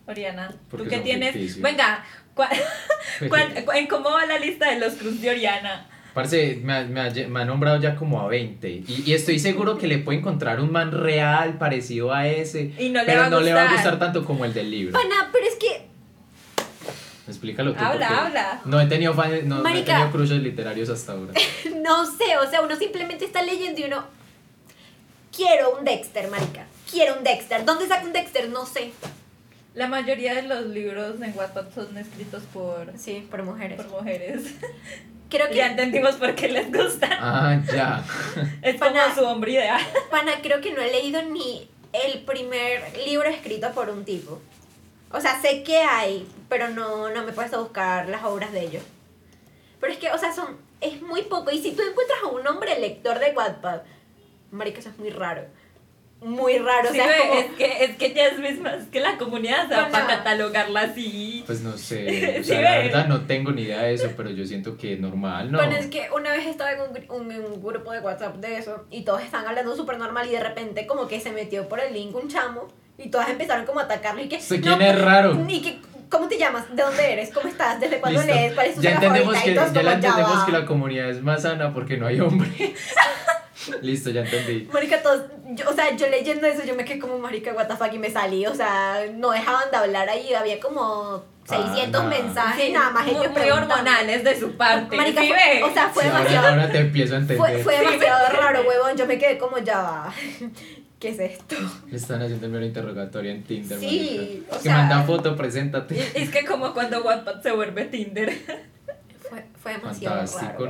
Oriana, 0.07 0.55
Porque 0.71 0.85
tú 0.85 0.91
que 0.91 0.99
tienes... 0.99 1.33
ficticios. 1.33 1.63
Venga, 1.63 2.05
¿cuál- 2.35 2.51
cuál- 3.29 3.77
¿en 3.79 3.87
cómo 3.87 4.11
va 4.11 4.27
la 4.27 4.39
lista 4.39 4.71
de 4.71 4.79
los 4.79 4.95
Cruz 4.95 5.21
de 5.21 5.31
Oriana? 5.31 5.87
Parce, 6.15 6.61
me 6.63 6.73
ha, 6.73 6.85
me, 6.85 7.01
ha, 7.01 7.11
me 7.29 7.41
ha 7.41 7.45
nombrado 7.45 7.81
ya 7.81 7.97
como 7.97 8.21
a 8.21 8.29
20. 8.29 8.71
Y, 8.71 9.03
y 9.05 9.13
estoy 9.15 9.39
seguro 9.41 9.77
que 9.79 9.89
le 9.89 9.99
puede 9.99 10.19
encontrar 10.21 10.61
un 10.61 10.71
man 10.71 10.93
real 10.93 11.59
parecido 11.59 12.13
a 12.15 12.29
ese. 12.29 12.73
Y 12.79 12.91
no 12.91 13.01
le 13.01 13.07
pero 13.07 13.21
va 13.21 13.27
a 13.27 13.31
no 13.31 13.41
le 13.41 13.53
va 13.53 13.69
a 13.69 13.73
gustar. 13.73 13.99
tanto 13.99 14.25
como 14.25 14.45
el 14.45 14.55
del 14.55 14.71
libro. 14.71 14.93
Pana, 14.93 15.29
pero 15.33 15.45
es 15.47 15.57
que, 15.57 15.89
Explícalo 17.27 17.73
tú. 17.73 17.83
Habla, 17.83 18.27
habla. 18.27 18.61
No 18.67 18.81
he 18.81 18.87
tenido 18.87 19.15
fans, 19.15 19.45
no, 19.45 19.63
no 19.63 19.69
he 19.69 19.83
tenido 19.83 20.11
crushes 20.13 20.43
literarios 20.43 20.89
hasta 20.91 21.13
ahora. 21.13 21.33
no 21.83 22.05
sé, 22.07 22.37
o 22.37 22.49
sea, 22.51 22.61
uno 22.61 22.77
simplemente 22.77 23.25
está 23.25 23.43
leyendo 23.43 23.81
y 23.81 23.85
uno... 23.85 24.05
Quiero 25.35 25.77
un 25.79 25.85
Dexter, 25.85 26.31
marica. 26.31 26.67
Quiero 26.89 27.17
un 27.17 27.25
Dexter. 27.25 27.65
¿Dónde 27.65 27.89
saco 27.89 28.07
un 28.07 28.13
Dexter? 28.13 28.49
No 28.51 28.67
sé. 28.67 28.93
La 29.75 29.89
mayoría 29.89 30.35
de 30.35 30.43
los 30.43 30.67
libros 30.67 31.21
en 31.21 31.37
Wattpad 31.37 31.73
son 31.75 31.97
escritos 31.99 32.43
por, 32.53 32.93
Sí, 32.97 33.27
por 33.29 33.43
mujeres. 33.43 33.79
por 33.83 33.89
mujeres. 34.01 34.43
Creo 35.35 35.49
que... 35.49 35.57
ya 35.57 35.67
entendimos 35.67 36.15
por 36.15 36.35
qué 36.37 36.49
les 36.49 36.73
gusta. 36.73 37.09
Ah, 37.11 37.61
ya. 37.67 38.05
Es 38.63 38.79
como 38.79 38.93
Pana. 38.93 39.15
su 39.15 39.25
hombre 39.25 39.53
ideal. 39.53 39.81
Pana, 40.09 40.35
creo 40.41 40.61
que 40.61 40.73
no 40.73 40.81
he 40.81 40.93
leído 40.93 41.23
ni 41.23 41.69
el 41.93 42.23
primer 42.23 42.97
libro 43.05 43.29
escrito 43.29 43.73
por 43.73 43.91
un 43.91 44.05
tipo. 44.05 44.41
O 45.11 45.21
sea, 45.21 45.41
sé 45.41 45.65
que 45.65 45.79
hay, 45.79 46.29
pero 46.49 46.69
no, 46.69 47.11
no 47.11 47.25
me 47.25 47.33
he 47.33 47.35
puesto 47.35 47.57
a 47.57 47.61
buscar 47.61 48.09
las 48.09 48.23
obras 48.23 48.53
de 48.53 48.63
ellos. 48.63 48.85
Pero 49.81 49.93
es 49.93 49.99
que, 49.99 50.11
o 50.13 50.19
sea, 50.19 50.33
son, 50.33 50.57
es 50.81 51.03
muy 51.03 51.23
poco. 51.23 51.51
Y 51.51 51.61
si 51.61 51.73
tú 51.73 51.83
encuentras 51.83 52.19
a 52.23 52.29
un 52.29 52.47
hombre 52.47 52.79
lector 52.79 53.19
de 53.19 53.33
Wattpad, 53.33 53.81
marica, 54.53 54.79
eso 54.79 54.91
es 54.91 54.99
muy 54.99 55.11
raro. 55.11 55.47
Muy 56.23 56.57
raro. 56.59 56.91
Sí, 56.91 56.99
o 57.01 57.05
sea, 57.05 57.17
es 57.17 57.23
como... 57.23 57.41
es, 57.41 57.47
que, 57.57 57.85
es 57.85 57.97
que 57.97 58.15
ya 58.15 58.27
es 58.29 58.39
misma, 58.39 58.75
es 58.77 58.85
que 58.87 59.01
la 59.01 59.19
comunidad 59.19 59.69
se 59.69 59.75
va 59.75 59.89
Pana. 59.89 59.91
para 59.91 60.07
catalogarla 60.07 60.81
así. 60.81 61.43
Pues 61.47 61.61
no 61.61 61.77
sé. 61.77 62.37
O 62.41 62.43
Sí, 62.43 62.49
sea, 62.51 62.61
la 62.63 62.71
ve. 62.79 62.85
verdad 62.85 63.07
no 63.09 63.21
tengo 63.27 63.53
ni 63.53 63.63
idea 63.63 63.83
de 63.83 63.93
eso, 63.95 64.11
pero 64.17 64.31
yo 64.31 64.47
siento 64.47 64.79
que 64.79 64.97
normal, 64.97 65.53
¿no? 65.53 65.59
Bueno, 65.59 65.77
es 65.77 65.87
que 65.89 66.09
una 66.17 66.33
vez 66.33 66.47
estaba 66.47 66.73
en 66.73 66.81
un, 66.81 67.21
un- 67.21 67.31
en 67.33 67.45
un 67.45 67.63
grupo 67.63 67.93
de 67.93 68.01
WhatsApp 68.01 68.37
de 68.37 68.57
eso 68.57 68.87
y 68.91 69.03
todos 69.05 69.23
estaban 69.23 69.47
hablando 69.47 69.77
súper 69.77 69.99
normal 69.99 70.27
y 70.29 70.33
de 70.33 70.41
repente 70.41 70.87
como 70.87 71.07
que 71.09 71.21
se 71.21 71.31
metió 71.31 71.69
por 71.69 71.79
el 71.81 71.93
link 71.93 72.15
un 72.17 72.29
chamo 72.29 72.69
y 72.97 73.11
todas 73.11 73.29
empezaron 73.29 73.67
como 73.67 73.81
a 73.81 73.83
atacarlo 73.83 74.23
y 74.23 74.29
que... 74.29 74.41
Sé 74.41 74.61
quién 74.63 74.81
es 74.81 74.99
raro. 75.03 75.37
Y 75.47 75.61
que, 75.61 75.79
¿cómo 76.09 76.27
te 76.29 76.39
llamas? 76.39 76.75
¿De 76.75 76.83
dónde 76.83 77.13
eres? 77.13 77.31
¿Cómo 77.35 77.49
estás? 77.49 77.79
¿Desde 77.81 77.99
cuándo 78.01 78.23
lees? 78.23 78.55
¿Cuál 78.55 78.67
es 78.69 78.77
tu 78.77 78.81
Ya 78.81 78.93
entendemos, 78.93 79.35
favorita? 79.37 79.45
que, 79.45 79.51
Y 79.51 79.55
todos 79.57 79.73
ya 79.75 79.83
la 79.83 79.91
como, 79.91 80.01
"Ya 80.01 80.09
entendemos 80.09 80.39
va". 80.43 80.47
que 80.47 80.53
la 80.53 80.65
comunidad 80.65 81.11
es 81.11 81.23
más 81.23 81.43
sana 81.43 81.75
porque 81.75 81.99
no 81.99 82.07
hay 82.07 82.21
hombres. 82.21 82.53
Listo, 83.83 84.11
ya 84.11 84.23
entendí. 84.23 84.69
Marica, 84.73 85.03
todos, 85.03 85.23
yo, 85.51 85.69
o 85.69 85.73
sea, 85.73 85.95
yo 85.97 86.09
leyendo 86.09 86.47
eso, 86.47 86.65
yo 86.65 86.75
me 86.75 86.85
quedé 86.85 86.99
como, 86.99 87.19
marica, 87.19 87.53
what 87.53 87.67
the 87.67 87.77
fuck, 87.77 87.93
y 87.93 87.99
me 87.99 88.11
salí, 88.11 88.47
o 88.47 88.55
sea, 88.55 89.05
no 89.15 89.31
dejaban 89.31 89.71
de 89.71 89.77
hablar 89.77 90.09
ahí, 90.09 90.33
había 90.35 90.59
como 90.61 91.25
600 91.47 92.03
Pana. 92.03 92.09
mensajes, 92.09 92.65
Sí, 92.67 92.73
nada 92.73 92.91
más 92.91 93.07
muy, 93.07 93.17
ellos 93.17 93.31
muy 93.33 93.51
hormonales 93.51 94.25
de 94.25 94.39
su 94.41 94.53
parte. 94.57 94.97
Marica, 94.97 95.21
¿sí 95.21 95.29
fue- 95.29 95.63
o 95.63 95.73
sea, 95.75 95.89
fue 95.91 96.03
Sí, 96.05 96.09
demasiado, 96.09 96.49
ahora 96.49 96.73
te 96.73 96.79
empiezo 96.79 97.15
a 97.15 97.19
entender. 97.19 97.63
fue, 97.63 97.77
demasiado 97.79 98.29
raro, 98.41 98.63
huevón, 98.67 98.97
yo 98.97 99.07
me 99.07 99.19
quedé 99.19 99.37
como, 99.39 99.59
ya 99.59 99.79
va, 99.83 100.15
¿qué 101.01 101.09
es 101.11 101.19
esto? 101.19 101.57
Le 101.91 101.97
están 101.97 102.23
haciendo 102.23 102.47
el 102.47 102.53
mero 102.53 102.65
interrogatorio 102.65 103.31
en 103.31 103.43
Tinder, 103.45 103.79
Sí, 103.79 104.17
marica. 104.17 104.55
o 104.55 104.59
que 104.59 104.63
sea- 104.63 104.77
manda 104.79 105.03
foto, 105.03 105.37
preséntate. 105.37 106.03
Es 106.15 106.31
que 106.31 106.45
como 106.47 106.73
cuando 106.73 107.03
Wattpad 107.03 107.43
se 107.43 107.51
vuelve 107.53 107.85
Tinder. 107.87 108.33
Fue, 109.29 109.45
fue 109.63 109.73
demasiado 109.73 110.17
Fantástico, 110.27 110.65
raro. 110.65 110.69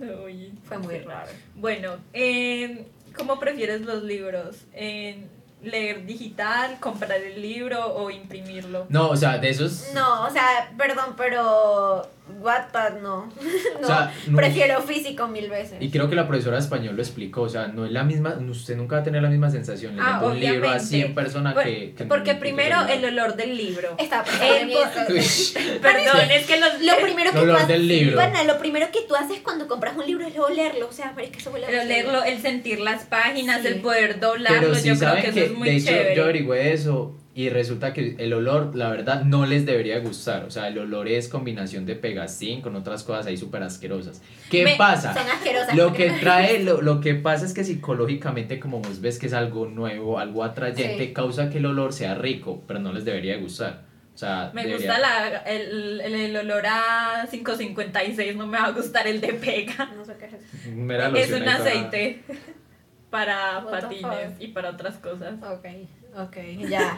¿no? 0.00 0.24
Uy. 0.24 0.52
Fue 0.64 0.78
muy 0.78 0.98
raro. 0.98 1.30
Bueno, 1.54 1.96
eh, 2.12 2.86
¿cómo 3.16 3.38
prefieres 3.38 3.82
los 3.82 4.02
libros? 4.02 4.56
¿En 4.72 5.38
¿Leer 5.60 6.06
digital, 6.06 6.78
comprar 6.78 7.20
el 7.20 7.42
libro 7.42 7.84
o 7.94 8.10
imprimirlo? 8.10 8.86
No, 8.90 9.10
o 9.10 9.16
sea, 9.16 9.38
de 9.38 9.50
esos. 9.50 9.88
No, 9.92 10.24
o 10.24 10.30
sea, 10.30 10.72
perdón, 10.78 11.14
pero 11.16 12.08
Wattpad 12.40 13.00
no. 13.00 13.32
no, 13.80 13.86
sea, 13.86 14.12
no- 14.26 14.36
prefiero 14.36 14.80
físico 14.82 15.26
mil 15.28 15.48
veces. 15.50 15.78
Y 15.80 15.90
creo 15.90 16.08
que 16.08 16.14
la 16.16 16.26
profesora 16.28 16.56
de 16.56 16.62
español 16.62 16.96
lo 16.96 17.02
explicó, 17.02 17.42
o 17.42 17.48
sea, 17.48 17.68
no 17.68 17.84
es 17.86 17.92
la 17.92 18.04
misma, 18.04 18.38
usted 18.50 18.76
nunca 18.76 18.96
va 18.96 19.00
a 19.02 19.04
tener 19.04 19.22
la 19.22 19.28
misma 19.30 19.50
sensación 19.50 19.96
leyendo 19.96 20.26
Ah, 20.26 20.30
un 20.30 20.38
libro 20.40 20.56
a 20.68 20.72
obviamente. 20.72 20.84
100 20.86 21.14
personas 21.14 21.54
Por- 21.54 21.64
que, 21.64 21.94
que 21.96 22.04
Porque 22.04 22.32
que- 22.32 22.36
primero 22.36 22.76
el 22.88 23.04
olor 23.04 23.36
del 23.36 23.56
libro. 23.56 23.96
Eso. 23.98 24.16
Uy, 25.08 25.78
Perdón, 25.80 26.30
es 26.30 26.46
que 26.46 26.58
los, 26.60 26.80
Lo 26.82 26.96
primero 27.02 27.30
que 27.30 27.38
El 27.38 27.42
tú 27.44 27.50
olor 27.50 27.56
haces, 27.56 27.68
del 27.68 27.88
libro. 27.88 28.20
Lo 28.46 28.58
primero 28.58 28.86
que 28.92 29.00
tú 29.06 29.14
haces 29.16 29.40
cuando 29.40 29.66
compras 29.68 29.96
un 29.96 30.06
libro 30.06 30.26
es 30.26 30.38
olerlo, 30.38 30.88
o 30.88 30.92
sea, 30.92 31.14
es 31.22 31.30
que 31.30 31.38
eso 31.38 31.50
huele 31.50 31.66
Pero 31.68 31.84
leerlo, 31.84 32.22
el 32.24 32.40
sentir 32.40 32.80
las 32.80 33.04
páginas, 33.04 33.62
Sí. 33.62 33.68
el 33.68 33.80
poder 33.80 34.20
doblarlo, 34.20 34.60
Pero 34.60 34.72
yo 34.74 34.74
sí 34.78 34.82
creo 34.82 34.96
saben 34.96 35.24
que 35.24 35.32
que, 35.32 35.40
eso 35.44 35.52
es 35.52 35.58
muy 35.58 35.68
de 35.68 35.76
hecho, 35.76 35.86
chévere. 35.86 36.16
yo 36.16 36.22
averigüé 36.24 36.72
eso 36.72 37.14
y 37.38 37.50
resulta 37.50 37.92
que 37.92 38.16
el 38.18 38.32
olor, 38.32 38.74
la 38.74 38.90
verdad, 38.90 39.22
no 39.22 39.46
les 39.46 39.64
debería 39.64 40.00
gustar. 40.00 40.44
O 40.44 40.50
sea, 40.50 40.66
el 40.66 40.76
olor 40.76 41.06
es 41.06 41.28
combinación 41.28 41.86
de 41.86 41.94
pegastín 41.94 42.62
con 42.62 42.74
otras 42.74 43.04
cosas 43.04 43.26
ahí 43.26 43.36
súper 43.36 43.62
asquerosas. 43.62 44.20
¿Qué 44.50 44.64
Me- 44.64 44.74
pasa? 44.76 45.14
Son 45.14 45.22
asquerosas. 45.30 45.76
Lo 45.76 45.92
que 45.92 46.10
trae, 46.20 46.64
lo, 46.64 46.82
lo 46.82 47.00
que 47.00 47.14
pasa 47.14 47.46
es 47.46 47.54
que 47.54 47.62
psicológicamente, 47.62 48.58
como 48.58 48.80
vos 48.80 49.00
ves 49.00 49.20
que 49.20 49.26
es 49.26 49.32
algo 49.34 49.66
nuevo, 49.66 50.18
algo 50.18 50.42
atrayente, 50.42 51.06
Sí. 51.06 51.12
causa 51.12 51.48
que 51.48 51.58
el 51.58 51.66
olor 51.66 51.92
sea 51.92 52.16
rico, 52.16 52.64
pero 52.66 52.80
no 52.80 52.92
les 52.92 53.04
debería 53.04 53.36
gustar. 53.36 53.82
O 54.14 54.18
sea, 54.18 54.50
Me 54.52 54.64
debería- 54.64 54.88
gusta 54.88 54.98
la, 54.98 55.36
el, 55.46 56.00
el, 56.00 56.14
el 56.14 56.36
olor 56.38 56.64
a 56.66 57.28
556, 57.30 58.34
no 58.34 58.48
me 58.48 58.58
va 58.58 58.64
a 58.64 58.70
gustar 58.72 59.06
el 59.06 59.20
de 59.20 59.34
pega. 59.34 59.92
No 59.96 60.04
sé 60.04 60.16
qué 60.18 60.24
es 60.24 60.32
eso. 60.32 60.74
Mera 60.74 61.12
es 61.16 61.30
un 61.32 61.48
aceite 61.48 62.24
para 63.10 63.64
patines 63.70 64.32
y 64.40 64.48
para 64.48 64.70
otras 64.70 64.96
cosas. 64.96 65.34
Ok, 65.40 65.66
ok, 66.22 66.36
ya. 66.68 66.96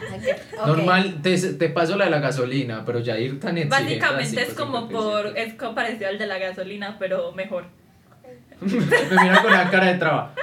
ok. 0.59 0.65
Normal, 0.67 1.21
te, 1.21 1.37
te 1.53 1.69
paso 1.69 1.95
la 1.97 2.05
de 2.05 2.11
la 2.11 2.19
gasolina, 2.19 2.83
pero 2.85 2.99
ya 2.99 3.17
ir 3.17 3.39
tan 3.39 3.57
exigente 3.57 3.99
Básicamente 3.99 4.41
es 4.41 4.53
como 4.53 4.89
5.57. 4.89 4.91
por, 4.91 5.37
es 5.37 5.53
como 5.55 5.75
parecido 5.75 6.09
al 6.09 6.17
de 6.17 6.27
la 6.27 6.37
gasolina, 6.37 6.97
pero 6.99 7.31
mejor. 7.31 7.65
Me 8.61 9.21
mira 9.23 9.41
con 9.41 9.51
la 9.51 9.69
cara 9.71 9.87
de 9.87 9.97
traba. 9.97 10.33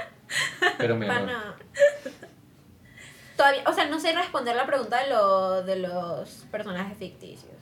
Pero 0.77 0.97
mejor. 0.97 1.17
Pana. 1.17 1.57
Todavía, 3.37 3.63
o 3.67 3.73
sea, 3.73 3.87
no 3.87 4.01
sé 4.01 4.13
responder 4.13 4.57
la 4.57 4.67
pregunta 4.67 5.01
de, 5.03 5.11
lo, 5.11 5.63
de 5.63 5.77
los 5.77 6.45
personajes 6.51 6.99
ficticios. 6.99 7.53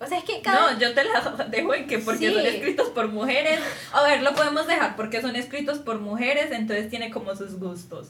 O 0.00 0.04
O 0.04 0.08
sea, 0.08 0.18
es 0.18 0.24
que 0.24 0.42
cada... 0.42 0.72
No, 0.72 0.78
yo 0.80 0.92
te 0.92 1.04
la 1.04 1.20
dejo 1.50 1.72
en 1.72 1.86
que 1.86 2.00
porque 2.00 2.28
Sí. 2.28 2.34
son 2.34 2.44
escritos 2.44 2.88
por 2.88 3.06
mujeres. 3.08 3.60
A 3.92 4.02
ver, 4.02 4.22
lo 4.22 4.34
podemos 4.34 4.66
dejar 4.66 4.96
porque 4.96 5.22
son 5.22 5.36
escritos 5.36 5.78
por 5.78 6.00
mujeres, 6.00 6.50
entonces 6.50 6.90
tiene 6.90 7.10
como 7.12 7.34
sus 7.36 7.58
gustos. 7.60 8.08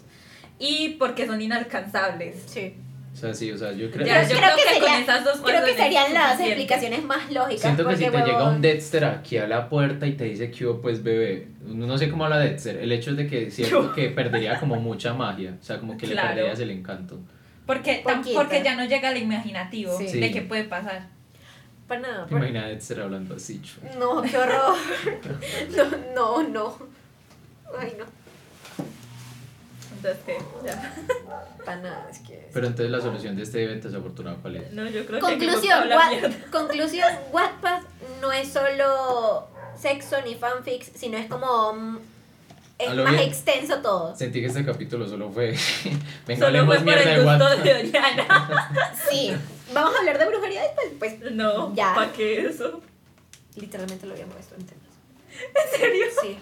Y 0.58 0.90
porque 0.98 1.26
son 1.26 1.40
inalcanzables. 1.42 2.42
Sí. 2.46 2.74
O 3.12 3.16
sea, 3.16 3.32
sí, 3.32 3.52
o 3.52 3.56
sea, 3.56 3.70
yo 3.72 3.90
creo 3.92 4.04
Ya, 4.06 4.22
que... 4.26 4.32
yo 4.34 4.38
creo 4.38 4.50
creo, 4.54 4.66
que 4.66 4.74
que, 4.74 4.80
con 4.80 4.92
esas 4.94 5.24
dos 5.24 5.40
Creo 5.40 5.64
que 5.64 5.74
serían 5.76 6.12
las 6.12 6.40
explicaciones 6.40 7.04
más 7.04 7.30
lógicas. 7.30 7.60
Siento 7.62 7.86
que 7.88 7.96
si 7.96 8.04
te 8.06 8.10
llega 8.10 8.48
un 8.48 8.60
Dexter 8.60 9.04
aquí 9.04 9.38
a 9.38 9.46
la 9.46 9.68
puerta 9.68 10.04
y 10.06 10.14
te 10.14 10.24
dice 10.24 10.50
que 10.50 10.66
hubo, 10.66 10.80
pues 10.82 11.02
bebé, 11.02 11.46
no 11.64 11.96
sé 11.96 12.10
cómo 12.10 12.24
habla 12.24 12.38
Dexter, 12.38 12.76
el 12.78 12.90
hecho 12.90 13.12
es 13.12 13.16
de 13.16 13.26
que 13.28 13.50
siento 13.52 13.92
que 13.94 14.08
perdería 14.10 14.58
como 14.58 14.74
mucha 14.76 15.14
magia, 15.14 15.56
o 15.60 15.64
sea, 15.64 15.78
como 15.78 15.96
que 15.96 16.06
Claro. 16.08 16.28
le 16.30 16.34
perderías 16.34 16.58
el 16.60 16.70
encanto. 16.72 17.20
Porque, 17.66 18.00
Poquito. 18.02 18.34
porque 18.34 18.62
ya 18.64 18.74
no 18.74 18.84
llega 18.84 19.10
al 19.10 19.16
imaginativo 19.16 19.96
Sí. 19.96 20.04
de 20.06 20.26
Sí. 20.26 20.32
qué 20.32 20.42
puede 20.42 20.64
pasar. 20.64 21.06
Para 21.86 22.00
nada. 22.00 22.24
¿Te 22.24 22.30
por- 22.30 22.38
imaginas 22.38 22.64
a 22.64 22.68
Dexter 22.68 23.00
hablando 23.00 23.36
así? 23.36 23.60
chu? 23.62 23.80
No, 23.98 24.22
qué 24.22 24.36
horror. 24.36 24.74
no, 26.14 26.42
no, 26.42 26.48
no. 26.48 26.78
Ay, 27.78 27.92
no. 27.98 28.04
Entonces, 30.04 30.22
¿qué? 30.26 30.38
Ya. 30.66 30.94
Para 31.64 31.80
nada, 31.80 32.08
es 32.10 32.18
que... 32.18 32.48
Pero 32.52 32.66
entonces 32.66 32.90
la 32.90 33.00
solución 33.00 33.36
de 33.36 33.42
este 33.42 33.64
evento 33.64 33.88
desafortunado, 33.88 34.36
¿cuál 34.42 34.56
es? 34.56 34.72
No, 34.72 34.84
yo 34.86 35.06
creo 35.06 35.18
que 35.18 35.26
Conclusión, 35.26 35.88
Wat- 35.88 36.10
mierda. 36.10 36.30
conclusión, 36.52 37.08
Wattpad 37.32 37.82
no 38.20 38.32
es 38.32 38.48
solo 38.52 39.48
sexo 39.80 40.16
ni 40.26 40.34
fanfics, 40.34 40.90
sino 40.94 41.16
es 41.16 41.26
como... 41.26 41.72
mm, 41.72 41.98
Es 42.78 42.94
más 42.94 43.10
bien. 43.12 43.22
extenso 43.28 43.78
todo. 43.80 44.14
Sentí 44.14 44.40
que 44.40 44.46
este 44.48 44.64
capítulo 44.64 45.08
solo 45.08 45.30
fue... 45.30 45.54
Venga, 46.26 46.46
Solo 46.46 46.66
fue 46.66 46.80
por 46.80 46.98
el 46.98 47.24
gusto 47.24 47.56
de 47.62 47.74
Oriana. 47.74 48.92
Sí. 49.10 49.34
Vamos 49.72 49.94
a 49.96 49.98
hablar 50.00 50.18
de 50.18 50.26
brujería 50.26 50.62
después. 50.62 51.14
Pues 51.20 51.32
No, 51.32 51.74
Ya. 51.74 51.94
¿para 51.94 52.12
qué 52.12 52.46
eso? 52.46 52.80
literalmente 53.56 54.04
lo 54.06 54.12
habíamos 54.14 54.36
visto 54.36 54.54
en. 54.56 54.83
¿En 55.40 55.78
serio? 55.78 56.06
Sí. 56.22 56.38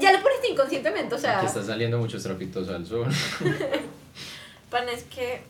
Ya 0.00 0.12
lo 0.12 0.22
pones 0.22 0.38
inconscientemente, 0.48 1.14
o 1.14 1.18
sea... 1.18 1.38
Aquí 1.38 1.46
está 1.46 1.62
saliendo 1.62 1.98
muchos 1.98 2.22
trapitos 2.22 2.68
al 2.68 2.86
sol. 2.86 3.08
Pan, 4.70 4.88
es 4.88 5.04
que... 5.04 5.42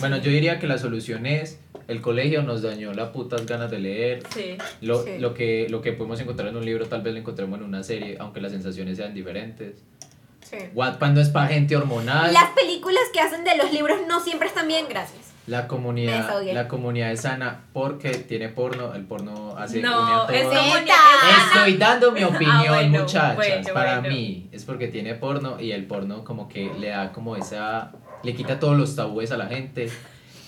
Bueno, 0.00 0.16
yo 0.18 0.30
diría 0.30 0.58
que 0.58 0.66
la 0.66 0.78
solución 0.78 1.26
es 1.26 1.58
el 1.88 2.00
colegio 2.00 2.42
nos 2.42 2.62
dañó 2.62 2.92
las 2.92 3.10
putas 3.10 3.44
ganas 3.46 3.70
de 3.70 3.78
leer. 3.78 4.22
Sí. 4.32 4.56
Lo, 4.80 5.04
Sí. 5.04 5.18
lo, 5.18 5.34
que, 5.34 5.66
lo 5.68 5.82
que 5.82 5.92
podemos 5.92 6.20
encontrar 6.20 6.48
en 6.48 6.56
un 6.56 6.64
libro 6.64 6.86
tal 6.86 7.02
vez 7.02 7.12
lo 7.12 7.20
encontremos 7.20 7.58
en 7.58 7.64
una 7.64 7.82
serie, 7.82 8.16
aunque 8.18 8.40
las 8.40 8.52
sensaciones 8.52 8.96
sean 8.96 9.14
diferentes. 9.14 9.76
Sí. 10.48 10.56
Wattpad 10.74 11.10
no 11.12 11.20
es 11.20 11.28
para 11.28 11.48
gente 11.48 11.76
hormonal. 11.76 12.32
Las 12.32 12.50
películas 12.50 13.02
que 13.12 13.20
hacen 13.20 13.44
de 13.44 13.56
los 13.56 13.72
libros 13.72 14.00
no 14.06 14.20
siempre 14.20 14.48
están 14.48 14.68
bien, 14.68 14.86
gracias. 14.88 15.21
La 15.46 15.66
comunidad, 15.66 16.40
la 16.52 16.68
comunidad 16.68 17.10
es 17.10 17.22
sana 17.22 17.62
porque 17.72 18.10
tiene 18.10 18.48
porno, 18.48 18.94
el 18.94 19.02
porno 19.04 19.56
hace 19.58 19.80
une 19.80 19.88
a 19.88 19.90
No, 19.90 20.26
todos. 20.26 20.30
es 20.30 20.46
Estoy 21.46 21.76
dando 21.78 22.12
mi 22.12 22.22
opinión, 22.22 22.50
Ah, 22.56 22.64
bueno, 22.68 23.00
muchachas. 23.00 23.34
bueno, 23.36 23.68
Para 23.74 23.98
bueno. 24.00 24.14
mí 24.14 24.48
es 24.52 24.64
porque 24.64 24.86
tiene 24.86 25.14
porno 25.14 25.60
y 25.60 25.72
el 25.72 25.84
porno 25.86 26.22
como 26.22 26.48
que 26.48 26.70
le 26.78 26.90
da 26.90 27.10
como 27.10 27.34
esa, 27.36 27.90
le 28.22 28.34
quita 28.36 28.60
todos 28.60 28.76
los 28.78 28.94
tabúes 28.94 29.32
a 29.32 29.36
la 29.36 29.46
gente. 29.46 29.90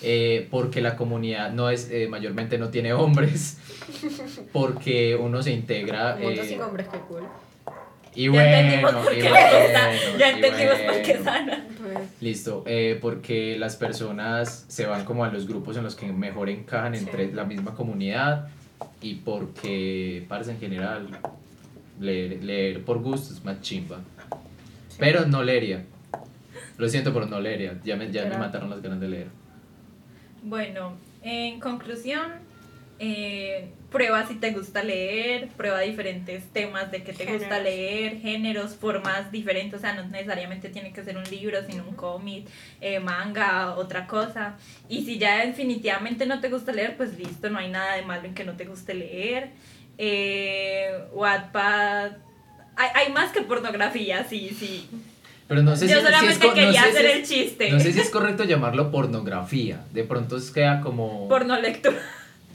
eh, 0.01 0.47
porque 0.51 0.81
la 0.81 0.95
comunidad 0.95 1.51
no 1.51 1.69
es, 1.69 1.89
eh, 1.91 2.07
mayormente 2.07 2.57
no 2.57 2.69
tiene 2.69 2.93
hombres. 2.93 3.57
Porque 4.53 5.15
uno 5.15 5.41
se 5.41 5.51
integra. 5.51 6.17
Eh, 6.19 6.41
sin 6.47 6.61
hombres, 6.61 6.87
qué 6.91 6.97
cool. 7.07 7.23
y 8.13 8.25
Ya 8.25 8.29
bueno, 8.31 8.55
entendimos 8.55 8.93
por 9.03 9.13
y 9.13 9.21
qué 9.21 9.29
bueno, 9.29 9.47
le 9.51 9.63
gusta. 9.63 10.17
Ya 10.19 10.29
entendimos 10.31 10.75
por 10.79 11.01
qué 11.01 11.13
bueno. 11.13 11.23
sana. 11.23 11.67
Listo, 12.21 12.63
eh, 12.65 12.97
porque 13.01 13.57
las 13.57 13.75
personas 13.75 14.65
se 14.67 14.85
van 14.85 15.05
como 15.05 15.23
a 15.25 15.29
los 15.31 15.47
grupos 15.47 15.77
en 15.77 15.83
los 15.83 15.95
que 15.95 16.11
mejor 16.11 16.49
encajan 16.49 16.93
Sí. 16.95 16.99
entre 17.05 17.31
la 17.33 17.43
misma 17.45 17.73
comunidad 17.75 18.47
y 19.01 19.15
porque, 19.15 20.25
parece 20.27 20.51
en 20.51 20.59
general, 20.59 21.07
leer, 21.99 22.43
leer 22.43 22.83
por 22.83 22.99
gusto 23.01 23.33
es 23.33 23.43
más 23.43 23.61
chimba. 23.61 23.99
Pero 24.97 25.25
no 25.25 25.43
leería. 25.43 25.85
Lo 26.77 26.87
siento, 26.89 27.13
pero 27.13 27.25
no 27.25 27.39
leería. 27.39 27.79
Ya 27.83 27.95
me, 27.95 28.11
ya 28.11 28.25
me 28.25 28.37
mataron 28.37 28.69
las 28.69 28.81
ganas 28.81 28.99
de 28.99 29.07
leer. 29.09 29.27
Bueno, 30.43 30.93
en 31.21 31.59
conclusión, 31.59 32.31
eh, 32.99 33.69
prueba 33.95 34.27
si 34.27 34.35
te 34.35 34.51
gusta 34.51 34.83
leer, 34.83 35.47
prueba 35.55 35.79
diferentes 35.79 36.43
temas 36.51 36.91
de 36.91 37.01
que 37.01 37.13
te 37.13 37.25
gusta 37.31 37.59
leer, 37.59 38.19
géneros, 38.19 38.75
formas 38.75 39.31
diferentes, 39.31 39.77
o 39.79 39.81
sea, 39.81 39.93
no 39.93 40.03
necesariamente 40.09 40.67
tiene 40.67 40.91
que 40.91 41.01
ser 41.01 41.15
un 41.15 41.23
libro, 41.23 41.59
sino 41.65 41.85
un 41.87 41.95
cómic, 41.95 42.45
eh, 42.81 42.99
manga, 42.99 43.75
otra 43.75 44.05
cosa. 44.05 44.55
Y 44.89 45.05
si 45.05 45.17
ya 45.17 45.45
definitivamente 45.45 46.25
no 46.25 46.41
te 46.41 46.49
gusta 46.49 46.73
leer, 46.73 46.97
pues 46.97 47.17
listo, 47.17 47.49
no 47.49 47.57
hay 47.57 47.69
nada 47.69 47.95
de 47.95 48.01
malo 48.01 48.25
en 48.25 48.33
que 48.35 48.43
no 48.43 48.57
te 48.57 48.65
guste 48.65 48.93
leer. 48.93 49.51
Eh, 49.97 50.91
Wattpad, 51.13 52.11
hay, 52.75 52.89
hay 52.95 53.13
más 53.13 53.31
que 53.31 53.41
pornografía, 53.43 54.25
sí, 54.29 54.49
sí. 54.59 54.89
Pero 55.47 55.63
no 55.63 55.73
sé 55.77 55.87
Yo 55.87 55.99
si, 55.99 56.01
si 56.01 56.07
es 56.07 56.11
solamente 56.15 56.39
co- 56.47 56.47
no 56.47 56.53
quería 56.55 56.81
sé 56.83 56.91
si 56.91 56.97
hacer 56.97 57.05
es- 57.05 57.15
el 57.15 57.25
chiste. 57.25 57.71
No 57.71 57.79
sé 57.79 57.93
si 57.93 57.99
es 58.01 58.09
correcto 58.09 58.43
llamarlo 58.43 58.91
pornografía. 58.91 59.85
De 59.93 60.03
pronto 60.03 60.35
es 60.35 60.51
queda 60.51 60.81
como... 60.81 61.29
Porno 61.29 61.57
lectura. 61.59 61.97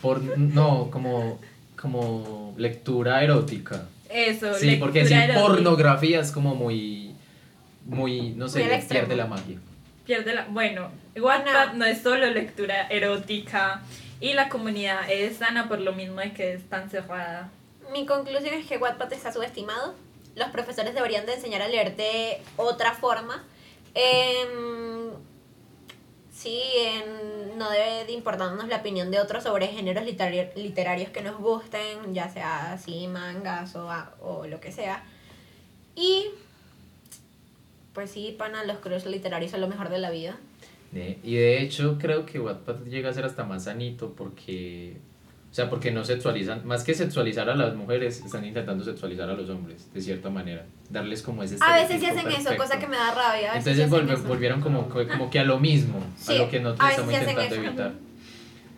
Por- 0.03 0.23
no, 0.39 0.91
como, 0.91 1.39
como 1.81 2.55
lectura 2.57 3.23
erótica. 3.23 3.87
Eso, 4.09 4.55
Sí, 4.55 4.77
porque 4.77 5.05
si 5.07 5.15
lectura 5.15 5.25
erótica. 5.35 5.47
pornografía 5.47 6.21
es 6.21 6.33
como 6.33 6.55
muy, 6.55 7.15
muy, 7.87 8.31
no 8.31 8.49
sé, 8.49 8.63
extremo. 8.75 9.07
pierde 9.07 9.17
la 9.17 9.27
magia. 9.27 9.59
Pierde 10.05 10.35
la... 10.35 10.47
Bueno, 10.47 10.91
Wattpad 11.17 11.75
no 11.75 11.85
es 11.85 12.03
solo 12.03 12.27
lectura 12.31 12.89
erótica 12.89 13.83
y 14.21 14.33
la 14.33 14.49
comunidad 14.49 15.09
es 15.11 15.37
sana 15.37 15.69
por 15.69 15.81
lo 15.81 15.93
mismo 15.93 16.21
de 16.21 16.33
que 16.33 16.55
es 16.55 16.69
tan 16.69 16.91
cerrada. 16.91 17.51
Mi 17.93 18.07
conclusión 18.07 18.55
es 18.55 18.67
que 18.67 18.77
Wattpad 18.79 19.13
está 19.13 19.33
subestimado. 19.33 19.95
Los 20.37 20.49
profesores 20.51 20.95
deberían 20.95 21.27
de 21.27 21.35
enseñar 21.35 21.63
a 21.63 21.69
leer 21.69 21.97
de 21.97 22.41
otra 22.57 22.93
forma. 22.95 23.45
Em, 23.95 25.11
sí, 26.41 26.63
en- 26.77 27.59
no 27.59 27.71
debe 27.71 28.07
de 28.07 28.13
importarnos 28.13 28.67
la 28.69 28.77
opinión 28.79 29.11
de 29.11 29.21
otros 29.21 29.43
sobre 29.45 29.67
géneros 29.69 30.05
literario- 30.05 30.51
literarios 30.57 31.11
que 31.11 31.21
nos 31.21 31.37
gusten, 31.39 32.15
ya 32.15 32.29
sea 32.31 32.73
así 32.73 33.07
mangas 33.07 33.77
o, 33.77 33.89
o 34.23 34.47
lo 34.47 34.59
que 34.61 34.73
sea. 34.73 35.05
Y 35.95 36.27
pues 37.93 38.11
sí, 38.13 38.35
pana, 38.39 38.65
los 38.65 38.79
crush 38.79 39.05
literarios 39.05 39.51
son 39.51 39.61
lo 39.61 39.69
mejor 39.69 39.91
de 39.91 39.99
la 39.99 40.11
vida. 40.11 40.39
Eh, 40.95 41.19
Y 41.23 41.35
de 41.35 41.61
hecho 41.63 41.99
creo 42.01 42.25
que 42.25 42.41
Wattpad 42.41 42.85
llega 42.87 43.11
a 43.11 43.15
ser 43.15 43.25
hasta 43.25 43.45
más 43.45 43.65
sanito 43.65 44.13
porque, 44.15 44.97
o 45.51 45.55
sea, 45.55 45.69
porque 45.69 45.91
no 45.91 46.05
sexualizan, 46.05 46.65
más 46.65 46.85
que 46.85 46.95
sexualizar 46.95 47.51
a 47.51 47.57
las 47.57 47.75
mujeres, 47.75 48.23
están 48.25 48.45
intentando 48.45 48.85
sexualizar 48.85 49.29
a 49.29 49.33
los 49.33 49.51
hombres, 49.51 49.93
de 49.93 50.01
cierta 50.01 50.31
manera, 50.31 50.65
darles 50.91 51.23
como 51.23 51.43
ese 51.43 51.57
A 51.61 51.75
veces 51.75 52.01
sí 52.01 52.07
hacen 52.07 52.29
eso, 52.31 52.57
cosa 52.57 52.79
que 52.79 52.87
me 52.87 52.97
da 52.97 53.11
rabia. 53.13 53.53
a 53.53 53.55
veces 53.57 53.77
sí 53.77 53.83
Entonces 53.83 54.19
eso. 54.21 54.29
volvieron 54.29 54.61
como, 54.61 54.89
como 54.89 55.29
que 55.31 55.41
a 55.41 55.45
lo 55.45 55.59
mismo, 55.59 55.99
Sí, 56.17 56.37
a 56.37 56.39
lo 56.39 56.49
que 56.51 56.61
nosotros 56.61 56.91
estamos 56.91 57.13
intentando 57.15 57.55
evitar. 57.57 57.93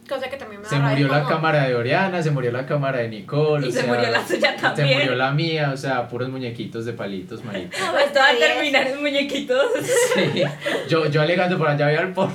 Cosa 0.08 0.28
que 0.28 0.36
también 0.36 0.60
me 0.60 0.64
da 0.64 0.70
Se 0.70 0.78
rabia. 0.78 0.90
murió 0.90 1.08
la 1.08 1.24
cámara 1.26 1.64
de 1.68 1.74
Oriana, 1.74 2.22
se 2.22 2.30
murió 2.32 2.50
la 2.52 2.66
cámara 2.66 2.98
de 2.98 3.08
Nicole. 3.08 3.66
Y 3.66 3.70
o 3.70 3.72
se 3.72 3.82
sea, 3.82 3.92
murió 3.94 4.10
la 4.10 4.26
suya 4.26 4.54
Se 4.56 4.60
también. 4.60 4.98
murió 4.98 5.14
la 5.14 5.30
mía, 5.30 5.70
o 5.72 5.76
sea, 5.76 6.08
puros 6.08 6.28
muñequitos 6.28 6.84
de 6.86 6.92
palitos, 6.94 7.44
marica. 7.44 7.78
No, 7.78 7.98
Esto 7.98 8.18
va 8.18 8.26
a 8.26 8.32
está 8.32 8.46
bien. 8.46 8.54
terminar 8.54 8.86
en 8.88 9.00
muñequitos. 9.00 9.62
Sí. 10.14 10.42
Yo, 10.88 11.06
yo 11.06 11.20
alegando 11.22 11.56
por 11.56 11.68
allá, 11.68 11.86
voy 11.86 11.96
al 11.96 12.12
porno. 12.12 12.34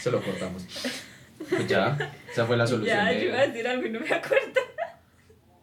Se 0.00 0.10
lo 0.10 0.20
cortamos. 0.22 0.64
Pues 1.50 1.66
ya, 1.68 1.96
esa 2.30 2.44
fue 2.46 2.56
la 2.56 2.66
solución. 2.66 2.96
ya, 2.96 3.06
de- 3.10 3.20
yo 3.20 3.26
iba 3.28 3.38
a 3.40 3.46
decir 3.46 3.66
algo 3.68 3.86
y 3.86 3.90
no 3.90 4.00
me 4.00 4.12
acuerdo. 4.14 4.60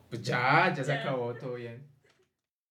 Pues 0.09 0.21
ya, 0.21 0.73
ya 0.75 0.83
se 0.83 0.93
Ya. 0.93 1.01
acabó, 1.01 1.33
todo 1.33 1.55
bien. 1.55 1.81